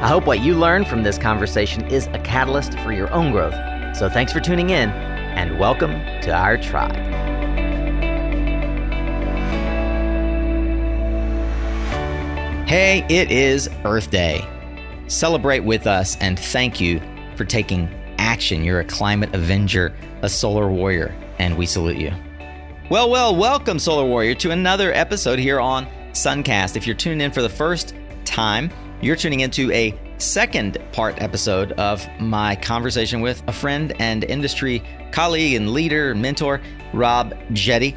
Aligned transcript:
I 0.00 0.08
hope 0.08 0.24
what 0.24 0.40
you 0.40 0.54
learn 0.54 0.86
from 0.86 1.02
this 1.02 1.18
conversation 1.18 1.86
is 1.88 2.06
a 2.14 2.18
catalyst 2.20 2.72
for 2.78 2.90
your 2.90 3.12
own 3.12 3.32
growth. 3.32 3.52
So 3.94 4.08
thanks 4.08 4.32
for 4.32 4.40
tuning 4.40 4.70
in, 4.70 4.88
and 4.88 5.58
welcome 5.58 5.90
to 6.22 6.32
our 6.32 6.56
tribe. 6.56 6.96
Hey, 12.66 13.04
it 13.10 13.30
is 13.30 13.68
Earth 13.84 14.10
Day. 14.10 14.42
Celebrate 15.06 15.60
with 15.60 15.86
us 15.86 16.16
and 16.22 16.38
thank 16.38 16.80
you 16.80 16.98
for 17.36 17.44
taking 17.44 17.86
action. 18.16 18.64
You're 18.64 18.80
a 18.80 18.84
climate 18.86 19.34
avenger, 19.34 19.94
a 20.22 20.30
solar 20.30 20.70
warrior, 20.70 21.14
and 21.38 21.58
we 21.58 21.66
salute 21.66 21.98
you. 21.98 22.14
Well, 22.90 23.10
well, 23.10 23.36
welcome, 23.36 23.78
Solar 23.78 24.06
Warrior, 24.06 24.34
to 24.36 24.50
another 24.50 24.94
episode 24.94 25.38
here 25.38 25.60
on 25.60 25.86
Suncast. 26.12 26.74
If 26.74 26.86
you're 26.86 26.96
tuning 26.96 27.20
in 27.20 27.32
for 27.32 27.42
the 27.42 27.50
first 27.50 27.94
time, 28.24 28.70
you're 29.00 29.16
tuning 29.16 29.40
into 29.40 29.72
a 29.72 29.98
second 30.18 30.76
part 30.92 31.20
episode 31.22 31.72
of 31.72 32.06
my 32.20 32.54
conversation 32.56 33.22
with 33.22 33.42
a 33.46 33.52
friend 33.52 33.94
and 33.98 34.24
industry 34.24 34.82
colleague 35.10 35.54
and 35.54 35.70
leader 35.70 36.10
and 36.10 36.20
mentor, 36.20 36.60
Rob 36.92 37.34
Jetty. 37.52 37.96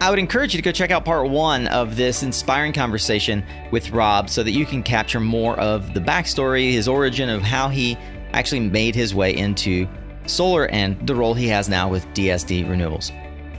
I 0.00 0.10
would 0.10 0.18
encourage 0.18 0.54
you 0.54 0.58
to 0.58 0.62
go 0.62 0.70
check 0.70 0.90
out 0.90 1.04
part 1.04 1.28
one 1.30 1.66
of 1.68 1.96
this 1.96 2.22
inspiring 2.22 2.72
conversation 2.72 3.44
with 3.72 3.90
Rob 3.90 4.30
so 4.30 4.42
that 4.42 4.52
you 4.52 4.64
can 4.66 4.82
capture 4.82 5.20
more 5.20 5.58
of 5.58 5.94
the 5.94 6.00
backstory, 6.00 6.70
his 6.70 6.86
origin 6.86 7.28
of 7.28 7.42
how 7.42 7.68
he 7.68 7.96
actually 8.32 8.60
made 8.60 8.94
his 8.94 9.14
way 9.14 9.34
into 9.34 9.88
solar 10.26 10.68
and 10.68 11.04
the 11.06 11.14
role 11.14 11.34
he 11.34 11.48
has 11.48 11.68
now 11.68 11.88
with 11.88 12.06
DSD 12.08 12.66
Renewables. 12.66 13.10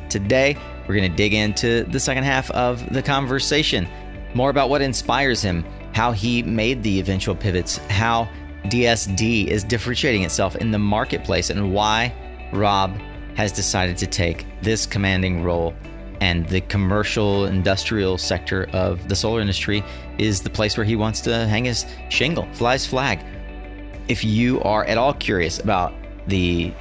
Today, 0.09 0.55
we're 0.87 0.95
going 0.95 1.09
to 1.09 1.17
dig 1.17 1.33
into 1.33 1.83
the 1.85 1.99
second 1.99 2.23
half 2.23 2.49
of 2.51 2.93
the 2.93 3.01
conversation, 3.01 3.87
more 4.33 4.49
about 4.49 4.69
what 4.69 4.81
inspires 4.81 5.41
him, 5.41 5.65
how 5.93 6.11
he 6.11 6.43
made 6.43 6.83
the 6.83 6.99
eventual 6.99 7.35
pivots, 7.35 7.77
how 7.89 8.27
DSD 8.65 9.47
is 9.47 9.63
differentiating 9.63 10.23
itself 10.23 10.55
in 10.55 10.71
the 10.71 10.79
marketplace, 10.79 11.49
and 11.49 11.73
why 11.73 12.13
Rob 12.53 12.97
has 13.35 13.51
decided 13.51 13.97
to 13.97 14.07
take 14.07 14.45
this 14.61 14.85
commanding 14.85 15.43
role 15.43 15.73
and 16.21 16.47
the 16.47 16.61
commercial 16.61 17.45
industrial 17.45 18.17
sector 18.17 18.67
of 18.73 19.07
the 19.07 19.15
solar 19.15 19.41
industry 19.41 19.83
is 20.17 20.41
the 20.41 20.49
place 20.49 20.77
where 20.77 20.85
he 20.85 20.95
wants 20.95 21.21
to 21.21 21.47
hang 21.47 21.65
his 21.65 21.85
shingle, 22.09 22.47
fly 22.53 22.73
his 22.73 22.85
flag. 22.85 23.23
If 24.07 24.23
you 24.23 24.61
are 24.63 24.85
at 24.85 24.97
all 24.97 25.13
curious 25.13 25.59
about 25.59 25.93
the 26.27 26.73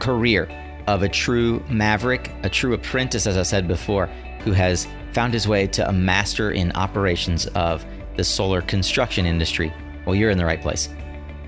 career 0.00 0.48
of 0.86 1.02
a 1.02 1.08
true 1.08 1.64
maverick, 1.68 2.30
a 2.42 2.50
true 2.50 2.74
apprentice, 2.74 3.26
as 3.26 3.36
I 3.38 3.42
said 3.42 3.66
before, 3.66 4.06
who 4.40 4.52
has 4.52 4.86
found 5.12 5.32
his 5.32 5.48
way 5.48 5.66
to 5.68 5.88
a 5.88 5.92
master 5.92 6.50
in 6.50 6.72
operations 6.72 7.46
of 7.48 7.84
the 8.16 8.24
solar 8.24 8.62
construction 8.62 9.26
industry, 9.26 9.72
well, 10.06 10.14
you're 10.14 10.30
in 10.30 10.38
the 10.38 10.44
right 10.44 10.60
place. 10.60 10.88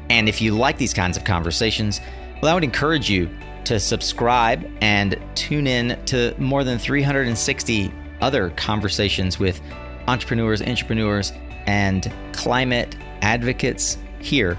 And 0.09 0.28
if 0.28 0.41
you 0.41 0.56
like 0.56 0.78
these 0.78 0.95
kinds 0.95 1.17
of 1.17 1.25
conversations, 1.25 2.00
well, 2.42 2.53
I 2.53 2.55
would 2.55 2.64
encourage 2.64 3.11
you 3.11 3.28
to 3.64 3.81
subscribe 3.81 4.70
and 4.81 5.20
tune 5.34 5.67
in 5.67 6.03
to 6.06 6.34
more 6.39 6.62
than 6.62 6.78
360 6.78 7.92
other 8.20 8.50
conversations 8.50 9.39
with 9.39 9.61
entrepreneurs, 10.07 10.63
entrepreneurs, 10.63 11.33
and 11.67 12.13
climate 12.33 12.96
advocates 13.23 13.98
here 14.20 14.57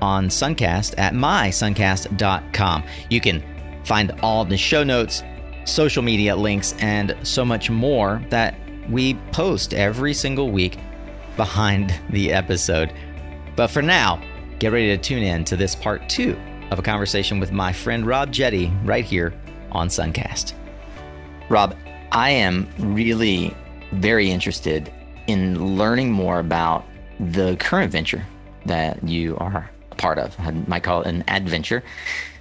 on 0.00 0.28
Suncast 0.28 0.94
at 0.98 1.12
mysuncast.com. 1.12 2.84
You 3.10 3.20
can 3.20 3.42
find 3.84 4.12
all 4.22 4.44
the 4.44 4.56
show 4.56 4.84
notes, 4.84 5.22
social 5.64 6.02
media 6.02 6.36
links, 6.36 6.74
and 6.78 7.16
so 7.22 7.44
much 7.44 7.70
more 7.70 8.22
that 8.30 8.54
we 8.88 9.14
post 9.32 9.74
every 9.74 10.14
single 10.14 10.50
week 10.50 10.78
behind 11.36 11.94
the 12.10 12.32
episode. 12.32 12.92
But 13.56 13.68
for 13.68 13.82
now, 13.82 14.22
get 14.58 14.72
ready 14.72 14.88
to 14.88 14.98
tune 14.98 15.22
in 15.22 15.44
to 15.44 15.56
this 15.56 15.74
part 15.74 16.08
two 16.08 16.38
of 16.70 16.78
a 16.78 16.82
conversation 16.82 17.38
with 17.38 17.52
my 17.52 17.72
friend 17.72 18.06
Rob 18.06 18.32
Jetty 18.32 18.72
right 18.84 19.04
here 19.04 19.34
on 19.72 19.88
Suncast. 19.88 20.54
Rob, 21.48 21.76
I 22.12 22.30
am 22.30 22.68
really 22.78 23.54
very 23.92 24.30
interested 24.30 24.92
in 25.26 25.76
learning 25.76 26.10
more 26.10 26.38
about 26.38 26.84
the 27.20 27.56
current 27.56 27.92
venture 27.92 28.24
that 28.66 29.02
you 29.06 29.36
are 29.38 29.70
a 29.90 29.94
part 29.94 30.18
of. 30.18 30.34
I 30.38 30.50
might 30.52 30.82
call 30.82 31.02
it 31.02 31.06
an 31.06 31.24
adventure, 31.28 31.82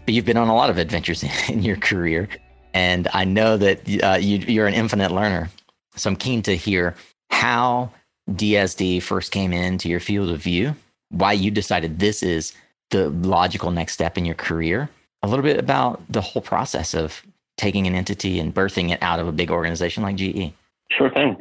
but 0.05 0.13
you've 0.13 0.25
been 0.25 0.37
on 0.37 0.47
a 0.47 0.55
lot 0.55 0.69
of 0.69 0.77
adventures 0.77 1.23
in 1.49 1.63
your 1.63 1.77
career. 1.77 2.29
And 2.73 3.07
I 3.13 3.25
know 3.25 3.57
that 3.57 4.03
uh, 4.03 4.17
you, 4.19 4.37
you're 4.39 4.67
an 4.67 4.73
infinite 4.73 5.11
learner. 5.11 5.49
So 5.95 6.09
I'm 6.09 6.15
keen 6.15 6.41
to 6.43 6.55
hear 6.55 6.95
how 7.29 7.91
DSD 8.29 9.01
first 9.01 9.31
came 9.31 9.53
into 9.53 9.89
your 9.89 9.99
field 9.99 10.29
of 10.29 10.41
view, 10.41 10.75
why 11.09 11.33
you 11.33 11.51
decided 11.51 11.99
this 11.99 12.23
is 12.23 12.53
the 12.89 13.09
logical 13.09 13.71
next 13.71 13.93
step 13.93 14.17
in 14.17 14.25
your 14.25 14.35
career, 14.35 14.89
a 15.21 15.27
little 15.27 15.43
bit 15.43 15.59
about 15.59 16.01
the 16.09 16.21
whole 16.21 16.41
process 16.41 16.93
of 16.93 17.23
taking 17.57 17.87
an 17.87 17.95
entity 17.95 18.39
and 18.39 18.53
birthing 18.53 18.91
it 18.91 19.01
out 19.01 19.19
of 19.19 19.27
a 19.27 19.31
big 19.31 19.51
organization 19.51 20.03
like 20.03 20.15
GE. 20.15 20.51
Sure 20.91 21.09
thing. 21.09 21.37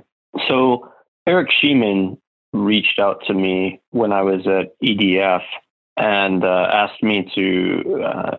So, 0.48 0.88
Eric 1.26 1.50
Sheeman 1.62 2.18
reached 2.52 2.98
out 2.98 3.22
to 3.26 3.34
me 3.34 3.80
when 3.90 4.12
I 4.12 4.22
was 4.22 4.46
at 4.46 4.78
EDF 4.82 5.42
and 5.96 6.44
uh, 6.44 6.68
asked 6.72 7.02
me 7.02 7.30
to 7.34 8.02
uh, 8.02 8.36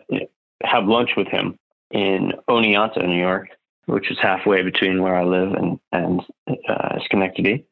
have 0.63 0.85
lunch 0.85 1.11
with 1.15 1.27
him 1.27 1.57
in 1.91 2.33
Oneonta, 2.49 3.05
New 3.07 3.19
York, 3.19 3.49
which 3.85 4.11
is 4.11 4.17
halfway 4.21 4.63
between 4.63 5.01
where 5.01 5.15
I 5.15 5.23
live 5.23 5.53
and, 5.53 5.79
and 5.91 6.21
uh, 6.67 6.99
Schenectady 7.05 7.65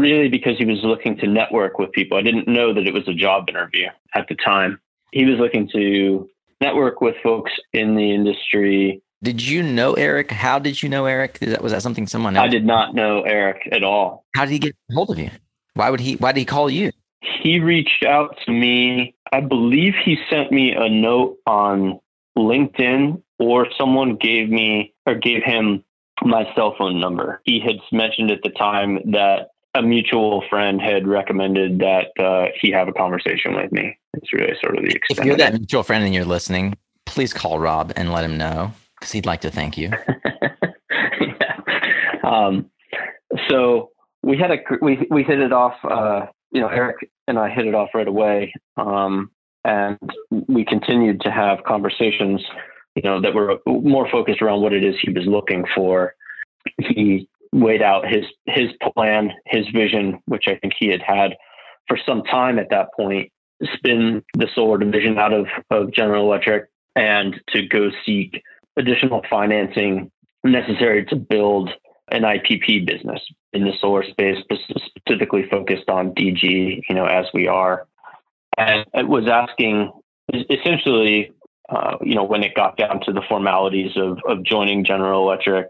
really 0.00 0.28
because 0.28 0.58
he 0.58 0.64
was 0.64 0.78
looking 0.82 1.16
to 1.18 1.26
network 1.26 1.78
with 1.78 1.92
people. 1.92 2.18
I 2.18 2.22
didn't 2.22 2.48
know 2.48 2.72
that 2.74 2.86
it 2.86 2.94
was 2.94 3.06
a 3.08 3.14
job 3.14 3.48
interview 3.48 3.88
at 4.14 4.26
the 4.28 4.34
time. 4.34 4.80
He 5.12 5.24
was 5.24 5.38
looking 5.38 5.68
to 5.72 6.28
network 6.60 7.00
with 7.00 7.16
folks 7.22 7.52
in 7.72 7.94
the 7.96 8.12
industry. 8.12 9.02
Did 9.22 9.42
you 9.42 9.62
know 9.62 9.94
Eric? 9.94 10.30
How 10.30 10.58
did 10.58 10.82
you 10.82 10.88
know 10.88 11.06
Eric? 11.06 11.38
That, 11.40 11.62
was 11.62 11.72
that 11.72 11.82
something 11.82 12.06
someone 12.06 12.36
else? 12.36 12.44
I 12.44 12.48
did 12.48 12.64
not 12.64 12.94
know 12.94 13.22
Eric 13.22 13.68
at 13.72 13.82
all. 13.82 14.24
How 14.34 14.44
did 14.44 14.52
he 14.52 14.58
get 14.58 14.76
hold 14.92 15.10
of 15.10 15.18
you? 15.18 15.30
Why 15.74 15.90
would 15.90 16.00
he 16.00 16.16
why 16.16 16.32
did 16.32 16.40
he 16.40 16.46
call 16.46 16.70
you? 16.70 16.90
He 17.42 17.60
reached 17.60 18.04
out 18.04 18.36
to 18.46 18.52
me. 18.52 19.14
I 19.32 19.40
believe 19.40 19.94
he 20.04 20.16
sent 20.30 20.52
me 20.52 20.72
a 20.72 20.88
note 20.88 21.38
on 21.46 22.00
LinkedIn 22.36 23.22
or 23.38 23.66
someone 23.76 24.16
gave 24.16 24.48
me 24.48 24.94
or 25.06 25.14
gave 25.14 25.42
him 25.42 25.84
my 26.22 26.44
cell 26.54 26.74
phone 26.78 27.00
number. 27.00 27.40
He 27.44 27.60
had 27.60 27.76
mentioned 27.92 28.30
at 28.30 28.42
the 28.42 28.50
time 28.50 28.98
that 29.12 29.50
a 29.76 29.82
mutual 29.82 30.42
friend 30.48 30.80
had 30.80 31.06
recommended 31.06 31.78
that 31.78 32.08
uh, 32.18 32.46
he 32.60 32.70
have 32.70 32.88
a 32.88 32.92
conversation 32.92 33.54
with 33.54 33.70
me. 33.72 33.98
It's 34.14 34.32
really 34.32 34.54
sort 34.60 34.76
of 34.76 34.84
the 34.84 34.90
extent. 34.90 35.20
If 35.20 35.24
you're 35.24 35.36
that 35.36 35.54
mutual 35.54 35.82
friend 35.82 36.04
and 36.04 36.14
you're 36.14 36.24
listening, 36.24 36.74
please 37.04 37.32
call 37.32 37.58
Rob 37.58 37.92
and 37.96 38.12
let 38.12 38.24
him 38.24 38.36
know 38.36 38.72
because 38.98 39.12
he'd 39.12 39.26
like 39.26 39.42
to 39.42 39.50
thank 39.50 39.76
you. 39.76 39.90
yeah. 41.20 41.56
Um, 42.24 42.70
so 43.48 43.90
we 44.22 44.36
had 44.36 44.50
a 44.50 44.56
we 44.80 45.06
we 45.10 45.22
hit 45.22 45.40
it 45.40 45.52
off. 45.52 45.74
Uh, 45.84 46.26
you 46.50 46.60
know, 46.60 46.68
Eric 46.68 46.96
and 47.28 47.38
I 47.38 47.50
hit 47.50 47.66
it 47.66 47.74
off 47.74 47.90
right 47.94 48.08
away, 48.08 48.52
um, 48.76 49.30
and 49.64 49.98
we 50.30 50.64
continued 50.64 51.20
to 51.22 51.30
have 51.30 51.64
conversations. 51.64 52.42
You 52.94 53.02
know, 53.02 53.20
that 53.20 53.34
were 53.34 53.58
more 53.66 54.08
focused 54.10 54.40
around 54.40 54.62
what 54.62 54.72
it 54.72 54.82
is 54.82 54.94
he 55.02 55.12
was 55.12 55.26
looking 55.26 55.64
for. 55.74 56.14
He 56.78 57.28
weighed 57.56 57.82
out 57.82 58.06
his 58.06 58.24
his 58.46 58.70
plan, 58.94 59.32
his 59.46 59.66
vision, 59.68 60.18
which 60.26 60.44
I 60.46 60.56
think 60.56 60.74
he 60.78 60.88
had 60.88 61.02
had 61.02 61.32
for 61.88 61.98
some 62.04 62.22
time 62.24 62.58
at 62.58 62.70
that 62.70 62.88
point, 62.94 63.32
spin 63.74 64.22
the 64.34 64.48
solar 64.54 64.78
division 64.78 65.18
out 65.18 65.32
of, 65.32 65.46
of 65.70 65.92
General 65.92 66.24
Electric 66.24 66.68
and 66.94 67.40
to 67.48 67.66
go 67.66 67.90
seek 68.04 68.42
additional 68.76 69.22
financing 69.30 70.10
necessary 70.44 71.04
to 71.06 71.16
build 71.16 71.70
an 72.10 72.22
IPP 72.22 72.86
business 72.86 73.20
in 73.52 73.64
the 73.64 73.72
solar 73.80 74.04
space, 74.04 74.36
specifically 74.98 75.44
focused 75.50 75.88
on 75.88 76.14
DG, 76.14 76.82
you 76.88 76.94
know, 76.94 77.06
as 77.06 77.26
we 77.34 77.48
are. 77.48 77.86
And 78.56 78.86
it 78.94 79.08
was 79.08 79.26
asking 79.26 79.92
essentially, 80.50 81.32
uh, 81.68 81.96
you 82.02 82.14
know, 82.14 82.24
when 82.24 82.42
it 82.42 82.54
got 82.54 82.76
down 82.76 83.00
to 83.06 83.12
the 83.12 83.22
formalities 83.28 83.92
of, 83.96 84.18
of 84.28 84.44
joining 84.44 84.84
General 84.84 85.22
Electric 85.22 85.68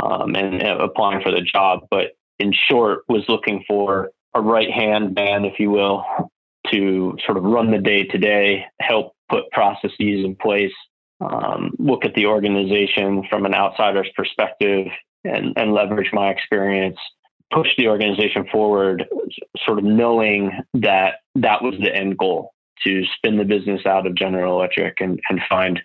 um, 0.00 0.34
and, 0.34 0.62
applying 0.62 1.22
for 1.22 1.30
the 1.30 1.40
job. 1.42 1.80
But 1.90 2.12
in 2.38 2.52
short, 2.52 3.00
was 3.08 3.24
looking 3.28 3.64
for 3.66 4.10
a 4.34 4.40
right 4.40 4.70
hand 4.70 5.14
man, 5.14 5.44
if 5.44 5.58
you 5.58 5.70
will, 5.70 6.04
to 6.72 7.16
sort 7.24 7.36
of 7.36 7.44
run 7.44 7.70
the 7.70 7.78
day 7.78 8.04
to 8.04 8.18
day, 8.18 8.64
help 8.80 9.12
put 9.28 9.50
processes 9.50 9.92
in 9.98 10.36
place, 10.40 10.72
um, 11.20 11.72
look 11.78 12.04
at 12.04 12.14
the 12.14 12.26
organization 12.26 13.24
from 13.28 13.44
an 13.46 13.54
outsider's 13.54 14.08
perspective, 14.16 14.86
and, 15.24 15.52
and 15.56 15.72
leverage 15.72 16.10
my 16.12 16.30
experience, 16.30 16.98
push 17.52 17.68
the 17.76 17.88
organization 17.88 18.46
forward, 18.50 19.04
sort 19.64 19.78
of 19.78 19.84
knowing 19.84 20.50
that 20.74 21.16
that 21.34 21.62
was 21.62 21.74
the 21.80 21.94
end 21.94 22.18
goal 22.18 22.52
to 22.84 23.04
spin 23.16 23.36
the 23.36 23.44
business 23.44 23.86
out 23.86 24.06
of 24.06 24.14
General 24.14 24.56
Electric 24.56 25.00
and, 25.00 25.20
and 25.28 25.40
find 25.48 25.80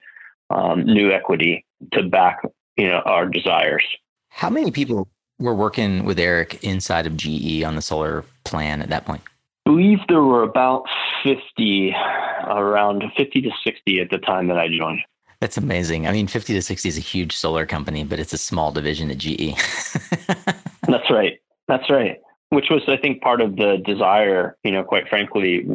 um, 0.50 0.86
new 0.86 1.12
equity 1.12 1.66
to 1.94 2.04
back 2.04 2.40
you 2.78 2.88
know 2.88 3.00
our 3.06 3.26
desires. 3.26 3.84
How 4.30 4.50
many 4.50 4.72
people 4.72 5.08
were 5.40 5.56
working 5.56 6.06
with 6.06 6.20
Eric 6.20 6.64
inside 6.64 7.06
of 7.06 7.18
GE 7.18 7.64
on 7.64 7.76
the 7.76 7.82
solar 7.82 8.24
plan 8.44 8.82
at 8.82 8.90
that 8.90 9.06
point? 9.06 9.22
I 9.66 9.70
believe 9.70 10.00
there 10.08 10.24
were 10.24 10.44
about 10.44 10.86
50, 11.24 11.94
around 12.48 13.04
50 13.18 13.42
to 13.42 13.52
60 13.64 14.00
at 14.00 14.10
the 14.10 14.18
time 14.18 14.48
that 14.48 14.58
I 14.58 14.68
joined. 14.70 15.02
That's 15.40 15.58
amazing. 15.58 16.08
I 16.08 16.12
mean, 16.12 16.28
50 16.28 16.54
to 16.54 16.62
60 16.62 16.90
is 16.90 16.98
a 16.98 17.02
huge 17.02 17.36
solar 17.36 17.66
company, 17.66 18.04
but 18.04 18.20
it's 18.20 18.34
a 18.34 18.38
small 18.38 18.72
division 18.72 19.12
at 19.12 19.18
GE. 19.18 19.54
That's 20.88 21.12
right. 21.12 21.40
That's 21.68 21.90
right. 21.90 22.20
Which 22.50 22.70
was, 22.70 22.82
I 22.88 22.98
think, 22.98 23.22
part 23.22 23.42
of 23.42 23.58
the 23.58 23.78
desire, 23.86 24.58
you 24.64 24.72
know, 24.72 24.84
quite 24.84 25.10
frankly. 25.10 25.68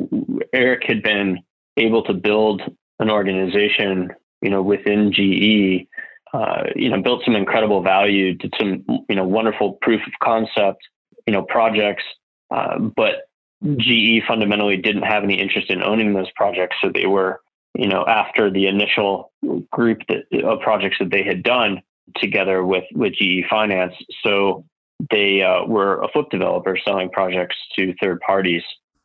Eric 0.53 0.85
had 0.85 1.03
been 1.03 1.39
able 1.77 2.03
to 2.05 2.15
build 2.15 2.63
an 2.99 3.11
organization, 3.11 4.11
you 4.41 4.51
know, 4.51 4.63
within 4.63 5.13
GE, 5.13 5.87
uh, 6.32 6.64
you 6.75 6.88
know, 6.88 7.02
built 7.02 7.23
some 7.25 7.37
incredible 7.37 7.82
value, 7.82 8.34
did 8.34 8.55
some, 8.58 8.84
you 9.08 9.17
know, 9.17 9.25
wonderful 9.25 9.79
proof 9.82 10.00
of 10.06 10.12
concept, 10.23 10.81
you 11.26 11.32
know, 11.32 11.43
projects. 11.43 12.05
Uh, 12.50 12.79
but 12.79 13.29
GE 13.76 14.23
fundamentally 14.26 14.76
didn't 14.76 15.02
have 15.02 15.23
any 15.25 15.40
interest 15.40 15.70
in 15.70 15.82
owning 15.82 16.14
those 16.14 16.31
projects. 16.37 16.76
So 16.82 16.90
they 16.93 17.06
were 17.06 17.40
you 17.75 17.88
know, 17.88 18.05
after 18.06 18.50
the 18.50 18.67
initial 18.67 19.32
group 19.70 20.00
that, 20.08 20.25
of 20.44 20.61
projects 20.61 20.96
that 21.00 21.11
they 21.11 21.23
had 21.23 21.43
done 21.43 21.82
together 22.17 22.64
with, 22.64 22.84
with 22.94 23.14
GE 23.14 23.44
Finance. 23.49 23.94
So 24.23 24.64
they 25.11 25.43
uh, 25.43 25.64
were 25.64 26.02
a 26.02 26.08
flip 26.12 26.26
developer 26.31 26.76
selling 26.84 27.11
projects 27.11 27.56
to 27.76 27.94
third 28.00 28.20
parties, 28.20 28.62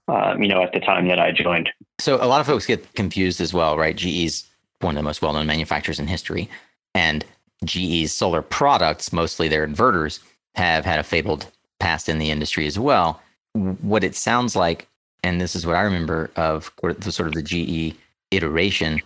um, 0.08 0.42
you 0.42 0.50
know, 0.50 0.62
at 0.62 0.74
the 0.74 0.80
time 0.80 1.08
that 1.08 1.20
I 1.20 1.32
joined. 1.32 1.70
So 2.00 2.16
a 2.22 2.28
lot 2.28 2.42
of 2.42 2.48
folks 2.48 2.66
get 2.66 2.94
confused 2.94 3.40
as 3.40 3.54
well, 3.54 3.78
right? 3.78 3.96
GE's 3.96 4.46
one 4.82 4.96
of 4.96 5.00
the 5.02 5.04
most 5.04 5.22
well 5.22 5.34
known 5.34 5.48
manufacturers 5.48 6.00
in 6.00 6.08
history. 6.08 6.50
And 6.98 7.24
GE's 7.64 8.12
solar 8.12 8.42
products, 8.42 9.14
mostly 9.14 9.48
their 9.48 9.68
inverters, 9.68 10.20
have 10.56 10.84
had 10.84 11.00
a 11.00 11.04
fabled 11.04 11.46
past 11.80 12.10
in 12.10 12.18
the 12.18 12.32
industry 12.32 12.66
as 12.66 12.80
well. 12.80 13.22
What 13.54 14.04
it 14.04 14.16
sounds 14.16 14.56
like, 14.56 14.88
and 15.24 15.40
this 15.40 15.56
is 15.56 15.64
what 15.64 15.76
I 15.76 15.82
remember 15.82 16.32
of 16.36 16.72
the 16.82 17.12
sort 17.12 17.28
of 17.28 17.36
the 17.36 17.44
GE 17.44 17.96
iteration 18.32 19.00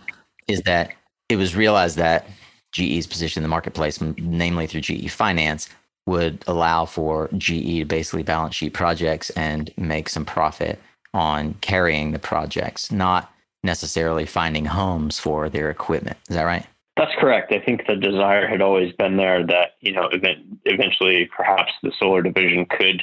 is 0.48 0.62
that 0.62 0.94
it 1.28 1.36
was 1.36 1.54
realized 1.54 1.98
that 1.98 2.26
GE's 2.72 3.06
position 3.06 3.40
in 3.40 3.42
the 3.42 3.48
marketplace, 3.48 4.00
namely 4.00 4.66
through 4.66 4.80
GE 4.80 5.10
Finance, 5.10 5.68
would 6.06 6.42
allow 6.46 6.86
for 6.86 7.28
GE 7.36 7.80
to 7.80 7.84
basically 7.84 8.22
balance 8.22 8.54
sheet 8.54 8.72
projects 8.72 9.28
and 9.30 9.70
make 9.76 10.08
some 10.08 10.24
profit 10.24 10.80
on 11.12 11.54
carrying 11.60 12.12
the 12.12 12.18
projects, 12.18 12.90
not 12.90 13.30
necessarily 13.62 14.24
finding 14.24 14.64
homes 14.64 15.18
for 15.18 15.50
their 15.50 15.68
equipment. 15.68 16.16
Is 16.30 16.36
that 16.36 16.44
right? 16.44 16.66
That's 16.96 17.12
correct. 17.18 17.52
I 17.52 17.60
think 17.64 17.86
the 17.86 17.96
desire 17.96 18.46
had 18.46 18.60
always 18.60 18.92
been 18.94 19.16
there 19.16 19.46
that, 19.46 19.70
you 19.80 19.92
know, 19.92 20.10
eventually 20.64 21.28
perhaps 21.34 21.72
the 21.82 21.92
solar 21.98 22.22
division 22.22 22.66
could 22.66 23.02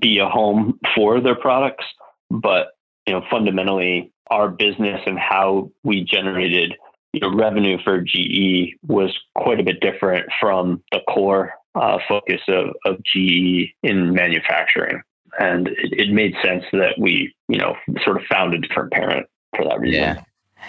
be 0.00 0.18
a 0.18 0.28
home 0.28 0.78
for 0.94 1.20
their 1.20 1.36
products. 1.36 1.84
But, 2.30 2.68
you 3.06 3.12
know, 3.12 3.22
fundamentally, 3.30 4.12
our 4.28 4.48
business 4.48 5.00
and 5.06 5.18
how 5.18 5.70
we 5.84 6.04
generated 6.04 6.74
you 7.12 7.20
know, 7.20 7.34
revenue 7.34 7.76
for 7.84 8.00
GE 8.00 8.74
was 8.86 9.16
quite 9.34 9.60
a 9.60 9.62
bit 9.62 9.80
different 9.80 10.26
from 10.40 10.82
the 10.92 11.00
core 11.08 11.52
uh, 11.74 11.98
focus 12.08 12.40
of, 12.48 12.70
of 12.84 13.02
GE 13.04 13.74
in 13.82 14.14
manufacturing. 14.14 15.02
And 15.38 15.68
it, 15.68 15.92
it, 15.92 16.12
made 16.12 16.34
sense 16.44 16.64
that 16.72 16.94
we, 16.98 17.34
you 17.48 17.58
know, 17.58 17.74
sort 18.04 18.16
of 18.18 18.22
found 18.30 18.54
a 18.54 18.58
different 18.58 18.92
parent 18.92 19.26
for 19.56 19.64
that 19.64 19.80
reason. 19.80 20.00
Yeah. 20.00 20.22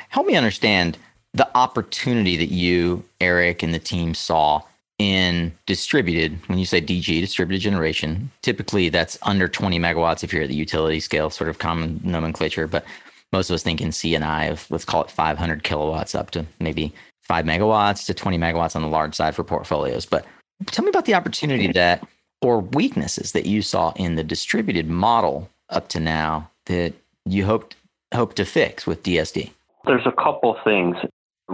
Help 0.09 0.25
me 0.25 0.35
understand 0.35 0.97
the 1.33 1.49
opportunity 1.57 2.37
that 2.37 2.51
you, 2.51 3.03
Eric, 3.19 3.63
and 3.63 3.73
the 3.73 3.79
team 3.79 4.13
saw 4.13 4.61
in 4.99 5.51
distributed, 5.65 6.37
when 6.47 6.59
you 6.59 6.65
say 6.65 6.79
DG, 6.79 7.19
distributed 7.19 7.61
generation, 7.61 8.31
typically 8.41 8.89
that's 8.89 9.17
under 9.23 9.47
20 9.47 9.79
megawatts 9.79 10.23
if 10.23 10.31
you're 10.31 10.43
at 10.43 10.49
the 10.49 10.55
utility 10.55 10.99
scale, 10.99 11.29
sort 11.29 11.49
of 11.49 11.57
common 11.57 11.99
nomenclature. 12.03 12.67
But 12.67 12.85
most 13.31 13.49
of 13.49 13.55
us 13.55 13.63
think 13.63 13.81
in 13.81 13.89
CNI 13.89 14.51
of 14.51 14.69
let's 14.69 14.85
call 14.85 15.03
it 15.03 15.09
500 15.09 15.63
kilowatts 15.63 16.13
up 16.13 16.31
to 16.31 16.45
maybe 16.59 16.93
five 17.21 17.45
megawatts 17.45 18.05
to 18.05 18.13
20 18.13 18.37
megawatts 18.37 18.75
on 18.75 18.83
the 18.83 18.87
large 18.87 19.15
side 19.15 19.35
for 19.35 19.43
portfolios. 19.43 20.05
But 20.05 20.25
tell 20.67 20.85
me 20.85 20.89
about 20.89 21.05
the 21.05 21.15
opportunity 21.15 21.71
that 21.71 22.05
or 22.41 22.59
weaknesses 22.59 23.31
that 23.31 23.45
you 23.45 23.61
saw 23.61 23.93
in 23.95 24.15
the 24.15 24.23
distributed 24.23 24.87
model 24.87 25.49
up 25.69 25.87
to 25.87 25.99
now 25.99 26.51
that 26.65 26.93
you 27.25 27.45
hoped 27.45 27.75
hope 28.13 28.35
to 28.35 28.45
fix 28.45 28.85
with 28.85 29.01
DSD. 29.01 29.49
There's 29.85 30.05
a 30.05 30.11
couple 30.11 30.55
things. 30.63 30.95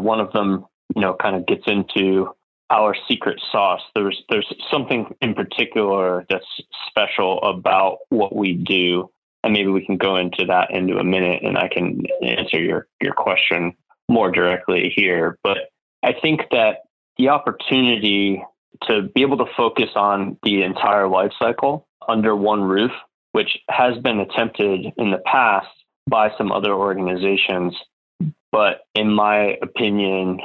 One 0.03 0.19
of 0.19 0.31
them, 0.33 0.65
you 0.95 1.01
know, 1.01 1.15
kind 1.15 1.35
of 1.35 1.45
gets 1.45 1.63
into 1.67 2.29
our 2.69 2.95
secret 3.07 3.41
sauce. 3.51 3.81
There's 3.95 4.23
there's 4.29 4.51
something 4.71 5.15
in 5.21 5.33
particular 5.33 6.25
that's 6.29 6.45
special 6.89 7.41
about 7.41 7.99
what 8.09 8.35
we 8.35 8.53
do 8.53 9.09
and 9.43 9.53
maybe 9.53 9.69
we 9.69 9.85
can 9.85 9.97
go 9.97 10.17
into 10.17 10.45
that 10.45 10.71
into 10.71 10.97
a 10.97 11.03
minute 11.03 11.43
and 11.43 11.57
I 11.57 11.67
can 11.67 12.03
answer 12.21 12.59
your, 12.59 12.87
your 13.01 13.13
question 13.13 13.73
more 14.09 14.31
directly 14.31 14.91
here. 14.95 15.37
But 15.43 15.57
I 16.03 16.13
think 16.13 16.41
that 16.51 16.79
the 17.17 17.29
opportunity 17.29 18.43
to 18.87 19.03
be 19.03 19.21
able 19.21 19.37
to 19.37 19.51
focus 19.57 19.89
on 19.95 20.37
the 20.43 20.63
entire 20.63 21.07
life 21.07 21.31
cycle 21.39 21.87
under 22.07 22.35
one 22.35 22.63
roof, 22.63 22.91
which 23.31 23.57
has 23.69 23.97
been 23.99 24.19
attempted 24.19 24.93
in 24.97 25.11
the 25.11 25.21
past 25.25 25.67
by 26.09 26.31
some 26.37 26.51
other 26.51 26.73
organizations, 26.73 27.75
but 28.51 28.81
in 28.95 29.11
my 29.13 29.57
opinion, 29.61 30.39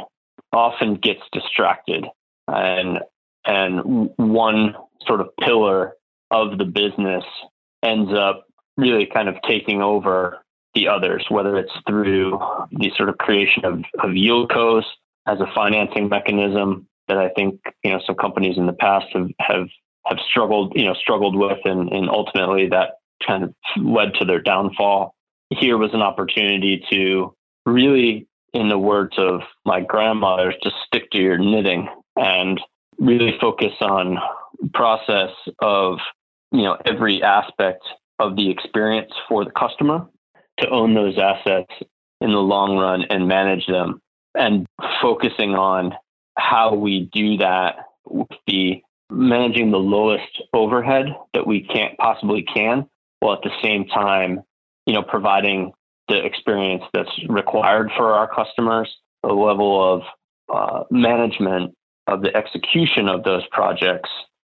often 0.53 0.95
gets 0.95 1.23
distracted 1.33 2.07
and 2.49 2.99
and 3.47 4.11
one 4.17 4.75
sort 5.07 5.21
of 5.21 5.29
pillar 5.41 5.95
of 6.31 6.59
the 6.59 6.65
business 6.65 7.25
ends 7.83 8.13
up 8.13 8.47
really 8.77 9.07
kind 9.07 9.29
of 9.29 9.37
taking 9.47 9.83
over 9.83 10.39
the 10.75 10.89
others, 10.89 11.25
whether 11.29 11.57
it's 11.57 11.73
through 11.87 12.39
the 12.73 12.91
sort 12.97 13.09
of 13.09 13.19
creation 13.19 13.65
of, 13.65 13.79
of 14.03 14.11
yieldcos 14.11 14.83
as 15.27 15.41
a 15.41 15.47
financing 15.55 16.09
mechanism 16.09 16.87
that 17.09 17.19
I 17.19 17.29
think 17.31 17.61
you 17.83 17.93
know 17.93 18.01
some 18.07 18.17
companies 18.17 18.57
in 18.57 18.67
the 18.67 18.73
past 18.73 19.07
have 19.13 19.29
have, 19.39 19.69
have 20.07 20.19
struggled 20.29 20.73
you 20.75 20.87
know 20.87 20.95
struggled 20.95 21.37
with, 21.37 21.59
and, 21.65 21.93
and 21.93 22.09
ultimately 22.09 22.69
that 22.71 22.95
kind 23.27 23.45
of 23.45 23.55
led 23.77 24.15
to 24.15 24.25
their 24.25 24.41
downfall. 24.41 25.15
Here 25.51 25.79
was 25.79 25.95
an 25.95 26.03
opportunity 26.03 26.85
to 26.91 27.35
really, 27.67 28.27
in 28.53 28.69
the 28.69 28.79
words 28.79 29.15
of 29.19 29.41
my 29.65 29.81
grandmother, 29.81 30.53
just 30.63 30.77
stick 30.87 31.11
to 31.11 31.19
your 31.19 31.39
knitting 31.39 31.89
and 32.17 32.61
really 32.99 33.37
focus 33.41 33.73
on 33.81 34.19
process 34.73 35.31
of 35.59 35.99
you 36.53 36.63
know 36.63 36.77
every 36.85 37.23
aspect 37.23 37.83
of 38.19 38.37
the 38.37 38.51
experience 38.51 39.13
for 39.29 39.45
the 39.45 39.51
customer 39.51 40.07
to 40.59 40.69
own 40.69 40.95
those 40.95 41.19
assets 41.19 41.73
in 42.21 42.31
the 42.31 42.39
long 42.39 42.77
run 42.77 43.03
and 43.11 43.27
manage 43.27 43.67
them. 43.67 44.01
And 44.37 44.67
focusing 45.03 45.55
on 45.55 45.95
how 46.37 46.75
we 46.75 47.09
do 47.13 47.37
that 47.39 47.77
with 48.07 48.29
the 48.47 48.83
managing 49.11 49.71
the 49.71 49.79
lowest 49.79 50.43
overhead 50.53 51.07
that 51.35 51.47
we 51.47 51.61
can't 51.63 51.97
possibly 51.99 52.43
can 52.43 52.87
while 53.21 53.35
at 53.35 53.43
the 53.43 53.51
same 53.63 53.87
time 53.87 54.43
you 54.87 54.95
know 54.95 55.03
providing 55.03 55.73
the 56.09 56.25
experience 56.25 56.85
that's 56.93 57.11
required 57.29 57.91
for 57.97 58.13
our 58.13 58.29
customers 58.33 58.95
a 59.25 59.33
level 59.33 59.95
of 59.95 60.03
uh, 60.53 60.85
management 60.91 61.75
of 62.07 62.23
the 62.23 62.37
execution 62.37 63.09
of 63.09 63.25
those 63.25 63.43
projects 63.51 64.11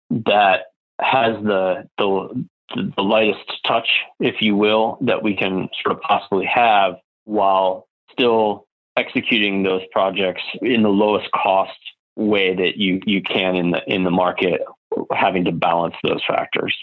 that 0.09 0.65
has 0.99 1.35
the 1.43 1.87
the 1.97 2.45
the 2.75 3.03
lightest 3.03 3.39
touch, 3.67 3.87
if 4.19 4.41
you 4.41 4.55
will, 4.55 4.97
that 5.01 5.21
we 5.21 5.35
can 5.35 5.69
sort 5.83 5.95
of 5.95 6.01
possibly 6.01 6.45
have 6.45 6.95
while 7.25 7.87
still 8.11 8.65
executing 8.97 9.63
those 9.63 9.81
projects 9.91 10.41
in 10.61 10.81
the 10.81 10.89
lowest 10.89 11.29
cost 11.31 11.77
way 12.15 12.55
that 12.55 12.77
you 12.77 12.99
you 13.05 13.21
can 13.21 13.55
in 13.55 13.71
the 13.71 13.81
in 13.87 14.03
the 14.03 14.11
market 14.11 14.61
having 15.11 15.45
to 15.45 15.51
balance 15.51 15.95
those 16.03 16.21
factors. 16.27 16.75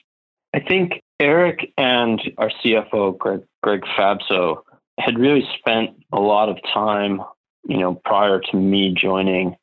I 0.54 0.60
think 0.60 1.02
Eric 1.18 1.72
and 1.76 2.20
our 2.38 2.50
CFO 2.64 3.16
Greg 3.16 3.42
Greg 3.62 3.82
Fabso 3.96 4.62
had 4.98 5.18
really 5.18 5.46
spent 5.58 5.90
a 6.12 6.20
lot 6.20 6.48
of 6.48 6.58
time, 6.74 7.20
you 7.68 7.78
know, 7.78 8.00
prior 8.04 8.40
to 8.40 8.56
me 8.56 8.94
joining, 8.94 9.56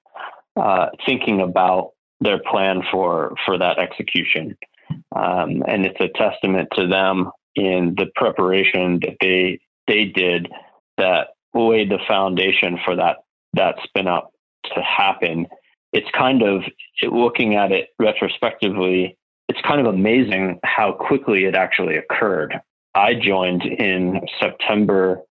uh, 0.55 0.87
thinking 1.05 1.41
about 1.41 1.91
their 2.21 2.39
plan 2.39 2.81
for 2.91 3.35
for 3.45 3.57
that 3.57 3.79
execution. 3.79 4.57
Um, 5.15 5.63
and 5.67 5.85
it's 5.85 5.99
a 5.99 6.07
testament 6.17 6.69
to 6.75 6.87
them, 6.87 7.31
in 7.57 7.95
the 7.97 8.05
preparation 8.15 8.99
that 9.01 9.17
they 9.19 9.59
they 9.87 10.05
did 10.05 10.47
that 10.97 11.29
laid 11.53 11.89
the 11.89 11.99
foundation 12.07 12.79
for 12.85 12.95
that 12.95 13.17
that 13.53 13.75
spin 13.83 14.07
up 14.07 14.31
to 14.75 14.81
happen. 14.81 15.47
It's 15.91 16.09
kind 16.11 16.43
of 16.43 16.61
looking 17.01 17.55
at 17.55 17.71
it 17.71 17.89
retrospectively, 17.99 19.17
it's 19.47 19.61
kind 19.61 19.79
of 19.79 19.93
amazing 19.93 20.59
how 20.63 20.91
quickly 20.91 21.45
it 21.45 21.55
actually 21.55 21.95
occurred. 21.95 22.59
I 22.93 23.13
joined 23.13 23.63
in 23.63 24.21
September 24.39 25.21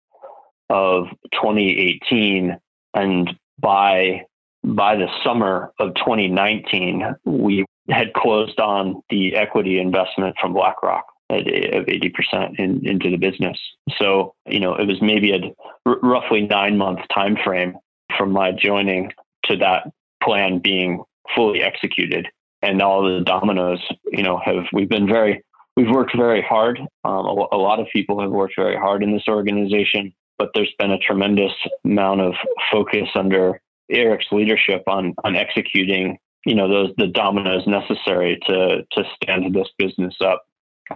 of 0.70 1.06
2018 1.32 2.58
and 2.94 3.30
by 3.58 4.22
by 4.64 4.96
the 4.96 5.06
summer 5.22 5.72
of 5.78 5.94
2019 5.94 7.14
we 7.24 7.64
had 7.88 8.12
closed 8.14 8.58
on 8.58 9.00
the 9.10 9.36
equity 9.36 9.78
investment 9.78 10.34
from 10.40 10.52
BlackRock 10.52 11.04
of 11.30 11.38
80% 11.38 12.58
in, 12.58 12.86
into 12.86 13.10
the 13.10 13.16
business. 13.16 13.58
So, 13.96 14.34
you 14.46 14.60
know, 14.60 14.74
it 14.74 14.86
was 14.86 15.00
maybe 15.00 15.32
a 15.32 15.54
r- 15.84 15.98
roughly 16.02 16.42
nine 16.42 16.76
month 16.76 17.00
time 17.12 17.36
frame 17.42 17.76
from 18.16 18.32
my 18.32 18.52
joining 18.52 19.12
to 19.44 19.56
that 19.58 19.90
plan 20.22 20.58
being 20.58 21.02
fully 21.34 21.62
executed. 21.62 22.28
And 22.66 22.82
all 22.82 23.02
the 23.02 23.22
dominoes, 23.24 23.80
you 24.06 24.24
know, 24.24 24.40
have 24.44 24.64
we've 24.72 24.88
been 24.88 25.06
very 25.06 25.44
we've 25.76 25.90
worked 25.90 26.16
very 26.16 26.42
hard. 26.42 26.80
Um, 27.04 27.26
a, 27.26 27.46
a 27.52 27.56
lot 27.56 27.78
of 27.78 27.86
people 27.92 28.20
have 28.20 28.30
worked 28.30 28.54
very 28.56 28.76
hard 28.76 29.04
in 29.04 29.12
this 29.12 29.28
organization, 29.28 30.12
but 30.36 30.50
there's 30.52 30.74
been 30.78 30.90
a 30.90 30.98
tremendous 30.98 31.52
amount 31.84 32.22
of 32.22 32.34
focus 32.72 33.08
under 33.14 33.60
Eric's 33.88 34.26
leadership 34.32 34.82
on 34.88 35.14
on 35.24 35.36
executing, 35.36 36.18
you 36.44 36.56
know, 36.56 36.68
those 36.68 36.90
the 36.96 37.06
dominoes 37.06 37.66
necessary 37.68 38.38
to 38.46 38.82
to 38.90 39.04
stand 39.22 39.54
this 39.54 39.68
business 39.78 40.16
up 40.20 40.44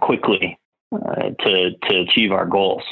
quickly 0.01 0.59
uh, 0.93 1.29
to 1.39 1.71
to 1.89 2.01
achieve 2.01 2.33
our 2.33 2.45
goals. 2.45 2.83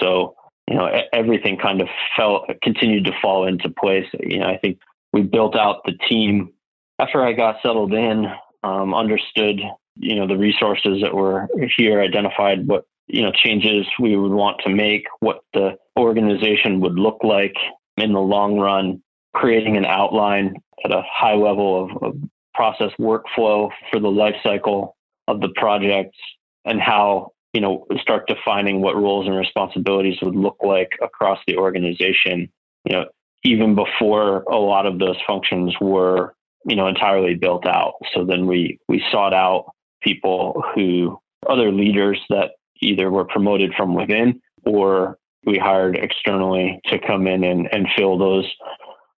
So 0.00 0.36
you 0.68 0.76
know 0.76 0.88
everything 1.12 1.56
kind 1.56 1.80
of 1.80 1.88
fell 2.16 2.46
continued 2.62 3.06
to 3.06 3.12
fall 3.20 3.48
into 3.48 3.68
place. 3.68 4.06
You 4.20 4.38
know 4.38 4.46
I 4.46 4.58
think 4.58 4.78
we 5.12 5.22
built 5.22 5.56
out 5.56 5.84
the 5.84 5.98
team 6.08 6.52
after 6.98 7.22
I 7.24 7.32
got 7.32 7.56
settled 7.62 7.92
in, 7.92 8.26
um, 8.62 8.94
understood 8.94 9.60
you 10.00 10.14
know 10.14 10.26
the 10.26 10.36
resources 10.36 11.02
that 11.02 11.14
were 11.14 11.48
here, 11.76 12.00
identified 12.00 12.66
what 12.66 12.84
you 13.06 13.22
know 13.22 13.32
changes 13.32 13.86
we 14.00 14.16
would 14.16 14.32
want 14.32 14.60
to 14.64 14.70
make, 14.70 15.06
what 15.20 15.40
the 15.54 15.76
organization 15.98 16.80
would 16.80 16.98
look 16.98 17.18
like 17.22 17.54
in 17.96 18.12
the 18.12 18.20
long 18.20 18.58
run, 18.58 19.02
creating 19.34 19.76
an 19.76 19.84
outline 19.84 20.54
at 20.84 20.92
a 20.92 21.02
high 21.10 21.34
level 21.34 21.84
of, 21.84 22.02
of 22.02 22.16
process 22.54 22.90
workflow 22.98 23.70
for 23.90 24.00
the 24.00 24.08
life 24.08 24.36
cycle 24.42 24.96
of 25.26 25.40
the 25.40 25.48
projects 25.56 26.18
and 26.64 26.80
how 26.80 27.32
you 27.52 27.60
know 27.60 27.86
start 28.00 28.26
defining 28.26 28.80
what 28.80 28.96
roles 28.96 29.26
and 29.26 29.36
responsibilities 29.36 30.18
would 30.22 30.36
look 30.36 30.56
like 30.62 30.90
across 31.02 31.38
the 31.46 31.56
organization 31.56 32.48
you 32.84 32.96
know 32.96 33.04
even 33.44 33.74
before 33.74 34.42
a 34.42 34.56
lot 34.56 34.86
of 34.86 34.98
those 34.98 35.16
functions 35.26 35.74
were 35.80 36.34
you 36.68 36.76
know 36.76 36.86
entirely 36.86 37.34
built 37.34 37.66
out 37.66 37.94
so 38.14 38.24
then 38.24 38.46
we 38.46 38.78
we 38.88 39.02
sought 39.10 39.34
out 39.34 39.72
people 40.02 40.62
who 40.74 41.18
other 41.48 41.72
leaders 41.72 42.20
that 42.28 42.50
either 42.80 43.10
were 43.10 43.24
promoted 43.24 43.72
from 43.74 43.94
within 43.94 44.40
or 44.64 45.18
we 45.44 45.58
hired 45.58 45.96
externally 45.96 46.80
to 46.84 46.98
come 46.98 47.26
in 47.26 47.42
and, 47.44 47.68
and 47.72 47.88
fill 47.96 48.18
those 48.18 48.46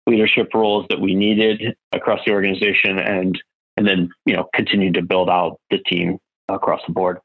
leadership 0.08 0.50
roles 0.54 0.86
that 0.90 1.00
we 1.00 1.16
needed 1.16 1.76
across 1.92 2.20
the 2.26 2.32
organization 2.32 3.00
and 3.00 3.42
and 3.78 3.88
then 3.88 4.10
you 4.26 4.36
know 4.36 4.48
continue 4.54 4.92
to 4.92 5.02
build 5.02 5.30
out 5.30 5.60
the 5.72 5.80
team 5.80 6.18
across 6.50 6.82
the 6.88 6.94
board 6.94 7.20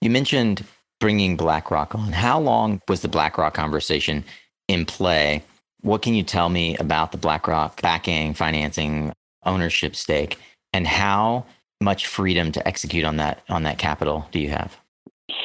you 0.00 0.10
mentioned 0.10 0.64
bringing 1.00 1.36
BlackRock 1.36 1.94
on. 1.94 2.12
How 2.12 2.40
long 2.40 2.80
was 2.88 3.00
the 3.00 3.08
BlackRock 3.08 3.54
conversation 3.54 4.24
in 4.68 4.86
play? 4.86 5.42
What 5.82 6.02
can 6.02 6.14
you 6.14 6.22
tell 6.22 6.48
me 6.48 6.76
about 6.76 7.12
the 7.12 7.18
BlackRock 7.18 7.80
backing, 7.82 8.34
financing, 8.34 9.12
ownership 9.46 9.96
stake, 9.96 10.38
and 10.72 10.86
how 10.86 11.46
much 11.80 12.06
freedom 12.06 12.52
to 12.52 12.66
execute 12.66 13.04
on 13.04 13.16
that 13.18 13.42
on 13.48 13.62
that 13.64 13.78
capital 13.78 14.28
do 14.32 14.38
you 14.38 14.50
have? 14.50 14.76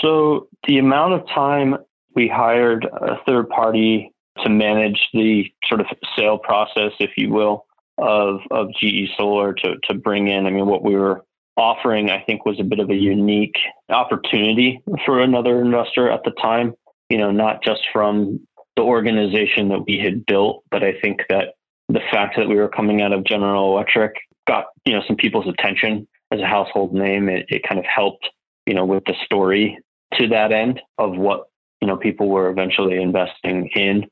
So 0.01 0.47
the 0.67 0.77
amount 0.77 1.13
of 1.13 1.27
time 1.27 1.77
we 2.15 2.27
hired 2.27 2.85
a 2.85 3.17
third 3.25 3.49
party 3.49 4.13
to 4.43 4.49
manage 4.49 5.09
the 5.13 5.51
sort 5.65 5.81
of 5.81 5.87
sale 6.17 6.37
process, 6.37 6.91
if 6.99 7.11
you 7.17 7.29
will, 7.29 7.65
of 7.97 8.39
of 8.51 8.67
GE 8.79 9.09
Solar 9.17 9.53
to 9.53 9.75
to 9.83 9.93
bring 9.93 10.27
in. 10.27 10.45
I 10.45 10.49
mean, 10.49 10.67
what 10.67 10.83
we 10.83 10.95
were 10.95 11.23
offering, 11.57 12.09
I 12.09 12.21
think, 12.21 12.45
was 12.45 12.59
a 12.59 12.63
bit 12.63 12.79
of 12.79 12.89
a 12.89 12.95
unique 12.95 13.55
opportunity 13.89 14.81
for 15.05 15.21
another 15.21 15.61
investor 15.61 16.09
at 16.09 16.23
the 16.23 16.31
time. 16.31 16.73
You 17.09 17.17
know, 17.17 17.31
not 17.31 17.63
just 17.63 17.81
from 17.91 18.39
the 18.77 18.83
organization 18.83 19.69
that 19.69 19.85
we 19.85 19.99
had 19.99 20.25
built, 20.25 20.63
but 20.71 20.83
I 20.83 20.93
think 21.01 21.21
that 21.29 21.55
the 21.91 22.01
fact 22.11 22.35
that 22.37 22.47
we 22.47 22.55
were 22.55 22.69
coming 22.69 23.01
out 23.01 23.13
of 23.13 23.23
General 23.23 23.73
Electric 23.73 24.15
got 24.47 24.65
you 24.85 24.93
know 24.93 25.01
some 25.07 25.15
people's 25.15 25.47
attention 25.47 26.07
as 26.31 26.39
a 26.39 26.45
household 26.45 26.93
name. 26.93 27.29
It, 27.29 27.45
it 27.49 27.63
kind 27.67 27.79
of 27.79 27.85
helped 27.85 28.29
you 28.65 28.73
know 28.73 28.85
with 28.85 29.03
the 29.05 29.15
story 29.25 29.77
to 30.15 30.27
that 30.29 30.51
end 30.51 30.81
of 30.97 31.17
what 31.17 31.45
you 31.81 31.87
know 31.87 31.97
people 31.97 32.29
were 32.29 32.49
eventually 32.49 33.01
investing 33.01 33.69
in. 33.75 34.05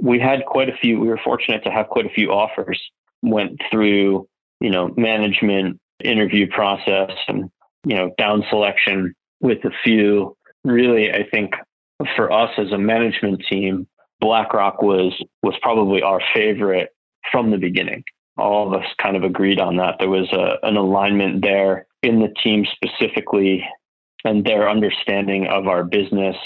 We 0.00 0.18
had 0.18 0.44
quite 0.46 0.68
a 0.68 0.76
few. 0.76 1.00
We 1.00 1.08
were 1.08 1.20
fortunate 1.22 1.64
to 1.64 1.70
have 1.70 1.88
quite 1.88 2.06
a 2.06 2.10
few 2.10 2.32
offers. 2.32 2.80
Went 3.22 3.60
through 3.70 4.28
you 4.60 4.70
know 4.70 4.94
management 4.96 5.80
interview 6.02 6.48
process 6.48 7.10
and 7.26 7.50
you 7.84 7.96
know 7.96 8.10
down 8.18 8.44
selection 8.48 9.14
with 9.40 9.64
a 9.64 9.70
few 9.84 10.36
really 10.64 11.12
i 11.12 11.24
think 11.30 11.52
for 12.14 12.32
us 12.32 12.50
as 12.58 12.70
a 12.72 12.78
management 12.78 13.42
team 13.48 13.86
blackrock 14.20 14.80
was 14.82 15.12
was 15.42 15.54
probably 15.62 16.02
our 16.02 16.20
favorite 16.34 16.90
from 17.30 17.50
the 17.50 17.58
beginning 17.58 18.02
all 18.36 18.68
of 18.68 18.80
us 18.80 18.86
kind 19.02 19.16
of 19.16 19.24
agreed 19.24 19.58
on 19.58 19.76
that 19.76 19.96
there 19.98 20.08
was 20.08 20.28
a, 20.32 20.66
an 20.66 20.76
alignment 20.76 21.42
there 21.42 21.86
in 22.02 22.20
the 22.20 22.32
team 22.42 22.64
specifically 22.72 23.64
and 24.24 24.44
their 24.44 24.70
understanding 24.70 25.46
of 25.48 25.66
our 25.66 25.84
business 25.84 26.36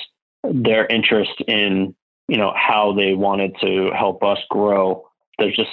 their 0.44 0.86
interest 0.86 1.32
in 1.46 1.94
you 2.28 2.38
know 2.38 2.52
how 2.56 2.92
they 2.92 3.14
wanted 3.14 3.54
to 3.60 3.90
help 3.96 4.22
us 4.22 4.38
grow 4.50 5.04
there's 5.38 5.56
just 5.56 5.70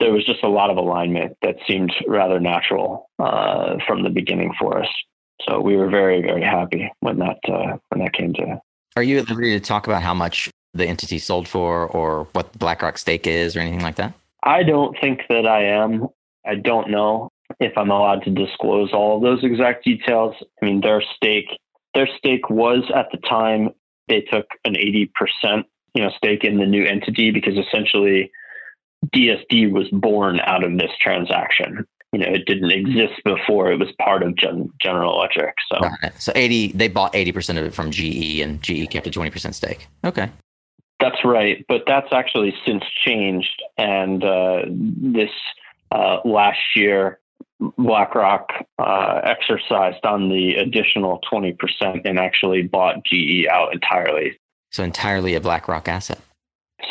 there 0.00 0.12
was 0.12 0.24
just 0.24 0.42
a 0.42 0.48
lot 0.48 0.70
of 0.70 0.76
alignment 0.76 1.36
that 1.42 1.56
seemed 1.66 1.92
rather 2.06 2.38
natural 2.38 3.10
uh, 3.18 3.76
from 3.86 4.02
the 4.02 4.10
beginning 4.10 4.52
for 4.58 4.80
us. 4.80 4.88
So 5.48 5.60
we 5.60 5.76
were 5.76 5.88
very, 5.88 6.20
very 6.22 6.42
happy 6.42 6.90
when 7.00 7.18
that 7.18 7.38
uh, 7.48 7.78
when 7.88 8.04
that 8.04 8.12
came 8.12 8.32
to. 8.34 8.60
Are 8.96 9.02
you 9.02 9.18
at 9.18 9.28
liberty 9.28 9.58
to 9.58 9.60
talk 9.60 9.86
about 9.86 10.02
how 10.02 10.14
much 10.14 10.50
the 10.74 10.86
entity 10.86 11.18
sold 11.18 11.48
for, 11.48 11.86
or 11.86 12.28
what 12.32 12.56
BlackRock 12.58 12.98
stake 12.98 13.26
is, 13.26 13.56
or 13.56 13.60
anything 13.60 13.82
like 13.82 13.96
that? 13.96 14.14
I 14.42 14.62
don't 14.62 14.96
think 15.00 15.22
that 15.28 15.46
I 15.46 15.64
am. 15.64 16.08
I 16.46 16.54
don't 16.54 16.90
know 16.90 17.30
if 17.60 17.76
I'm 17.76 17.90
allowed 17.90 18.22
to 18.24 18.30
disclose 18.30 18.92
all 18.92 19.16
of 19.16 19.22
those 19.22 19.42
exact 19.42 19.84
details. 19.84 20.34
I 20.62 20.66
mean, 20.66 20.80
their 20.80 21.02
stake, 21.16 21.48
their 21.94 22.08
stake 22.18 22.48
was 22.48 22.84
at 22.94 23.08
the 23.10 23.18
time 23.18 23.70
they 24.08 24.20
took 24.22 24.46
an 24.64 24.74
80% 24.74 25.64
you 25.94 26.02
know 26.02 26.10
stake 26.16 26.44
in 26.44 26.58
the 26.58 26.66
new 26.66 26.84
entity 26.84 27.30
because 27.30 27.56
essentially 27.56 28.30
DSD 29.14 29.72
was 29.72 29.88
born 29.90 30.40
out 30.40 30.64
of 30.64 30.78
this 30.78 30.90
transaction. 31.00 31.84
You 32.12 32.20
know, 32.20 32.26
it 32.26 32.46
didn't 32.46 32.70
exist 32.70 33.20
before; 33.24 33.70
it 33.70 33.78
was 33.78 33.88
part 34.00 34.22
of 34.22 34.34
Gen- 34.36 34.70
General 34.80 35.14
Electric. 35.14 35.54
So, 35.70 35.80
so 36.18 36.32
eighty, 36.34 36.72
they 36.72 36.88
bought 36.88 37.14
eighty 37.14 37.32
percent 37.32 37.58
of 37.58 37.64
it 37.64 37.74
from 37.74 37.90
GE, 37.90 38.40
and 38.40 38.62
GE 38.62 38.88
kept 38.90 39.06
a 39.06 39.10
twenty 39.10 39.30
percent 39.30 39.54
stake. 39.54 39.88
Okay, 40.04 40.30
that's 41.00 41.24
right. 41.24 41.64
But 41.68 41.82
that's 41.86 42.12
actually 42.12 42.54
since 42.66 42.84
changed, 43.04 43.62
and 43.76 44.22
uh, 44.24 44.62
this 44.68 45.30
uh, 45.90 46.18
last 46.24 46.58
year, 46.74 47.20
BlackRock 47.76 48.50
uh, 48.78 49.20
exercised 49.24 50.04
on 50.04 50.28
the 50.28 50.56
additional 50.56 51.20
twenty 51.28 51.52
percent 51.52 52.02
and 52.04 52.18
actually 52.18 52.62
bought 52.62 53.04
GE 53.04 53.46
out 53.50 53.72
entirely. 53.72 54.38
So 54.70 54.84
entirely 54.84 55.34
a 55.34 55.40
BlackRock 55.40 55.88
asset. 55.88 56.20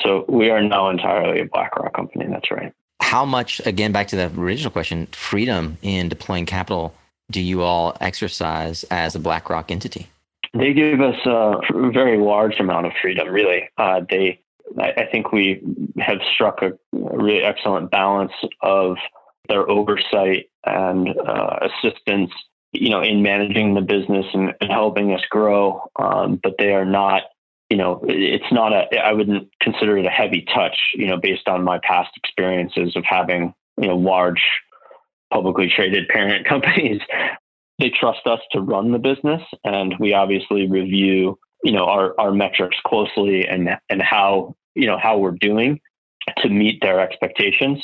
So 0.03 0.25
we 0.27 0.49
are 0.49 0.61
now 0.61 0.89
entirely 0.89 1.41
a 1.41 1.45
BlackRock 1.45 1.93
company. 1.93 2.25
That's 2.29 2.51
right. 2.51 2.73
How 3.01 3.23
much, 3.23 3.61
again, 3.65 3.91
back 3.91 4.07
to 4.07 4.15
the 4.15 4.31
original 4.39 4.71
question, 4.71 5.05
freedom 5.07 5.77
in 5.81 6.09
deploying 6.09 6.45
capital 6.45 6.93
do 7.29 7.41
you 7.41 7.61
all 7.61 7.97
exercise 7.99 8.85
as 8.85 9.15
a 9.15 9.19
BlackRock 9.19 9.71
entity? 9.71 10.07
They 10.57 10.73
give 10.73 11.01
us 11.01 11.25
a 11.25 11.55
very 11.91 12.17
large 12.17 12.59
amount 12.59 12.87
of 12.87 12.93
freedom, 13.01 13.29
really. 13.29 13.69
Uh, 13.77 14.01
they, 14.09 14.41
I 14.79 15.07
think 15.11 15.31
we 15.31 15.61
have 15.99 16.17
struck 16.33 16.61
a 16.61 16.71
really 16.91 17.41
excellent 17.41 17.91
balance 17.91 18.33
of 18.61 18.97
their 19.49 19.69
oversight 19.69 20.49
and 20.65 21.09
uh, 21.09 21.59
assistance, 21.61 22.31
you 22.73 22.89
know, 22.89 23.01
in 23.01 23.21
managing 23.21 23.75
the 23.75 23.81
business 23.81 24.25
and, 24.33 24.53
and 24.59 24.71
helping 24.71 25.13
us 25.13 25.21
grow. 25.29 25.89
Um, 25.97 26.39
but 26.41 26.55
they 26.57 26.73
are 26.73 26.85
not 26.85 27.23
you 27.69 27.75
know, 27.75 27.99
it's 28.07 28.51
not 28.51 28.71
a, 28.71 28.97
I 28.97 29.11
wouldn't 29.11 29.49
consider 29.59 29.97
it 29.97 30.05
a 30.05 30.09
heavy 30.09 30.45
touch, 30.53 30.77
you 30.95 31.07
know, 31.07 31.17
based 31.17 31.47
on 31.47 31.63
my 31.63 31.79
past 31.83 32.11
experiences 32.15 32.95
of 32.95 33.03
having, 33.03 33.53
you 33.77 33.87
know, 33.87 33.97
large 33.97 34.41
publicly 35.33 35.69
traded 35.73 36.07
parent 36.07 36.45
companies. 36.49 37.01
They 37.79 37.89
trust 37.89 38.25
us 38.25 38.39
to 38.51 38.61
run 38.61 38.91
the 38.91 38.99
business, 38.99 39.41
and 39.63 39.95
we 39.99 40.13
obviously 40.13 40.67
review 40.67 41.37
you 41.63 41.71
know 41.71 41.85
our 41.85 42.19
our 42.19 42.31
metrics 42.31 42.77
closely 42.85 43.47
and 43.47 43.69
and 43.89 44.01
how 44.01 44.55
you 44.75 44.87
know 44.87 44.97
how 44.97 45.17
we're 45.17 45.31
doing 45.31 45.79
to 46.37 46.49
meet 46.49 46.81
their 46.81 46.99
expectations. 46.99 47.83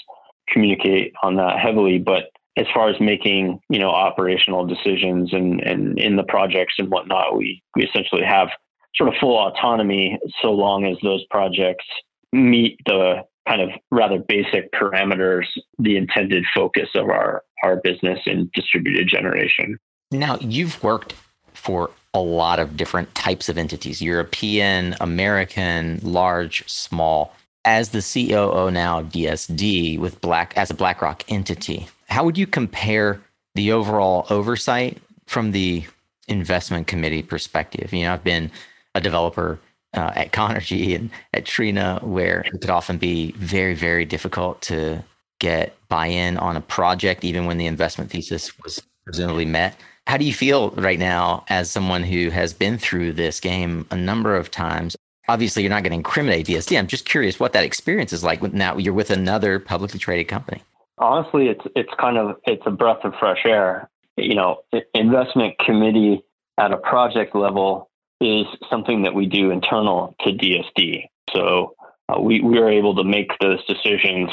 Communicate 0.49 1.13
on 1.23 1.35
that 1.37 1.59
heavily, 1.59 1.99
but 1.99 2.25
as 2.57 2.65
far 2.73 2.89
as 2.89 2.99
making 2.99 3.59
you 3.69 3.79
know 3.79 3.89
operational 3.89 4.65
decisions 4.65 5.33
and 5.33 5.61
and 5.61 5.99
in 5.99 6.15
the 6.15 6.23
projects 6.23 6.75
and 6.77 6.89
whatnot, 6.89 7.37
we 7.37 7.61
we 7.75 7.85
essentially 7.85 8.23
have 8.23 8.49
sort 8.95 9.09
of 9.09 9.15
full 9.19 9.37
autonomy 9.37 10.19
so 10.41 10.51
long 10.51 10.85
as 10.85 10.97
those 11.01 11.23
projects 11.31 11.85
meet 12.31 12.77
the 12.85 13.23
kind 13.47 13.61
of 13.61 13.69
rather 13.91 14.19
basic 14.19 14.71
parameters, 14.71 15.45
the 15.79 15.97
intended 15.97 16.45
focus 16.53 16.89
of 16.95 17.09
our 17.09 17.43
our 17.63 17.77
business 17.77 18.19
in 18.25 18.49
distributed 18.53 19.07
generation. 19.07 19.77
Now 20.11 20.37
you've 20.41 20.83
worked 20.83 21.15
for 21.53 21.91
a 22.13 22.19
lot 22.19 22.59
of 22.59 22.77
different 22.77 23.13
types 23.15 23.49
of 23.49 23.57
entities 23.57 24.01
European, 24.01 24.95
American, 24.99 25.99
large, 26.03 26.67
small. 26.69 27.33
As 27.65 27.89
the 27.89 28.01
COO 28.01 28.69
now 28.71 28.99
of 28.99 29.07
DSD 29.07 29.97
with 29.97 30.19
Black 30.19 30.53
as 30.57 30.69
a 30.69 30.73
BlackRock 30.73 31.23
entity, 31.31 31.87
how 32.09 32.25
would 32.25 32.37
you 32.37 32.45
compare 32.45 33.21
the 33.55 33.71
overall 33.71 34.25
oversight 34.29 35.01
from 35.25 35.51
the 35.51 35.85
investment 36.27 36.87
committee 36.87 37.23
perspective? 37.23 37.93
You 37.93 38.03
know, 38.03 38.13
I've 38.13 38.23
been 38.23 38.51
a 38.93 38.99
developer 38.99 39.59
uh, 39.93 40.11
at 40.15 40.31
Conergy 40.31 40.95
and 40.95 41.09
at 41.33 41.45
Trina, 41.45 41.99
where 42.01 42.41
it 42.41 42.51
could 42.61 42.69
often 42.69 42.97
be 42.97 43.31
very, 43.33 43.75
very 43.75 44.05
difficult 44.05 44.61
to 44.63 45.03
get 45.39 45.75
buy 45.89 46.07
in 46.07 46.37
on 46.37 46.55
a 46.55 46.61
project, 46.61 47.23
even 47.23 47.45
when 47.45 47.57
the 47.57 47.65
investment 47.65 48.09
thesis 48.11 48.57
was 48.59 48.81
presumably 49.03 49.45
met. 49.45 49.75
How 50.07 50.17
do 50.17 50.25
you 50.25 50.33
feel 50.33 50.71
right 50.71 50.99
now 50.99 51.45
as 51.49 51.69
someone 51.69 52.03
who 52.03 52.29
has 52.29 52.53
been 52.53 52.77
through 52.77 53.13
this 53.13 53.39
game 53.39 53.85
a 53.91 53.95
number 53.95 54.35
of 54.35 54.51
times? 54.51 54.95
Obviously, 55.29 55.63
you're 55.63 55.69
not 55.69 55.83
going 55.83 55.91
to 55.91 55.97
incriminate 55.97 56.47
DSD. 56.47 56.77
I'm 56.77 56.87
just 56.87 57.05
curious 57.05 57.39
what 57.39 57.53
that 57.53 57.63
experience 57.63 58.11
is 58.11 58.23
like 58.23 58.41
now 58.53 58.77
you're 58.77 58.93
with 58.93 59.09
another 59.09 59.59
publicly 59.59 59.99
traded 59.99 60.27
company. 60.27 60.61
Honestly, 60.97 61.47
it's 61.47 61.65
it's 61.75 61.91
kind 61.99 62.17
of 62.17 62.35
it's 62.45 62.63
a 62.65 62.71
breath 62.71 63.03
of 63.03 63.13
fresh 63.19 63.45
air. 63.45 63.89
You 64.17 64.35
know, 64.35 64.63
investment 64.93 65.57
committee 65.59 66.23
at 66.57 66.71
a 66.71 66.77
project 66.77 67.35
level 67.35 67.89
is 68.23 68.45
something 68.69 69.03
that 69.03 69.13
we 69.13 69.25
do 69.27 69.51
internal 69.51 70.15
to 70.21 70.31
DSD. 70.31 71.03
So 71.33 71.75
uh, 72.09 72.19
we 72.19 72.41
we 72.41 72.57
are 72.59 72.69
able 72.69 72.95
to 72.95 73.03
make 73.03 73.31
those 73.39 73.63
decisions. 73.65 74.29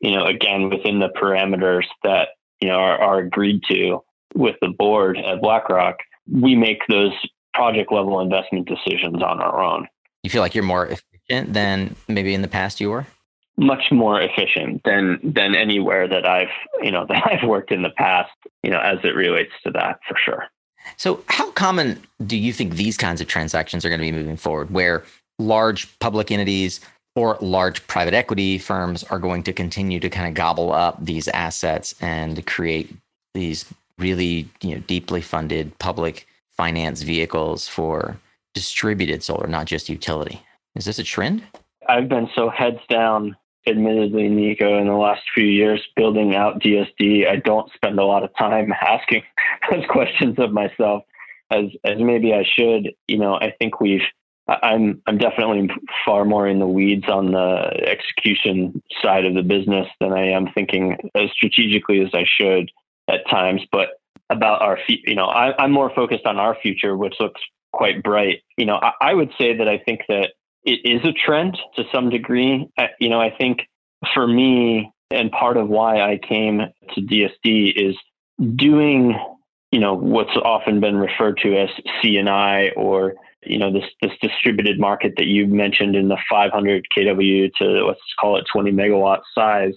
You 0.00 0.12
know, 0.12 0.24
again 0.26 0.70
within 0.70 0.98
the 0.98 1.10
parameters 1.20 1.84
that 2.02 2.28
you 2.60 2.68
know 2.68 2.76
are, 2.76 2.98
are 2.98 3.18
agreed 3.18 3.62
to 3.70 4.00
with 4.34 4.56
the 4.60 4.68
board 4.68 5.18
at 5.18 5.40
BlackRock, 5.40 5.96
we 6.30 6.54
make 6.54 6.80
those 6.88 7.12
project 7.52 7.92
level 7.92 8.20
investment 8.20 8.68
decisions 8.68 9.22
on 9.22 9.40
our 9.40 9.62
own. 9.62 9.86
You 10.22 10.30
feel 10.30 10.42
like 10.42 10.54
you're 10.54 10.64
more 10.64 10.86
efficient 10.86 11.52
than 11.52 11.94
maybe 12.08 12.34
in 12.34 12.42
the 12.42 12.48
past 12.48 12.80
you 12.80 12.90
were? 12.90 13.06
Much 13.56 13.84
more 13.92 14.20
efficient 14.20 14.82
than 14.84 15.20
than 15.22 15.54
anywhere 15.54 16.08
that 16.08 16.26
I've 16.26 16.48
you 16.82 16.90
know 16.90 17.06
that 17.08 17.22
I've 17.30 17.48
worked 17.48 17.72
in 17.72 17.82
the 17.82 17.90
past, 17.90 18.32
you 18.62 18.70
know, 18.70 18.80
as 18.80 18.98
it 19.04 19.14
relates 19.14 19.52
to 19.64 19.70
that 19.72 20.00
for 20.08 20.16
sure. 20.22 20.44
So 20.96 21.22
how 21.28 21.50
common 21.52 22.02
do 22.26 22.36
you 22.36 22.52
think 22.52 22.74
these 22.74 22.96
kinds 22.96 23.20
of 23.20 23.26
transactions 23.26 23.84
are 23.84 23.88
going 23.88 24.00
to 24.00 24.06
be 24.06 24.12
moving 24.12 24.36
forward 24.36 24.70
where 24.70 25.04
large 25.38 25.98
public 25.98 26.30
entities 26.30 26.80
or 27.16 27.38
large 27.40 27.86
private 27.86 28.14
equity 28.14 28.58
firms 28.58 29.04
are 29.04 29.18
going 29.18 29.42
to 29.44 29.52
continue 29.52 30.00
to 30.00 30.08
kind 30.08 30.28
of 30.28 30.34
gobble 30.34 30.72
up 30.72 31.02
these 31.04 31.28
assets 31.28 31.94
and 32.00 32.44
create 32.46 32.92
these 33.34 33.64
really 33.98 34.48
you 34.60 34.74
know 34.74 34.82
deeply 34.86 35.20
funded 35.20 35.76
public 35.78 36.26
finance 36.56 37.02
vehicles 37.02 37.68
for 37.68 38.16
distributed 38.54 39.22
solar, 39.22 39.46
not 39.46 39.66
just 39.66 39.88
utility. 39.88 40.40
Is 40.74 40.84
this 40.84 40.98
a 40.98 41.04
trend? 41.04 41.42
I've 41.88 42.08
been 42.08 42.30
so 42.34 42.48
heads 42.48 42.80
down, 42.88 43.36
admittedly, 43.66 44.28
Nico, 44.28 44.78
in 44.78 44.86
the 44.86 44.94
last 44.94 45.22
few 45.34 45.46
years 45.46 45.80
building 45.96 46.34
out 46.34 46.60
DSD. 46.60 47.28
I 47.28 47.36
don't 47.36 47.70
spend 47.74 47.98
a 47.98 48.04
lot 48.04 48.24
of 48.24 48.30
time 48.36 48.72
asking 48.80 49.22
those 49.70 49.84
questions 49.88 50.36
of 50.38 50.52
myself 50.52 51.04
as 51.50 51.66
as 51.84 51.98
maybe 51.98 52.32
I 52.32 52.44
should. 52.44 52.92
You 53.08 53.18
know, 53.18 53.34
I 53.34 53.52
think 53.58 53.80
we've 53.80 54.02
I'm 54.46 55.02
I'm 55.06 55.18
definitely 55.18 55.68
far 56.04 56.24
more 56.24 56.46
in 56.46 56.58
the 56.58 56.66
weeds 56.66 57.08
on 57.08 57.32
the 57.32 57.86
execution 57.86 58.82
side 59.02 59.24
of 59.24 59.34
the 59.34 59.42
business 59.42 59.88
than 60.00 60.12
I 60.12 60.30
am 60.30 60.48
thinking 60.54 60.96
as 61.14 61.30
strategically 61.32 62.00
as 62.00 62.10
I 62.12 62.24
should 62.26 62.70
at 63.08 63.28
times, 63.28 63.62
but 63.70 63.90
about 64.30 64.62
our, 64.62 64.78
you 64.88 65.14
know, 65.14 65.26
I, 65.26 65.64
am 65.64 65.72
more 65.72 65.90
focused 65.94 66.26
on 66.26 66.38
our 66.38 66.56
future, 66.60 66.96
which 66.96 67.14
looks 67.20 67.40
quite 67.72 68.02
bright. 68.02 68.42
You 68.56 68.66
know, 68.66 68.78
I, 68.80 68.92
I, 69.00 69.14
would 69.14 69.30
say 69.38 69.56
that 69.56 69.68
I 69.68 69.78
think 69.78 70.00
that 70.08 70.32
it 70.64 70.80
is 70.84 71.04
a 71.04 71.12
trend 71.12 71.58
to 71.76 71.84
some 71.92 72.10
degree. 72.10 72.68
I, 72.78 72.88
you 72.98 73.08
know, 73.08 73.20
I 73.20 73.30
think 73.30 73.60
for 74.14 74.26
me, 74.26 74.90
and 75.10 75.30
part 75.30 75.56
of 75.56 75.68
why 75.68 76.00
I 76.00 76.18
came 76.18 76.60
to 76.94 77.00
DSD 77.00 77.72
is 77.76 77.96
doing, 78.56 79.18
you 79.70 79.80
know, 79.80 79.94
what's 79.94 80.36
often 80.42 80.80
been 80.80 80.96
referred 80.96 81.38
to 81.42 81.56
as 81.56 81.68
CNI 82.02 82.70
or 82.76 83.14
you 83.46 83.58
know 83.58 83.70
this 83.70 83.84
this 84.00 84.12
distributed 84.22 84.80
market 84.80 85.14
that 85.18 85.26
you 85.26 85.46
mentioned 85.46 85.96
in 85.96 86.08
the 86.08 86.16
500 86.30 86.86
kW 86.96 87.52
to 87.60 87.86
let's 87.86 88.00
call 88.18 88.38
it 88.38 88.46
20 88.50 88.72
megawatt 88.72 89.20
size 89.34 89.74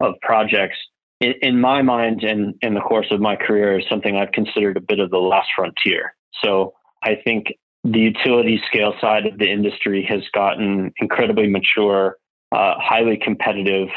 of 0.00 0.14
projects 0.22 0.76
in, 1.20 1.34
in 1.42 1.60
my 1.60 1.82
mind 1.82 2.22
and 2.22 2.54
in 2.62 2.74
the 2.74 2.80
course 2.80 3.06
of 3.10 3.20
my 3.20 3.36
career 3.36 3.78
is 3.78 3.84
something 3.88 4.16
I've 4.16 4.32
considered 4.32 4.76
a 4.76 4.80
bit 4.80 4.98
of 4.98 5.10
the 5.10 5.18
last 5.18 5.48
frontier. 5.56 6.14
So 6.42 6.74
I 7.02 7.16
think 7.24 7.46
the 7.92 8.00
utility 8.00 8.60
scale 8.66 8.94
side 9.00 9.26
of 9.26 9.38
the 9.38 9.48
industry 9.48 10.04
has 10.08 10.22
gotten 10.34 10.92
incredibly 10.98 11.46
mature, 11.46 12.16
uh, 12.52 12.74
highly 12.78 13.16
competitive, 13.16 13.88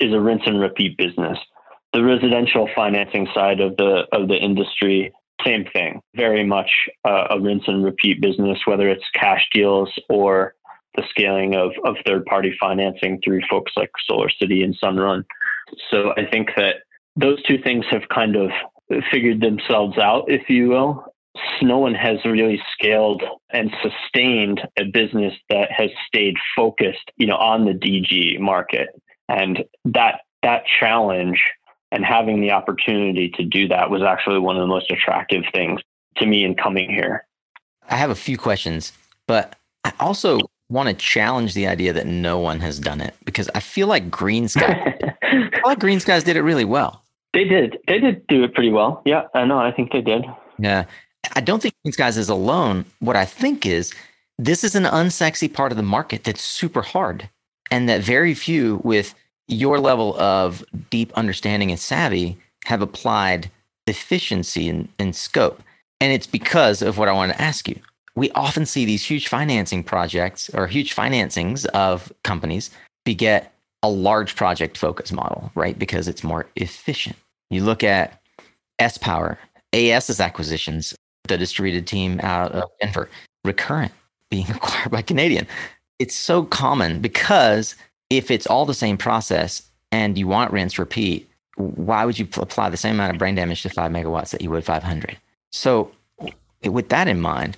is 0.00 0.12
a 0.12 0.20
rinse 0.20 0.42
and 0.46 0.60
repeat 0.60 0.96
business. 0.98 1.38
The 1.92 2.04
residential 2.04 2.68
financing 2.74 3.26
side 3.34 3.60
of 3.60 3.76
the 3.76 4.04
of 4.12 4.28
the 4.28 4.36
industry, 4.36 5.12
same 5.44 5.64
thing, 5.72 6.00
very 6.14 6.44
much 6.44 6.70
uh, 7.06 7.28
a 7.30 7.40
rinse 7.40 7.64
and 7.66 7.84
repeat 7.84 8.20
business, 8.20 8.58
whether 8.66 8.88
it's 8.88 9.04
cash 9.14 9.46
deals 9.52 9.90
or 10.08 10.54
the 10.96 11.02
scaling 11.08 11.54
of, 11.54 11.72
of 11.84 11.96
third 12.06 12.26
party 12.26 12.54
financing 12.60 13.20
through 13.24 13.40
folks 13.48 13.72
like 13.76 13.90
Solar 14.06 14.28
City 14.28 14.62
and 14.62 14.76
Sunrun. 14.78 15.24
So 15.90 16.12
I 16.18 16.26
think 16.30 16.50
that 16.56 16.76
those 17.16 17.42
two 17.44 17.58
things 17.62 17.86
have 17.90 18.02
kind 18.14 18.36
of 18.36 18.50
figured 19.10 19.40
themselves 19.40 19.96
out, 19.96 20.24
if 20.28 20.50
you 20.50 20.68
will. 20.68 21.11
No 21.62 21.78
one 21.78 21.94
has 21.94 22.18
really 22.24 22.60
scaled 22.72 23.22
and 23.50 23.74
sustained 23.82 24.60
a 24.78 24.84
business 24.84 25.34
that 25.48 25.70
has 25.70 25.90
stayed 26.06 26.36
focused, 26.54 27.10
you 27.16 27.26
know, 27.26 27.36
on 27.36 27.64
the 27.64 27.72
DG 27.72 28.38
market. 28.38 28.88
And 29.28 29.64
that 29.86 30.20
that 30.42 30.64
challenge 30.66 31.40
and 31.90 32.04
having 32.04 32.40
the 32.40 32.50
opportunity 32.50 33.30
to 33.30 33.44
do 33.44 33.68
that 33.68 33.90
was 33.90 34.02
actually 34.02 34.40
one 34.40 34.56
of 34.56 34.60
the 34.60 34.66
most 34.66 34.90
attractive 34.90 35.44
things 35.52 35.80
to 36.16 36.26
me 36.26 36.44
in 36.44 36.54
coming 36.54 36.90
here. 36.90 37.26
I 37.88 37.96
have 37.96 38.10
a 38.10 38.14
few 38.14 38.36
questions, 38.36 38.92
but 39.26 39.56
I 39.84 39.92
also 40.00 40.40
want 40.68 40.88
to 40.88 40.94
challenge 40.94 41.54
the 41.54 41.66
idea 41.66 41.92
that 41.92 42.06
no 42.06 42.38
one 42.38 42.60
has 42.60 42.78
done 42.78 43.00
it 43.00 43.14
because 43.24 43.50
I 43.54 43.60
feel 43.60 43.86
like 43.86 44.10
Green 44.10 44.48
Sky, 44.48 45.12
I 45.22 45.50
feel 45.50 45.60
like 45.64 45.78
Greenskies 45.78 46.24
did 46.24 46.36
it 46.36 46.42
really 46.42 46.64
well. 46.64 47.04
They 47.34 47.44
did. 47.44 47.78
They 47.86 47.98
did 47.98 48.26
do 48.26 48.42
it 48.42 48.54
pretty 48.54 48.70
well. 48.70 49.02
Yeah, 49.04 49.24
I 49.34 49.44
know. 49.44 49.58
I 49.58 49.72
think 49.72 49.92
they 49.92 50.00
did. 50.00 50.24
Yeah. 50.58 50.84
I 51.34 51.40
don't 51.40 51.62
think 51.62 51.74
Greenskies 51.86 52.18
is 52.18 52.28
alone. 52.28 52.84
What 53.00 53.16
I 53.16 53.24
think 53.24 53.64
is 53.66 53.94
this 54.38 54.64
is 54.64 54.74
an 54.74 54.84
unsexy 54.84 55.52
part 55.52 55.72
of 55.72 55.76
the 55.76 55.82
market 55.82 56.24
that's 56.24 56.42
super 56.42 56.82
hard 56.82 57.28
and 57.70 57.88
that 57.88 58.02
very 58.02 58.34
few 58.34 58.80
with 58.84 59.14
your 59.48 59.78
level 59.78 60.18
of 60.20 60.64
deep 60.90 61.12
understanding 61.14 61.70
and 61.70 61.78
savvy 61.78 62.38
have 62.64 62.82
applied 62.82 63.50
efficiency 63.86 64.68
and, 64.68 64.88
and 64.98 65.14
scope. 65.14 65.62
And 66.00 66.12
it's 66.12 66.26
because 66.26 66.82
of 66.82 66.98
what 66.98 67.08
I 67.08 67.12
want 67.12 67.32
to 67.32 67.40
ask 67.40 67.68
you 67.68 67.80
we 68.14 68.30
often 68.32 68.66
see 68.66 68.84
these 68.84 69.04
huge 69.04 69.28
financing 69.28 69.82
projects 69.82 70.50
or 70.54 70.66
huge 70.66 70.94
financings 70.94 71.66
of 71.66 72.12
companies 72.24 72.70
beget 73.04 73.54
a 73.82 73.88
large 73.88 74.36
project 74.36 74.76
focus 74.76 75.12
model, 75.12 75.50
right? 75.54 75.78
Because 75.78 76.08
it's 76.08 76.22
more 76.22 76.46
efficient. 76.56 77.16
You 77.50 77.64
look 77.64 77.82
at 77.82 78.20
S 78.78 78.98
Power, 78.98 79.38
AES's 79.72 80.20
acquisitions, 80.20 80.94
the 81.32 81.38
distributed 81.38 81.86
team 81.86 82.20
out 82.22 82.52
of 82.52 82.70
Denver, 82.80 83.08
Recurrent 83.44 83.92
being 84.30 84.48
acquired 84.50 84.90
by 84.90 85.02
Canadian. 85.02 85.46
It's 85.98 86.14
so 86.14 86.44
common 86.44 87.00
because 87.00 87.74
if 88.10 88.30
it's 88.30 88.46
all 88.46 88.66
the 88.66 88.74
same 88.74 88.96
process 88.96 89.62
and 89.90 90.16
you 90.18 90.26
want 90.26 90.52
rinse 90.52 90.78
repeat, 90.78 91.28
why 91.56 92.04
would 92.04 92.18
you 92.18 92.26
apply 92.36 92.70
the 92.70 92.76
same 92.76 92.94
amount 92.94 93.12
of 93.12 93.18
brain 93.18 93.34
damage 93.34 93.62
to 93.62 93.70
five 93.70 93.90
megawatts 93.90 94.30
that 94.30 94.40
you 94.40 94.50
would 94.50 94.64
500? 94.64 95.16
So, 95.50 95.90
with 96.64 96.88
that 96.88 97.08
in 97.08 97.20
mind, 97.20 97.56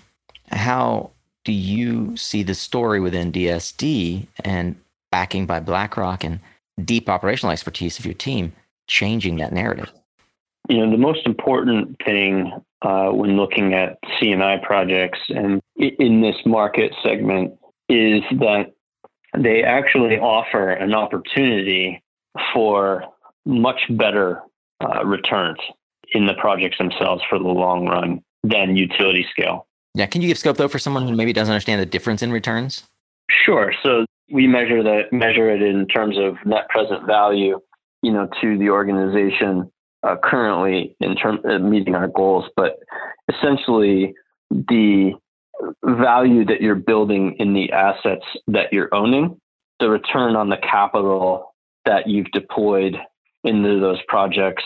how 0.51 1.11
do 1.45 1.53
you 1.53 2.17
see 2.17 2.43
the 2.43 2.55
story 2.55 3.01
within 3.01 3.33
DSD 3.33 4.27
and 4.45 4.77
backing 5.11 5.47
by 5.47 5.61
BlackRock 5.61 6.25
and 6.25 6.41
deep 6.85 7.09
operational 7.09 7.53
expertise 7.53 7.99
of 7.99 8.05
your 8.05 8.15
team 8.15 8.53
changing 8.89 9.37
that 9.37 9.53
narrative? 9.53 9.93
You 10.69 10.79
know, 10.79 10.91
the 10.91 10.99
most 10.99 11.27
important 11.27 11.97
thing 12.05 12.53
uh, 12.83 13.09
when 13.11 13.37
looking 13.37 13.75
at 13.75 13.99
C&I 14.19 14.59
projects 14.63 15.19
and 15.29 15.61
in 15.77 16.21
this 16.23 16.37
market 16.47 16.93
segment 17.03 17.53
is 17.89 18.23
that 18.39 18.73
they 19.37 19.63
actually 19.63 20.19
offer 20.19 20.71
an 20.71 20.95
opportunity 20.95 22.03
for 22.53 23.05
much 23.45 23.81
better 23.91 24.43
uh, 24.81 25.05
returns 25.05 25.59
in 26.13 26.27
the 26.27 26.35
projects 26.35 26.79
themselves 26.79 27.23
for 27.29 27.39
the 27.39 27.45
long 27.45 27.87
run 27.87 28.23
than 28.43 28.77
utility 28.77 29.27
scale. 29.31 29.67
Yeah, 29.95 30.07
can 30.07 30.23
you 30.23 30.29
give 30.29 30.39
scope 30.39 30.57
though 30.57 30.69
for 30.69 30.79
someone 30.79 31.07
who 31.07 31.15
maybe 31.15 31.33
doesn't 31.33 31.53
understand 31.53 31.81
the 31.81 31.87
difference 31.87 32.23
in 32.23 32.33
returns? 32.33 32.85
Sure. 33.31 33.73
So 33.83 34.05
we 34.31 34.47
measure 34.47 34.83
that 34.83 35.13
measure 35.13 35.51
it 35.51 35.63
in 35.63 35.87
terms 35.87 36.17
of 36.19 36.37
net 36.45 36.69
present 36.69 37.07
value, 37.07 37.61
you 38.03 38.13
know, 38.13 38.29
to 38.41 38.59
the 38.59 38.71
organization 38.71 39.71
uh, 40.05 40.17
currently 40.23 40.97
in 41.01 41.17
terms 41.17 41.41
of 41.45 41.63
meeting 41.63 41.95
our 41.95 42.09
goals, 42.09 42.45
but 42.57 42.79
essentially 43.29 44.15
the 44.51 45.13
value 45.85 46.45
that 46.45 46.61
you're 46.61 46.75
building 46.75 47.37
in 47.39 47.55
the 47.55 47.73
assets 47.73 48.25
that 48.49 48.73
you're 48.73 48.95
owning, 48.95 49.41
the 49.81 49.89
return 49.89 50.37
on 50.37 50.49
the 50.49 50.59
capital 50.59 51.55
that 51.85 52.07
you've 52.07 52.31
deployed 52.33 52.97
into 53.45 53.81
those 53.81 53.99
projects, 54.09 54.65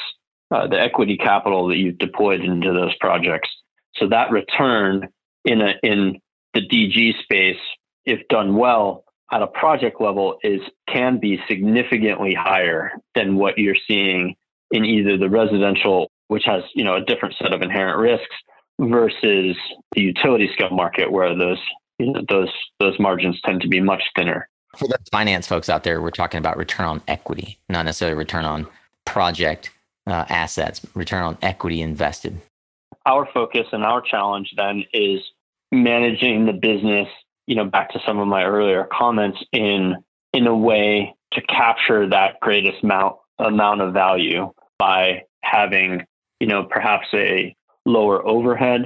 uh, 0.50 0.66
the 0.66 0.80
equity 0.80 1.16
capital 1.16 1.68
that 1.68 1.76
you've 1.76 1.98
deployed 1.98 2.40
into 2.40 2.72
those 2.72 2.94
projects. 3.00 3.48
So 3.96 4.08
that 4.08 4.30
return 4.30 5.08
in 5.44 5.60
a 5.60 5.74
in 5.82 6.20
the 6.54 6.60
DG 6.60 7.22
space, 7.22 7.60
if 8.04 8.26
done 8.28 8.56
well 8.56 9.04
at 9.30 9.42
a 9.42 9.46
project 9.46 10.00
level, 10.00 10.38
is 10.42 10.60
can 10.88 11.18
be 11.18 11.40
significantly 11.48 12.34
higher 12.34 12.92
than 13.14 13.36
what 13.36 13.58
you're 13.58 13.76
seeing 13.86 14.36
in 14.70 14.84
either 14.84 15.16
the 15.16 15.28
residential, 15.28 16.10
which 16.28 16.44
has 16.44 16.62
you 16.74 16.84
know 16.84 16.96
a 16.96 17.04
different 17.04 17.34
set 17.40 17.52
of 17.52 17.62
inherent 17.62 17.98
risks, 17.98 18.36
versus 18.80 19.56
the 19.94 20.02
utility 20.02 20.48
scale 20.52 20.70
market, 20.70 21.10
where 21.10 21.34
those 21.36 21.60
you 21.98 22.12
know, 22.12 22.22
those 22.28 22.52
those 22.80 22.98
margins 22.98 23.40
tend 23.44 23.60
to 23.62 23.68
be 23.68 23.80
much 23.80 24.02
thinner. 24.16 24.48
For 24.76 24.86
the 24.86 24.98
finance 25.10 25.46
folks 25.46 25.68
out 25.68 25.84
there, 25.84 26.00
we're 26.00 26.10
talking 26.10 26.38
about 26.38 26.56
return 26.56 26.86
on 26.86 27.02
equity, 27.08 27.58
not 27.68 27.84
necessarily 27.84 28.16
return 28.16 28.44
on 28.44 28.66
project 29.04 29.70
uh, 30.06 30.24
assets, 30.28 30.84
return 30.94 31.22
on 31.22 31.38
equity 31.42 31.82
invested. 31.82 32.40
Our 33.06 33.26
focus 33.32 33.66
and 33.72 33.84
our 33.84 34.02
challenge 34.02 34.52
then 34.56 34.84
is 34.92 35.20
managing 35.72 36.46
the 36.46 36.52
business. 36.52 37.08
You 37.46 37.56
know, 37.56 37.64
back 37.64 37.90
to 37.92 38.00
some 38.06 38.18
of 38.18 38.28
my 38.28 38.44
earlier 38.44 38.86
comments 38.92 39.38
in 39.52 39.96
in 40.32 40.46
a 40.46 40.54
way 40.54 41.14
to 41.32 41.40
capture 41.42 42.08
that 42.08 42.38
greatest 42.40 42.84
amount 42.84 43.16
amount 43.38 43.80
of 43.80 43.92
value 43.92 44.52
by 44.78 45.22
having, 45.42 46.04
you 46.40 46.46
know, 46.46 46.64
perhaps 46.64 47.06
a 47.14 47.54
lower 47.84 48.26
overhead 48.26 48.82